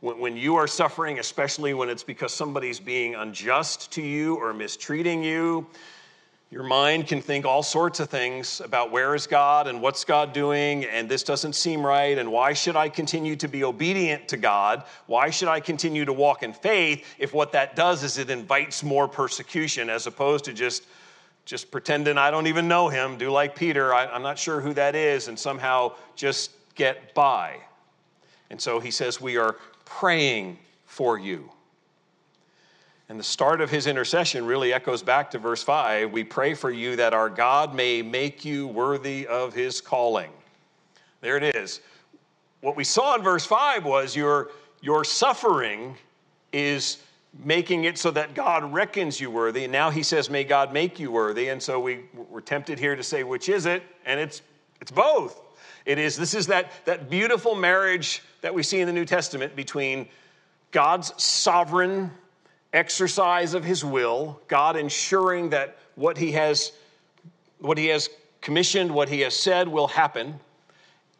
When, 0.00 0.18
when 0.18 0.36
you 0.36 0.56
are 0.56 0.66
suffering, 0.66 1.18
especially 1.18 1.74
when 1.74 1.88
it's 1.88 2.02
because 2.02 2.32
somebody's 2.32 2.80
being 2.80 3.14
unjust 3.14 3.90
to 3.92 4.02
you 4.02 4.36
or 4.36 4.52
mistreating 4.52 5.22
you, 5.22 5.66
your 6.54 6.62
mind 6.62 7.08
can 7.08 7.20
think 7.20 7.44
all 7.44 7.64
sorts 7.64 7.98
of 7.98 8.08
things 8.08 8.60
about 8.60 8.92
where 8.92 9.16
is 9.16 9.26
God 9.26 9.66
and 9.66 9.82
what's 9.82 10.04
God 10.04 10.32
doing, 10.32 10.84
and 10.84 11.08
this 11.08 11.24
doesn't 11.24 11.54
seem 11.54 11.84
right, 11.84 12.16
and 12.16 12.30
why 12.30 12.52
should 12.52 12.76
I 12.76 12.88
continue 12.88 13.34
to 13.34 13.48
be 13.48 13.64
obedient 13.64 14.28
to 14.28 14.36
God? 14.36 14.84
Why 15.06 15.30
should 15.30 15.48
I 15.48 15.58
continue 15.58 16.04
to 16.04 16.12
walk 16.12 16.44
in 16.44 16.52
faith 16.52 17.04
if 17.18 17.34
what 17.34 17.50
that 17.50 17.74
does 17.74 18.04
is 18.04 18.18
it 18.18 18.30
invites 18.30 18.84
more 18.84 19.08
persecution 19.08 19.90
as 19.90 20.06
opposed 20.06 20.44
to 20.44 20.52
just, 20.52 20.84
just 21.44 21.72
pretending 21.72 22.18
I 22.18 22.30
don't 22.30 22.46
even 22.46 22.68
know 22.68 22.88
him, 22.88 23.18
do 23.18 23.32
like 23.32 23.56
Peter, 23.56 23.92
I, 23.92 24.06
I'm 24.06 24.22
not 24.22 24.38
sure 24.38 24.60
who 24.60 24.74
that 24.74 24.94
is, 24.94 25.26
and 25.26 25.36
somehow 25.36 25.94
just 26.14 26.52
get 26.76 27.14
by. 27.14 27.56
And 28.50 28.60
so 28.60 28.78
he 28.78 28.92
says, 28.92 29.20
We 29.20 29.38
are 29.38 29.56
praying 29.84 30.58
for 30.86 31.18
you. 31.18 31.50
And 33.08 33.20
the 33.20 33.24
start 33.24 33.60
of 33.60 33.70
his 33.70 33.86
intercession 33.86 34.46
really 34.46 34.72
echoes 34.72 35.02
back 35.02 35.30
to 35.32 35.38
verse 35.38 35.62
5. 35.62 36.10
We 36.10 36.24
pray 36.24 36.54
for 36.54 36.70
you 36.70 36.96
that 36.96 37.12
our 37.12 37.28
God 37.28 37.74
may 37.74 38.00
make 38.00 38.44
you 38.44 38.66
worthy 38.66 39.26
of 39.26 39.52
his 39.52 39.80
calling. 39.80 40.30
There 41.20 41.36
it 41.36 41.54
is. 41.54 41.80
What 42.62 42.76
we 42.76 42.84
saw 42.84 43.14
in 43.16 43.22
verse 43.22 43.44
5 43.44 43.84
was 43.84 44.16
your, 44.16 44.50
your 44.80 45.04
suffering 45.04 45.96
is 46.52 46.98
making 47.42 47.84
it 47.84 47.98
so 47.98 48.10
that 48.12 48.34
God 48.34 48.72
reckons 48.72 49.20
you 49.20 49.30
worthy. 49.30 49.64
And 49.64 49.72
now 49.72 49.90
he 49.90 50.02
says, 50.02 50.30
May 50.30 50.44
God 50.44 50.72
make 50.72 50.98
you 50.98 51.10
worthy. 51.10 51.48
And 51.48 51.62
so 51.62 51.80
we, 51.80 52.00
we're 52.30 52.40
tempted 52.40 52.78
here 52.78 52.96
to 52.96 53.02
say, 53.02 53.22
Which 53.22 53.50
is 53.50 53.66
it? 53.66 53.82
And 54.06 54.18
it's, 54.18 54.40
it's 54.80 54.90
both. 54.90 55.40
It 55.84 55.98
is, 55.98 56.16
this 56.16 56.32
is 56.32 56.46
that, 56.46 56.72
that 56.86 57.10
beautiful 57.10 57.54
marriage 57.54 58.22
that 58.40 58.54
we 58.54 58.62
see 58.62 58.80
in 58.80 58.86
the 58.86 58.92
New 58.92 59.04
Testament 59.04 59.54
between 59.54 60.08
God's 60.70 61.12
sovereign 61.22 62.10
exercise 62.74 63.54
of 63.54 63.64
his 63.64 63.84
will, 63.84 64.40
God 64.48 64.76
ensuring 64.76 65.50
that 65.50 65.78
what 65.94 66.18
he 66.18 66.32
has 66.32 66.72
what 67.60 67.78
he 67.78 67.86
has 67.86 68.10
commissioned, 68.42 68.90
what 68.90 69.08
he 69.08 69.20
has 69.20 69.34
said 69.34 69.66
will 69.66 69.88
happen, 69.88 70.38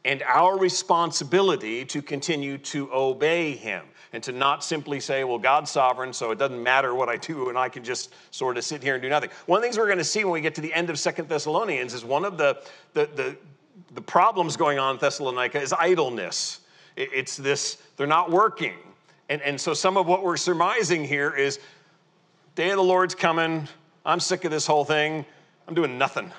and 0.05 0.23
our 0.25 0.59
responsibility 0.59 1.87
to 1.87 2.03
continue 2.03 2.59
to 2.59 2.93
obey 2.93 3.53
him 3.53 3.83
and 4.13 4.23
to 4.23 4.31
not 4.31 4.63
simply 4.63 5.01
say, 5.01 5.25
well, 5.25 5.39
God's 5.39 5.71
sovereign, 5.71 6.13
so 6.13 6.31
it 6.31 6.39
doesn't 6.39 6.63
matter 6.63 6.95
what 6.95 7.09
I 7.09 7.17
do, 7.17 7.49
and 7.49 7.57
I 7.57 7.69
can 7.69 7.83
just 7.83 8.13
sort 8.31 8.59
of 8.59 8.65
sit 8.65 8.83
here 8.83 8.95
and 8.95 9.03
do 9.03 9.09
nothing. 9.09 9.31
One 9.47 9.57
of 9.57 9.63
the 9.63 9.67
things 9.67 9.79
we're 9.79 9.87
going 9.87 9.99
to 9.99 10.05
see 10.05 10.23
when 10.25 10.35
we 10.35 10.41
get 10.41 10.55
to 10.57 10.61
the 10.61 10.73
end 10.73 10.91
of 10.91 10.99
Second 10.99 11.29
Thessalonians 11.29 11.95
is 11.95 12.05
one 12.05 12.25
of 12.25 12.37
the, 12.37 12.63
the, 12.93 13.09
the, 13.15 13.37
the 13.95 14.03
problems 14.03 14.57
going 14.57 14.79
on 14.79 14.97
in 14.97 15.01
Thessalonica 15.01 15.61
is 15.61 15.73
idleness. 15.73 16.61
It's 16.97 17.37
this, 17.37 17.79
they're 17.97 18.07
not 18.07 18.31
working. 18.31 18.75
And, 19.35 19.43
and 19.43 19.61
so 19.61 19.75
some 19.75 19.97
of 19.97 20.07
what 20.07 20.23
we're 20.23 20.37
surmising 20.37 21.03
here 21.05 21.35
is 21.35 21.59
day 22.55 22.71
of 22.71 22.77
the 22.77 22.85
Lord's 22.85 23.17
coming. 23.17 23.67
I'm 24.07 24.21
sick 24.21 24.45
of 24.45 24.53
this 24.53 24.65
whole 24.65 24.85
thing. 24.85 25.27
I'm 25.67 25.75
doing 25.75 25.99
nothing. 25.99 26.31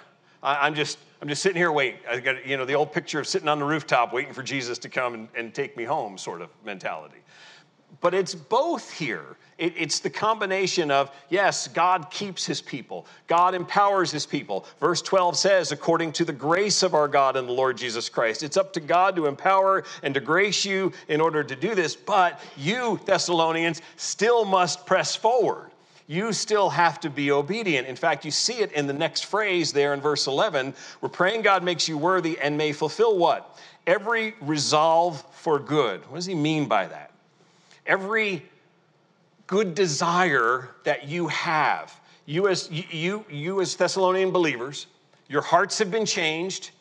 I, 0.42 0.66
am 0.66 0.76
just 0.76 0.98
I'm 1.22 1.28
just 1.28 1.42
sitting 1.42 1.58
here 1.58 1.74
waiting. 1.74 2.00
I 2.10 2.22
got 2.22 2.48
you 2.48 2.56
know 2.56 2.64
the 2.64 2.76
old 2.76 2.94
picture 2.94 3.20
of 3.20 3.28
sitting 3.28 3.50
on 3.50 3.60
the 3.60 3.66
rooftop 3.66 4.14
waiting 4.14 4.32
for 4.32 4.44
Jesus 4.44 4.78
to 4.78 4.88
come 4.88 5.14
and, 5.14 5.28
and 5.36 5.54
take 5.54 5.76
me 5.76 5.84
home 5.84 6.18
sort 6.18 6.42
of 6.42 6.50
mentality. 6.64 7.18
But 8.02 8.14
it's 8.14 8.36
both 8.36 8.92
here. 8.92 9.38
It, 9.58 9.74
it's 9.78 10.00
the 10.00 10.10
combination 10.10 10.92
of, 10.92 11.12
yes, 11.30 11.68
God 11.70 12.12
keeps 12.12 12.46
his 12.46 12.62
people, 12.62 13.06
God 13.28 13.56
empowers 13.56 14.12
his 14.12 14.26
people. 14.26 14.66
Verse 14.80 15.02
12 15.02 15.38
says, 15.38 15.72
according 15.72 16.12
to 16.14 16.26
the 16.26 16.34
grace 16.34 16.84
of 16.84 16.94
our 16.94 17.08
God 17.08 17.38
and 17.38 17.48
the 17.48 17.54
Lord 17.54 17.78
Jesus 17.78 18.10
Christ. 18.10 18.44
It's 18.44 18.58
up 18.58 18.74
to 18.74 18.80
God 18.80 19.16
to 19.16 19.28
empower 19.28 19.84
and 20.04 20.14
to 20.14 20.20
grace 20.20 20.66
you 20.66 20.92
in 21.08 21.22
order 21.22 21.44
to 21.44 21.56
do 21.56 21.74
this, 21.74 21.96
but 21.96 22.40
you, 22.58 23.00
Thessalonians, 23.06 23.82
still 23.96 24.44
must 24.46 24.86
press 24.86 25.16
forward. 25.16 25.72
You 26.08 26.34
still 26.34 26.70
have 26.70 27.00
to 27.00 27.10
be 27.10 27.32
obedient. 27.32 27.88
In 27.88 27.96
fact, 27.96 28.26
you 28.26 28.32
see 28.32 28.60
it 28.60 28.72
in 28.74 28.86
the 28.86 28.94
next 28.94 29.26
phrase 29.26 29.74
there 29.74 29.94
in 29.94 30.02
verse 30.02 30.28
11. 30.28 30.76
We're 31.02 31.10
praying 31.10 31.42
God 31.42 31.64
makes 31.64 31.88
you 31.88 31.98
worthy 31.98 32.38
and 32.38 32.56
may 32.58 32.74
fulfill 32.74 33.18
what? 33.18 33.58
Every 33.88 34.36
resolve 34.42 35.24
for 35.34 35.58
good. 35.58 36.02
What 36.10 36.18
does 36.18 36.26
he 36.28 36.36
mean 36.36 36.68
by 36.68 36.86
that? 36.88 37.12
Every 37.86 38.44
good 39.48 39.76
desire 39.76 40.70
that 40.84 41.08
you 41.08 41.28
have. 41.28 42.00
You 42.26 42.48
as, 42.48 42.70
you, 42.72 43.26
you 43.30 43.62
as 43.62 43.76
Thessalonian 43.76 44.32
believers, 44.32 44.88
your 45.28 45.42
hearts 45.42 45.78
have 45.80 45.92
been 45.92 46.06
changed. 46.06 46.72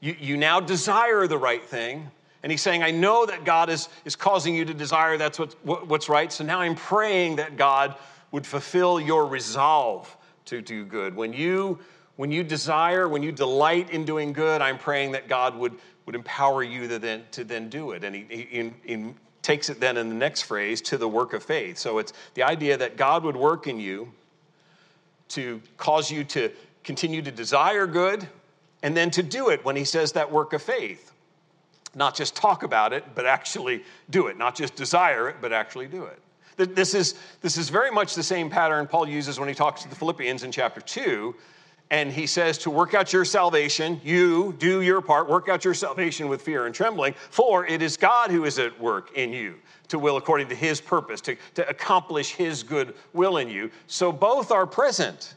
You, 0.00 0.16
you 0.18 0.36
now 0.36 0.60
desire 0.60 1.26
the 1.26 1.38
right 1.38 1.64
thing. 1.64 2.10
And 2.42 2.52
he's 2.52 2.62
saying, 2.62 2.82
I 2.82 2.90
know 2.90 3.26
that 3.26 3.44
God 3.44 3.68
is, 3.68 3.88
is 4.04 4.14
causing 4.16 4.54
you 4.54 4.64
to 4.64 4.74
desire 4.74 5.16
that's 5.16 5.38
what, 5.38 5.86
what's 5.86 6.08
right. 6.08 6.32
So 6.32 6.44
now 6.44 6.60
I'm 6.60 6.74
praying 6.74 7.36
that 7.36 7.56
God 7.56 7.96
would 8.30 8.46
fulfill 8.46 9.00
your 9.00 9.26
resolve 9.26 10.14
to 10.46 10.62
do 10.62 10.84
good. 10.84 11.14
When 11.16 11.32
you, 11.32 11.78
when 12.16 12.30
you 12.30 12.42
desire, 12.42 13.08
when 13.08 13.22
you 13.22 13.32
delight 13.32 13.90
in 13.90 14.04
doing 14.04 14.32
good, 14.32 14.60
I'm 14.60 14.78
praying 14.78 15.12
that 15.12 15.28
God 15.28 15.56
would, 15.56 15.74
would 16.06 16.14
empower 16.14 16.62
you 16.62 16.86
to 16.88 16.98
then, 16.98 17.24
to 17.32 17.44
then 17.44 17.68
do 17.68 17.92
it. 17.92 18.04
And 18.04 18.14
he, 18.14 18.26
he 18.28 18.72
in, 18.84 19.14
takes 19.48 19.70
it 19.70 19.80
then 19.80 19.96
in 19.96 20.10
the 20.10 20.14
next 20.14 20.42
phrase 20.42 20.82
to 20.82 20.98
the 20.98 21.08
work 21.08 21.32
of 21.32 21.42
faith. 21.42 21.78
So 21.78 21.96
it's 21.96 22.12
the 22.34 22.42
idea 22.42 22.76
that 22.76 22.98
God 22.98 23.24
would 23.24 23.34
work 23.34 23.66
in 23.66 23.80
you 23.80 24.12
to 25.28 25.62
cause 25.78 26.10
you 26.10 26.22
to 26.24 26.50
continue 26.84 27.22
to 27.22 27.30
desire 27.30 27.86
good 27.86 28.28
and 28.82 28.94
then 28.94 29.10
to 29.12 29.22
do 29.22 29.48
it 29.48 29.64
when 29.64 29.74
he 29.74 29.86
says 29.86 30.12
that 30.12 30.30
work 30.30 30.52
of 30.52 30.60
faith. 30.60 31.12
Not 31.94 32.14
just 32.14 32.36
talk 32.36 32.62
about 32.62 32.92
it, 32.92 33.04
but 33.14 33.24
actually 33.24 33.84
do 34.10 34.26
it. 34.26 34.36
Not 34.36 34.54
just 34.54 34.76
desire 34.76 35.30
it, 35.30 35.36
but 35.40 35.50
actually 35.50 35.86
do 35.86 36.04
it. 36.04 36.20
This 36.76 36.92
is, 36.92 37.14
this 37.40 37.56
is 37.56 37.70
very 37.70 37.90
much 37.90 38.14
the 38.14 38.22
same 38.22 38.50
pattern 38.50 38.86
Paul 38.86 39.08
uses 39.08 39.40
when 39.40 39.48
he 39.48 39.54
talks 39.54 39.82
to 39.82 39.88
the 39.88 39.96
Philippians 39.96 40.42
in 40.42 40.52
chapter 40.52 40.82
2 40.82 41.34
and 41.90 42.12
he 42.12 42.26
says 42.26 42.58
to 42.58 42.70
work 42.70 42.94
out 42.94 43.12
your 43.12 43.24
salvation, 43.24 44.00
you 44.04 44.54
do 44.58 44.82
your 44.82 45.00
part, 45.00 45.28
work 45.28 45.48
out 45.48 45.64
your 45.64 45.74
salvation 45.74 46.28
with 46.28 46.42
fear 46.42 46.66
and 46.66 46.74
trembling, 46.74 47.14
for 47.30 47.66
it 47.66 47.80
is 47.80 47.96
God 47.96 48.30
who 48.30 48.44
is 48.44 48.58
at 48.58 48.78
work 48.78 49.16
in 49.16 49.32
you 49.32 49.54
to 49.88 49.98
will 49.98 50.18
according 50.18 50.48
to 50.48 50.54
his 50.54 50.80
purpose, 50.80 51.20
to, 51.22 51.36
to 51.54 51.68
accomplish 51.68 52.32
his 52.32 52.62
good 52.62 52.94
will 53.14 53.38
in 53.38 53.48
you. 53.48 53.70
So 53.86 54.12
both 54.12 54.52
are 54.52 54.66
present. 54.66 55.34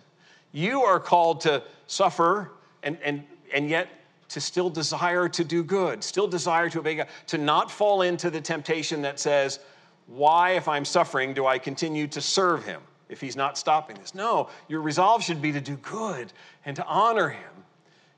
You 0.52 0.82
are 0.82 0.99
called 0.99 1.41
to 1.41 1.64
suffer 1.88 2.52
and, 2.84 2.97
and, 3.04 3.24
and 3.54 3.70
yet 3.70 3.88
to 4.30 4.41
still 4.41 4.70
desire 4.70 5.30
to 5.30 5.43
do 5.43 5.64
good, 5.64 6.04
still 6.04 6.28
desire 6.28 6.70
to 6.70 6.80
obey 6.80 6.95
God, 6.95 7.08
to 7.28 7.38
not 7.38 7.72
fall 7.72 8.02
into 8.02 8.30
the 8.30 8.41
temptation 8.41 9.02
that 9.02 9.20
says, 9.20 9.60
Why, 10.08 10.52
if 10.52 10.68
I'm 10.68 10.86
suffering, 10.86 11.34
do 11.34 11.45
I 11.45 11.58
continue 11.58 12.08
to 12.08 12.22
serve 12.22 12.66
him? 12.66 12.82
If 13.12 13.22
he's 13.22 13.36
not 13.36 13.57
stopping 13.57 13.97
this. 13.97 14.16
No, 14.16 14.49
your 14.68 14.82
resolve 14.82 15.22
should 15.22 15.41
be 15.41 15.51
to 15.51 15.62
do 15.62 15.76
good 15.78 16.34
and 16.66 16.76
to 16.78 16.86
honor 16.86 17.30
him 17.30 17.51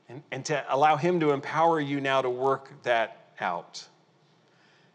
and, 0.07 0.23
and 0.31 0.45
to 0.45 0.63
allow 0.69 0.95
him 0.95 1.19
to 1.19 1.31
empower 1.31 1.81
you 1.81 1.99
now 1.99 2.21
to 2.21 2.29
work 2.29 2.71
that 2.83 3.27
out. 3.41 3.85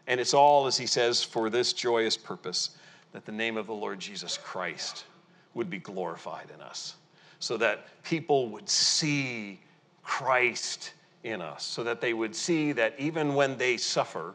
And 0.07 0.19
it's 0.19 0.33
all, 0.33 0.65
as 0.65 0.77
he 0.77 0.87
says, 0.87 1.21
for 1.21 1.49
this 1.49 1.73
joyous 1.73 2.17
purpose 2.17 2.71
that 3.11 3.25
the 3.25 3.31
name 3.31 3.57
of 3.57 3.67
the 3.67 3.73
Lord 3.73 3.99
Jesus 3.99 4.37
Christ 4.37 5.05
would 5.53 5.69
be 5.69 5.79
glorified 5.79 6.47
in 6.53 6.61
us, 6.61 6.95
so 7.39 7.57
that 7.57 7.85
people 8.03 8.49
would 8.49 8.69
see 8.69 9.59
Christ 10.03 10.93
in 11.23 11.41
us, 11.41 11.63
so 11.63 11.83
that 11.83 12.01
they 12.01 12.13
would 12.13 12.35
see 12.35 12.71
that 12.71 12.95
even 12.97 13.35
when 13.35 13.57
they 13.57 13.77
suffer, 13.77 14.33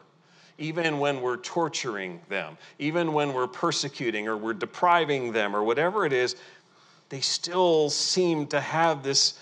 even 0.57 0.99
when 0.99 1.21
we're 1.21 1.37
torturing 1.37 2.21
them, 2.29 2.57
even 2.79 3.13
when 3.13 3.33
we're 3.33 3.47
persecuting 3.47 4.27
or 4.27 4.37
we're 4.37 4.53
depriving 4.53 5.31
them 5.31 5.55
or 5.55 5.63
whatever 5.63 6.05
it 6.05 6.13
is, 6.13 6.35
they 7.09 7.19
still 7.19 7.89
seem 7.89 8.47
to 8.47 8.59
have 8.59 9.03
this 9.03 9.37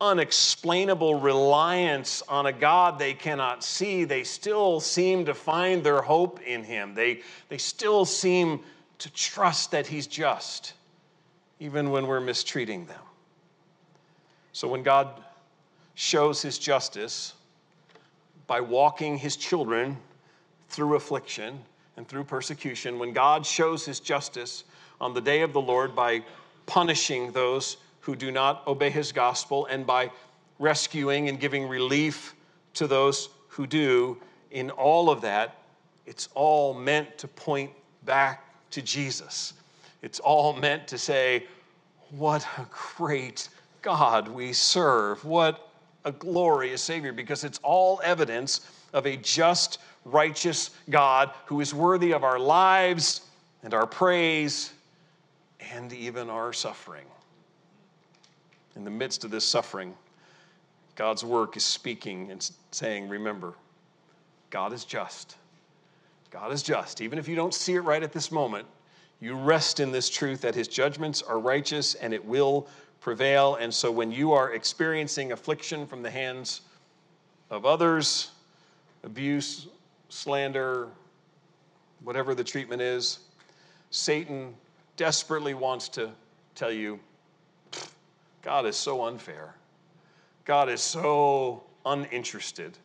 unexplainable 0.00 1.20
reliance 1.20 2.22
on 2.28 2.46
a 2.46 2.52
God 2.52 2.98
they 2.98 3.14
cannot 3.14 3.64
see, 3.64 4.04
they 4.04 4.24
still 4.24 4.80
seem 4.80 5.24
to 5.24 5.34
find 5.34 5.82
their 5.82 6.02
hope 6.02 6.40
in 6.42 6.62
Him. 6.62 6.94
They, 6.94 7.22
they 7.48 7.58
still 7.58 8.04
seem 8.04 8.60
to 8.98 9.12
trust 9.12 9.70
that 9.72 9.86
He's 9.86 10.06
just, 10.06 10.74
even 11.58 11.90
when 11.90 12.06
we're 12.06 12.20
mistreating 12.20 12.86
them. 12.86 13.00
So 14.52 14.68
when 14.68 14.82
God 14.82 15.08
shows 15.94 16.42
His 16.42 16.58
justice 16.58 17.34
by 18.46 18.60
walking 18.60 19.16
His 19.16 19.36
children 19.36 19.96
through 20.68 20.96
affliction 20.96 21.60
and 21.96 22.06
through 22.08 22.24
persecution, 22.24 22.98
when 22.98 23.12
God 23.12 23.46
shows 23.46 23.84
His 23.84 24.00
justice 24.00 24.64
on 25.00 25.14
the 25.14 25.20
day 25.20 25.42
of 25.42 25.52
the 25.52 25.60
Lord 25.60 25.94
by 25.94 26.22
punishing 26.66 27.32
those 27.32 27.76
who 28.00 28.14
do 28.14 28.30
not 28.30 28.66
obey 28.66 28.90
his 28.90 29.12
gospel 29.12 29.66
and 29.66 29.86
by 29.86 30.10
rescuing 30.58 31.28
and 31.28 31.40
giving 31.40 31.66
relief 31.66 32.34
to 32.74 32.86
those 32.86 33.30
who 33.48 33.66
do. 33.66 34.16
In 34.50 34.70
all 34.70 35.10
of 35.10 35.22
that, 35.22 35.56
it's 36.06 36.28
all 36.34 36.74
meant 36.74 37.16
to 37.18 37.28
point 37.28 37.70
back 38.04 38.44
to 38.70 38.82
Jesus. 38.82 39.54
It's 40.02 40.20
all 40.20 40.52
meant 40.52 40.86
to 40.88 40.98
say, 40.98 41.46
What 42.10 42.46
a 42.58 42.66
great 42.96 43.48
God 43.80 44.28
we 44.28 44.52
serve. 44.52 45.24
What 45.24 45.70
a 46.04 46.12
glorious 46.12 46.82
Savior, 46.82 47.14
because 47.14 47.42
it's 47.42 47.58
all 47.62 48.02
evidence 48.04 48.68
of 48.92 49.06
a 49.06 49.16
just, 49.16 49.78
righteous 50.04 50.70
God 50.90 51.30
who 51.46 51.60
is 51.60 51.74
worthy 51.74 52.12
of 52.12 52.24
our 52.24 52.38
lives 52.38 53.22
and 53.62 53.74
our 53.74 53.86
praise 53.86 54.72
and 55.72 55.92
even 55.92 56.30
our 56.30 56.52
suffering. 56.52 57.06
In 58.76 58.84
the 58.84 58.90
midst 58.90 59.24
of 59.24 59.30
this 59.30 59.44
suffering, 59.44 59.94
God's 60.96 61.24
work 61.24 61.56
is 61.56 61.64
speaking 61.64 62.30
and 62.30 62.48
saying, 62.70 63.08
Remember, 63.08 63.54
God 64.50 64.72
is 64.72 64.84
just. 64.84 65.36
God 66.30 66.52
is 66.52 66.62
just. 66.62 67.00
Even 67.00 67.18
if 67.18 67.28
you 67.28 67.36
don't 67.36 67.54
see 67.54 67.74
it 67.74 67.80
right 67.80 68.02
at 68.02 68.12
this 68.12 68.30
moment, 68.32 68.66
you 69.20 69.34
rest 69.34 69.80
in 69.80 69.92
this 69.92 70.10
truth 70.10 70.40
that 70.42 70.54
his 70.54 70.68
judgments 70.68 71.22
are 71.22 71.38
righteous 71.38 71.94
and 71.94 72.12
it 72.12 72.24
will 72.24 72.68
prevail. 73.00 73.56
And 73.56 73.72
so 73.72 73.90
when 73.90 74.10
you 74.10 74.32
are 74.32 74.52
experiencing 74.52 75.32
affliction 75.32 75.86
from 75.86 76.02
the 76.02 76.10
hands 76.10 76.62
of 77.50 77.64
others, 77.64 78.30
abuse, 79.04 79.68
slander, 80.14 80.88
whatever 82.04 82.36
the 82.36 82.44
treatment 82.44 82.80
is, 82.80 83.18
Satan 83.90 84.54
desperately 84.96 85.54
wants 85.54 85.88
to 85.88 86.10
tell 86.54 86.70
you 86.70 87.00
God 88.42 88.64
is 88.64 88.76
so 88.76 89.04
unfair. 89.04 89.56
God 90.44 90.68
is 90.68 90.80
so 90.80 91.64
uninterested 91.84 92.78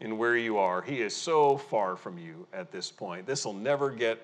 in 0.00 0.18
where 0.18 0.36
you 0.36 0.58
are. 0.58 0.82
He 0.82 1.00
is 1.00 1.16
so 1.16 1.56
far 1.56 1.96
from 1.96 2.18
you 2.18 2.46
at 2.52 2.70
this 2.70 2.90
point. 2.90 3.24
This 3.24 3.46
will 3.46 3.54
never 3.54 3.90
get 3.90 4.20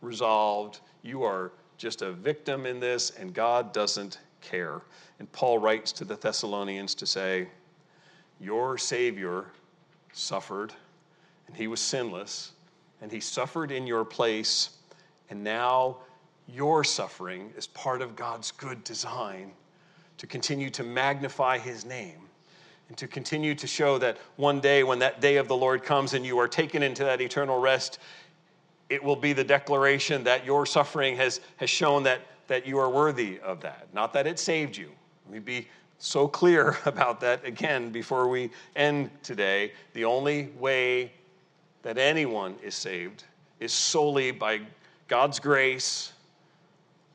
resolved. 0.00 0.80
You 1.02 1.22
are 1.22 1.52
just 1.76 2.02
a 2.02 2.10
victim 2.10 2.66
in 2.66 2.80
this, 2.80 3.10
and 3.10 3.32
God 3.32 3.72
doesn't 3.72 4.18
care. 4.40 4.82
And 5.20 5.30
Paul 5.30 5.58
writes 5.58 5.92
to 5.92 6.04
the 6.04 6.16
Thessalonians 6.16 6.94
to 6.96 7.06
say, 7.06 7.48
Your 8.40 8.78
Savior 8.78 9.44
suffered, 10.12 10.72
and 11.50 11.58
he 11.58 11.66
was 11.66 11.80
sinless, 11.80 12.52
and 13.02 13.10
he 13.10 13.18
suffered 13.18 13.72
in 13.72 13.84
your 13.84 14.04
place, 14.04 14.70
and 15.30 15.42
now 15.42 15.96
your 16.46 16.84
suffering 16.84 17.52
is 17.56 17.66
part 17.66 18.02
of 18.02 18.14
God's 18.14 18.52
good 18.52 18.84
design 18.84 19.50
to 20.18 20.28
continue 20.28 20.70
to 20.70 20.84
magnify 20.84 21.58
his 21.58 21.84
name 21.84 22.20
and 22.88 22.96
to 22.98 23.08
continue 23.08 23.56
to 23.56 23.66
show 23.66 23.98
that 23.98 24.18
one 24.36 24.60
day 24.60 24.84
when 24.84 25.00
that 25.00 25.20
day 25.20 25.38
of 25.38 25.48
the 25.48 25.56
Lord 25.56 25.82
comes 25.82 26.14
and 26.14 26.24
you 26.24 26.38
are 26.38 26.46
taken 26.46 26.84
into 26.84 27.02
that 27.02 27.20
eternal 27.20 27.60
rest, 27.60 27.98
it 28.88 29.02
will 29.02 29.16
be 29.16 29.32
the 29.32 29.42
declaration 29.42 30.22
that 30.24 30.44
your 30.44 30.66
suffering 30.66 31.16
has, 31.16 31.40
has 31.56 31.68
shown 31.68 32.04
that, 32.04 32.20
that 32.46 32.64
you 32.64 32.78
are 32.78 32.90
worthy 32.90 33.40
of 33.40 33.60
that, 33.62 33.88
not 33.92 34.12
that 34.12 34.28
it 34.28 34.38
saved 34.38 34.76
you. 34.76 34.90
Let 35.26 35.34
me 35.34 35.38
be 35.40 35.68
so 35.98 36.28
clear 36.28 36.78
about 36.84 37.20
that 37.22 37.44
again 37.44 37.90
before 37.90 38.28
we 38.28 38.50
end 38.76 39.10
today. 39.24 39.72
The 39.94 40.04
only 40.04 40.50
way 40.60 41.12
that 41.82 41.98
anyone 41.98 42.56
is 42.62 42.74
saved 42.74 43.24
is 43.58 43.72
solely 43.72 44.30
by 44.30 44.60
God's 45.08 45.38
grace, 45.40 46.12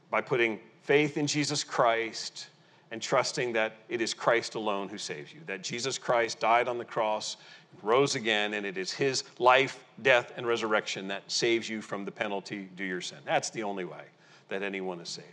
by 0.09 0.21
putting 0.21 0.59
faith 0.83 1.17
in 1.17 1.27
Jesus 1.27 1.63
Christ 1.63 2.47
and 2.91 3.01
trusting 3.01 3.53
that 3.53 3.77
it 3.89 4.01
is 4.01 4.13
Christ 4.13 4.55
alone 4.55 4.87
who 4.87 4.97
saves 4.97 5.33
you, 5.33 5.39
that 5.47 5.63
Jesus 5.63 5.97
Christ 5.97 6.39
died 6.39 6.67
on 6.67 6.77
the 6.77 6.85
cross, 6.85 7.37
rose 7.81 8.15
again, 8.15 8.53
and 8.53 8.65
it 8.65 8.77
is 8.77 8.91
his 8.91 9.23
life, 9.39 9.83
death, 10.01 10.33
and 10.37 10.45
resurrection 10.45 11.07
that 11.07 11.29
saves 11.29 11.67
you 11.67 11.81
from 11.81 12.05
the 12.05 12.11
penalty 12.11 12.69
due 12.75 12.85
your 12.85 13.01
sin. 13.01 13.17
That's 13.25 13.49
the 13.49 13.63
only 13.63 13.85
way 13.85 14.03
that 14.49 14.61
anyone 14.61 14.99
is 14.99 15.09
saved. 15.09 15.27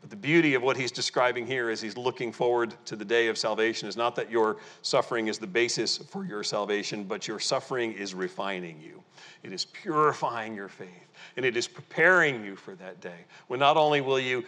But 0.00 0.10
the 0.10 0.16
beauty 0.16 0.54
of 0.54 0.62
what 0.62 0.76
he's 0.76 0.92
describing 0.92 1.46
here 1.46 1.70
as 1.70 1.80
he's 1.80 1.96
looking 1.96 2.32
forward 2.32 2.74
to 2.86 2.96
the 2.96 3.04
day 3.04 3.28
of 3.28 3.38
salvation 3.38 3.88
is 3.88 3.96
not 3.96 4.14
that 4.16 4.30
your 4.30 4.58
suffering 4.82 5.28
is 5.28 5.38
the 5.38 5.46
basis 5.46 5.96
for 5.96 6.24
your 6.24 6.42
salvation, 6.42 7.04
but 7.04 7.26
your 7.26 7.40
suffering 7.40 7.92
is 7.92 8.14
refining 8.14 8.80
you. 8.80 9.02
It 9.42 9.52
is 9.52 9.64
purifying 9.64 10.54
your 10.54 10.68
faith, 10.68 10.88
and 11.36 11.44
it 11.44 11.56
is 11.56 11.66
preparing 11.66 12.44
you 12.44 12.56
for 12.56 12.74
that 12.76 13.00
day 13.00 13.24
when 13.48 13.60
not 13.60 13.76
only 13.76 14.00
will 14.00 14.20
you 14.20 14.44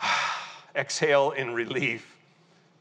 exhale 0.76 1.30
in 1.32 1.52
relief, 1.54 2.16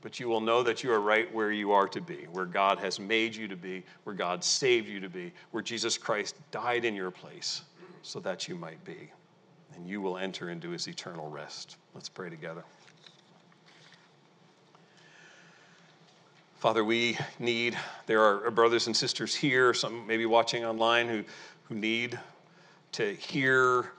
but 0.02 0.20
you 0.20 0.28
will 0.28 0.42
know 0.42 0.64
that 0.64 0.84
you 0.84 0.92
are 0.92 1.00
right 1.00 1.32
where 1.34 1.52
you 1.52 1.72
are 1.72 1.88
to 1.88 2.02
be, 2.02 2.26
where 2.32 2.46
God 2.46 2.80
has 2.80 3.00
made 3.00 3.36
you 3.36 3.48
to 3.48 3.56
be, 3.56 3.84
where 4.04 4.16
God 4.16 4.44
saved 4.44 4.88
you 4.88 5.00
to 5.00 5.10
be, 5.10 5.32
where 5.52 5.62
Jesus 5.62 5.98
Christ 5.98 6.36
died 6.50 6.86
in 6.86 6.96
your 6.96 7.12
place 7.12 7.62
so 8.02 8.20
that 8.20 8.48
you 8.48 8.56
might 8.56 8.84
be. 8.84 9.12
And 9.76 9.88
you 9.88 10.02
will 10.02 10.18
enter 10.18 10.50
into 10.50 10.70
his 10.70 10.88
eternal 10.88 11.30
rest. 11.30 11.78
Let's 11.94 12.10
pray 12.10 12.30
together. 12.30 12.64
Father, 16.60 16.84
we 16.84 17.18
need, 17.40 17.76
there 18.06 18.22
are 18.22 18.52
brothers 18.52 18.86
and 18.86 18.96
sisters 18.96 19.34
here, 19.34 19.74
some 19.74 20.06
maybe 20.06 20.28
watching 20.28 20.64
online, 20.64 21.08
who, 21.08 21.24
who 21.64 21.76
need 21.76 22.20
to 22.92 23.16
hear 23.16 23.92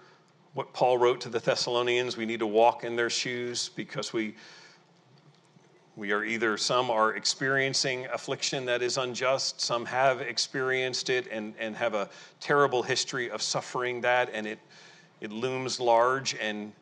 what 0.54 0.72
Paul 0.72 0.98
wrote 0.98 1.20
to 1.22 1.28
the 1.28 1.40
Thessalonians. 1.40 2.16
We 2.16 2.26
need 2.26 2.38
to 2.38 2.46
walk 2.46 2.84
in 2.84 2.94
their 2.94 3.10
shoes 3.10 3.70
because 3.74 4.12
we 4.12 4.34
we 5.94 6.12
are 6.12 6.24
either 6.24 6.56
some 6.56 6.90
are 6.90 7.14
experiencing 7.14 8.06
affliction 8.06 8.64
that 8.64 8.80
is 8.80 8.96
unjust, 8.96 9.60
some 9.60 9.84
have 9.84 10.22
experienced 10.22 11.10
it 11.10 11.28
and, 11.30 11.54
and 11.58 11.76
have 11.76 11.94
a 11.94 12.08
terrible 12.40 12.82
history 12.82 13.30
of 13.30 13.42
suffering 13.42 14.00
that, 14.00 14.30
and 14.32 14.46
it 14.46 14.58
it 15.22 15.30
looms 15.30 15.78
large 15.78 16.34
and 16.34 16.72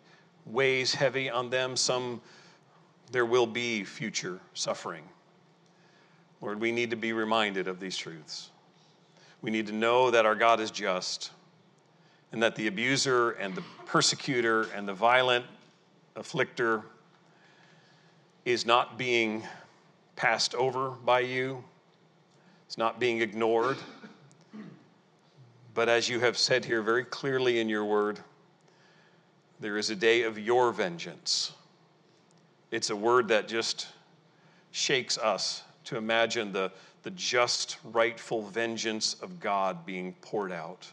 weighs 0.46 0.94
heavy 0.94 1.28
on 1.28 1.50
them. 1.50 1.76
Some 1.76 2.22
there 3.12 3.26
will 3.26 3.46
be 3.46 3.84
future 3.84 4.40
suffering. 4.54 5.04
Lord, 6.40 6.58
we 6.58 6.72
need 6.72 6.88
to 6.88 6.96
be 6.96 7.12
reminded 7.12 7.68
of 7.68 7.78
these 7.78 7.98
truths. 7.98 8.48
We 9.42 9.50
need 9.50 9.66
to 9.66 9.74
know 9.74 10.10
that 10.10 10.24
our 10.24 10.34
God 10.34 10.58
is 10.58 10.70
just 10.70 11.32
and 12.32 12.42
that 12.42 12.56
the 12.56 12.66
abuser 12.66 13.32
and 13.32 13.54
the 13.54 13.62
persecutor 13.84 14.62
and 14.74 14.88
the 14.88 14.94
violent 14.94 15.44
afflictor 16.16 16.82
is 18.46 18.64
not 18.64 18.96
being 18.96 19.42
passed 20.16 20.54
over 20.54 20.90
by 20.90 21.20
you, 21.20 21.62
it's 22.66 22.78
not 22.78 22.98
being 22.98 23.20
ignored. 23.20 23.76
But 25.80 25.88
as 25.88 26.10
you 26.10 26.20
have 26.20 26.36
said 26.36 26.66
here 26.66 26.82
very 26.82 27.06
clearly 27.06 27.58
in 27.58 27.70
your 27.70 27.86
word, 27.86 28.20
there 29.60 29.78
is 29.78 29.88
a 29.88 29.96
day 29.96 30.24
of 30.24 30.38
your 30.38 30.72
vengeance. 30.72 31.52
It's 32.70 32.90
a 32.90 32.96
word 32.96 33.28
that 33.28 33.48
just 33.48 33.86
shakes 34.72 35.16
us 35.16 35.62
to 35.84 35.96
imagine 35.96 36.52
the, 36.52 36.70
the 37.02 37.12
just, 37.12 37.78
rightful 37.82 38.42
vengeance 38.42 39.14
of 39.22 39.40
God 39.40 39.86
being 39.86 40.12
poured 40.20 40.52
out. 40.52 40.86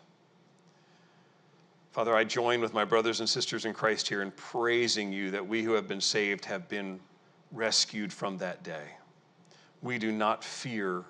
Father, 1.91 2.15
I 2.15 2.23
join 2.23 2.61
with 2.61 2.73
my 2.73 2.85
brothers 2.85 3.19
and 3.19 3.27
sisters 3.27 3.65
in 3.65 3.73
Christ 3.73 4.07
here 4.07 4.21
in 4.21 4.31
praising 4.31 5.11
you 5.11 5.31
that 5.31 5.45
we 5.45 5.63
who 5.63 5.73
have 5.73 5.89
been 5.89 5.99
saved 5.99 6.45
have 6.45 6.69
been 6.69 7.01
rescued 7.51 8.13
from 8.13 8.37
that 8.37 8.63
day. 8.63 8.85
We 9.81 9.97
do 9.97 10.13
not 10.13 10.45
fear 10.45 11.03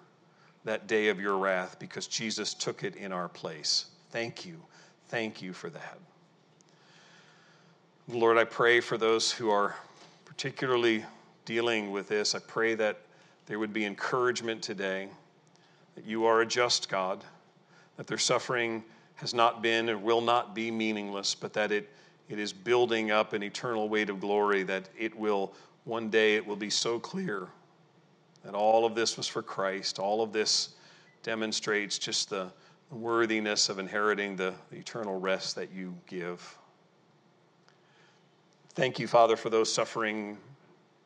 that 0.67 0.85
day 0.85 1.07
of 1.07 1.17
your 1.17 1.37
wrath 1.37 1.79
because 1.79 2.07
Jesus 2.07 2.53
took 2.53 2.83
it 2.83 2.97
in 2.97 3.13
our 3.13 3.29
place. 3.29 3.85
Thank 4.11 4.45
you. 4.45 4.57
Thank 5.07 5.41
you 5.41 5.53
for 5.53 5.69
that. 5.69 5.97
Lord, 8.09 8.37
I 8.37 8.43
pray 8.43 8.81
for 8.81 8.97
those 8.97 9.31
who 9.31 9.49
are 9.49 9.75
particularly 10.25 11.05
dealing 11.45 11.91
with 11.91 12.09
this. 12.09 12.35
I 12.35 12.39
pray 12.39 12.75
that 12.75 12.99
there 13.45 13.59
would 13.59 13.71
be 13.71 13.85
encouragement 13.85 14.61
today 14.61 15.07
that 15.95 16.03
you 16.03 16.25
are 16.25 16.41
a 16.41 16.45
just 16.45 16.89
God, 16.89 17.23
that 17.95 18.05
their 18.05 18.17
suffering 18.17 18.83
has 19.15 19.33
not 19.33 19.61
been 19.61 19.87
and 19.87 20.03
will 20.03 20.21
not 20.21 20.53
be 20.53 20.69
meaningless, 20.69 21.33
but 21.33 21.53
that 21.53 21.71
it, 21.71 21.89
it 22.27 22.39
is 22.39 22.51
building 22.51 23.09
up 23.09 23.31
an 23.31 23.41
eternal 23.41 23.87
weight 23.87 24.09
of 24.09 24.19
glory, 24.19 24.63
that 24.63 24.89
it 24.99 25.17
will, 25.17 25.53
one 25.85 26.09
day, 26.09 26.35
it 26.35 26.45
will 26.45 26.57
be 26.57 26.69
so 26.69 26.99
clear 26.99 27.47
that 28.47 28.55
all 28.55 28.85
of 28.85 28.95
this 28.95 29.17
was 29.17 29.27
for 29.27 29.41
Christ. 29.43 29.99
All 29.99 30.21
of 30.21 30.31
this 30.31 30.69
demonstrates 31.21 31.99
just 31.99 32.29
the, 32.29 32.49
worthiness 32.89 33.67
of 33.67 33.79
inheriting 33.79 34.37
the, 34.37 34.53
the 34.71 34.77
eternal 34.77 35.19
rest 35.19 35.57
that 35.57 35.73
you 35.73 35.93
give. 36.07 36.57
Thank 38.75 38.97
you, 38.97 39.07
Father, 39.07 39.35
for 39.35 39.49
those 39.49 39.69
suffering, 39.69 40.37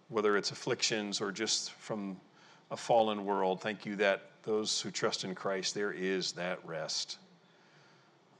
whether 0.09 0.37
it's 0.37 0.51
afflictions 0.51 1.19
or 1.21 1.31
just 1.31 1.71
from 1.71 2.21
a 2.69 2.77
fallen 2.77 3.25
world. 3.25 3.61
Thank 3.61 3.83
you 3.83 3.95
that 3.95 4.29
those 4.43 4.79
who 4.79 4.91
trust 4.91 5.23
in 5.23 5.33
Christ, 5.33 5.73
there 5.73 5.91
is 5.91 6.33
that 6.33 6.59
rest. 6.63 7.17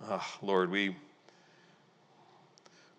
Oh, 0.07 0.23
Lord, 0.43 0.69
we, 0.69 0.95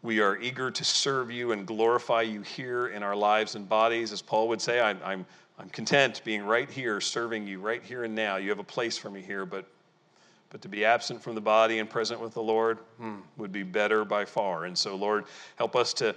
we 0.03 0.19
are 0.19 0.37
eager 0.39 0.73
to 0.73 0.85
serve 0.85 1.31
you 1.31 1.53
and 1.53 1.65
glorify 1.65 2.23
you 2.23 2.43
here 2.43 2.89
in 2.89 3.05
our 3.05 3.15
lives 3.15 3.55
and 3.55 3.69
bodies. 3.69 4.11
As 4.11 4.23
Paul 4.23 4.49
would 4.49 4.61
say, 4.61 4.81
I'm, 4.81 4.99
I'm, 5.05 5.25
I'm 5.59 5.69
content 5.69 6.23
being 6.25 6.45
right 6.45 6.71
here, 6.71 7.01
serving 7.01 7.47
you 7.47 7.61
right 7.61 7.83
here 7.83 8.05
and 8.05 8.15
now. 8.15 8.37
You 8.37 8.49
have 8.51 8.59
a 8.59 8.65
place 8.65 8.97
for 8.97 9.11
me 9.11 9.21
here, 9.21 9.47
but, 9.47 9.67
but 10.51 10.63
to 10.63 10.69
be 10.69 10.85
absent 10.85 11.23
from 11.23 11.35
the 11.35 11.41
body 11.41 11.79
and 11.79 11.89
present 11.89 12.21
with 12.21 12.35
the 12.35 12.43
Lord 12.43 12.79
hmm, 12.99 13.17
would 13.37 13.53
be 13.53 13.63
better 13.63 14.05
by 14.05 14.25
far. 14.25 14.65
And 14.65 14.77
so, 14.77 14.97
Lord, 14.97 15.25
help 15.57 15.77
us 15.77 15.93
to, 15.95 16.17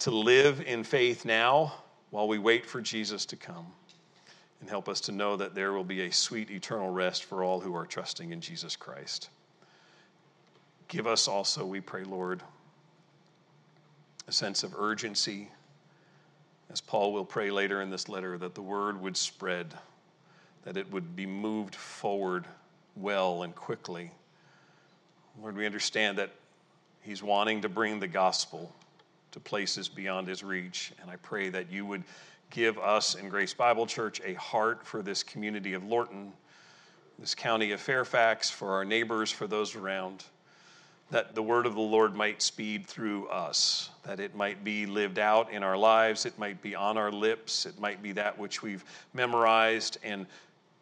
to 0.00 0.10
live 0.10 0.62
in 0.62 0.84
faith 0.84 1.24
now 1.24 1.74
while 2.10 2.28
we 2.28 2.38
wait 2.38 2.64
for 2.64 2.80
Jesus 2.80 3.26
to 3.26 3.36
come 3.36 3.66
and 4.60 4.70
help 4.70 4.88
us 4.88 5.00
to 5.02 5.12
know 5.12 5.36
that 5.36 5.54
there 5.54 5.72
will 5.72 5.84
be 5.84 6.02
a 6.02 6.12
sweet 6.12 6.50
eternal 6.50 6.90
rest 6.90 7.24
for 7.24 7.44
all 7.44 7.60
who 7.60 7.74
are 7.74 7.86
trusting 7.86 8.32
in 8.32 8.40
Jesus 8.40 8.76
Christ. 8.76 9.28
Give 10.88 11.06
us 11.06 11.28
also, 11.28 11.66
we 11.66 11.80
pray, 11.80 12.04
Lord, 12.04 12.42
a 14.28 14.32
sense 14.32 14.62
of 14.62 14.74
urgency, 14.78 15.50
as 16.70 16.80
Paul 16.80 17.12
will 17.12 17.24
pray 17.24 17.50
later 17.50 17.80
in 17.80 17.90
this 17.90 18.08
letter, 18.08 18.36
that 18.38 18.54
the 18.54 18.62
word 18.62 19.00
would 19.00 19.16
spread, 19.16 19.74
that 20.64 20.76
it 20.76 20.90
would 20.90 21.14
be 21.14 21.26
moved 21.26 21.74
forward 21.74 22.44
well 22.96 23.42
and 23.42 23.54
quickly. 23.54 24.10
Lord, 25.40 25.56
we 25.56 25.66
understand 25.66 26.18
that 26.18 26.30
he's 27.02 27.22
wanting 27.22 27.62
to 27.62 27.68
bring 27.68 28.00
the 28.00 28.08
gospel 28.08 28.74
to 29.32 29.40
places 29.40 29.88
beyond 29.88 30.26
his 30.28 30.42
reach, 30.42 30.92
and 31.00 31.10
I 31.10 31.16
pray 31.16 31.50
that 31.50 31.70
you 31.70 31.84
would 31.86 32.02
give 32.50 32.78
us 32.78 33.14
in 33.14 33.28
Grace 33.28 33.52
Bible 33.54 33.86
Church 33.86 34.20
a 34.24 34.34
heart 34.34 34.86
for 34.86 35.02
this 35.02 35.22
community 35.22 35.74
of 35.74 35.84
Lorton, 35.84 36.32
this 37.18 37.34
county 37.34 37.72
of 37.72 37.80
Fairfax, 37.80 38.50
for 38.50 38.72
our 38.72 38.84
neighbors, 38.84 39.30
for 39.30 39.46
those 39.46 39.74
around, 39.74 40.24
that 41.10 41.34
the 41.34 41.42
word 41.42 41.66
of 41.66 41.74
the 41.74 41.80
Lord 41.80 42.14
might 42.14 42.42
speed 42.42 42.86
through 42.86 43.28
us, 43.28 43.90
that 44.02 44.18
it 44.18 44.34
might 44.34 44.64
be 44.64 44.86
lived 44.86 45.18
out 45.18 45.52
in 45.52 45.62
our 45.62 45.76
lives, 45.76 46.26
it 46.26 46.38
might 46.38 46.60
be 46.60 46.74
on 46.74 46.98
our 46.98 47.12
lips, 47.12 47.64
it 47.64 47.78
might 47.78 48.02
be 48.02 48.12
that 48.12 48.36
which 48.36 48.62
we've 48.62 48.84
memorized 49.14 49.98
and 50.02 50.26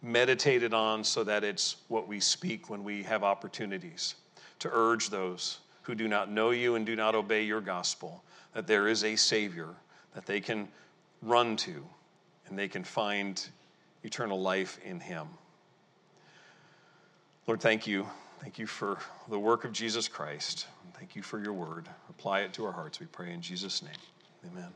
meditated 0.02 0.72
on 0.72 1.04
so 1.04 1.24
that 1.24 1.44
it's 1.44 1.76
what 1.88 2.08
we 2.08 2.20
speak 2.20 2.70
when 2.70 2.84
we 2.84 3.02
have 3.02 3.22
opportunities 3.22 4.14
to 4.58 4.70
urge 4.72 5.10
those 5.10 5.58
who 5.82 5.94
do 5.94 6.08
not 6.08 6.30
know 6.30 6.50
you 6.50 6.74
and 6.74 6.86
do 6.86 6.96
not 6.96 7.14
obey 7.14 7.42
your 7.42 7.60
gospel 7.60 8.22
that 8.54 8.66
there 8.66 8.88
is 8.88 9.04
a 9.04 9.16
Savior 9.16 9.68
that 10.14 10.24
they 10.24 10.40
can 10.40 10.68
run 11.22 11.56
to 11.56 11.84
and 12.48 12.58
they 12.58 12.68
can 12.68 12.84
find 12.84 13.46
eternal 14.04 14.40
life 14.40 14.78
in 14.84 15.00
Him. 15.00 15.26
Lord, 17.46 17.60
thank 17.60 17.86
you. 17.86 18.06
Thank 18.44 18.58
you 18.58 18.66
for 18.66 18.98
the 19.30 19.38
work 19.38 19.64
of 19.64 19.72
Jesus 19.72 20.06
Christ. 20.06 20.66
Thank 20.98 21.16
you 21.16 21.22
for 21.22 21.42
your 21.42 21.54
word. 21.54 21.88
Apply 22.10 22.40
it 22.40 22.52
to 22.52 22.66
our 22.66 22.72
hearts, 22.72 23.00
we 23.00 23.06
pray 23.06 23.32
in 23.32 23.40
Jesus' 23.40 23.82
name. 23.82 23.96
Amen. 24.46 24.68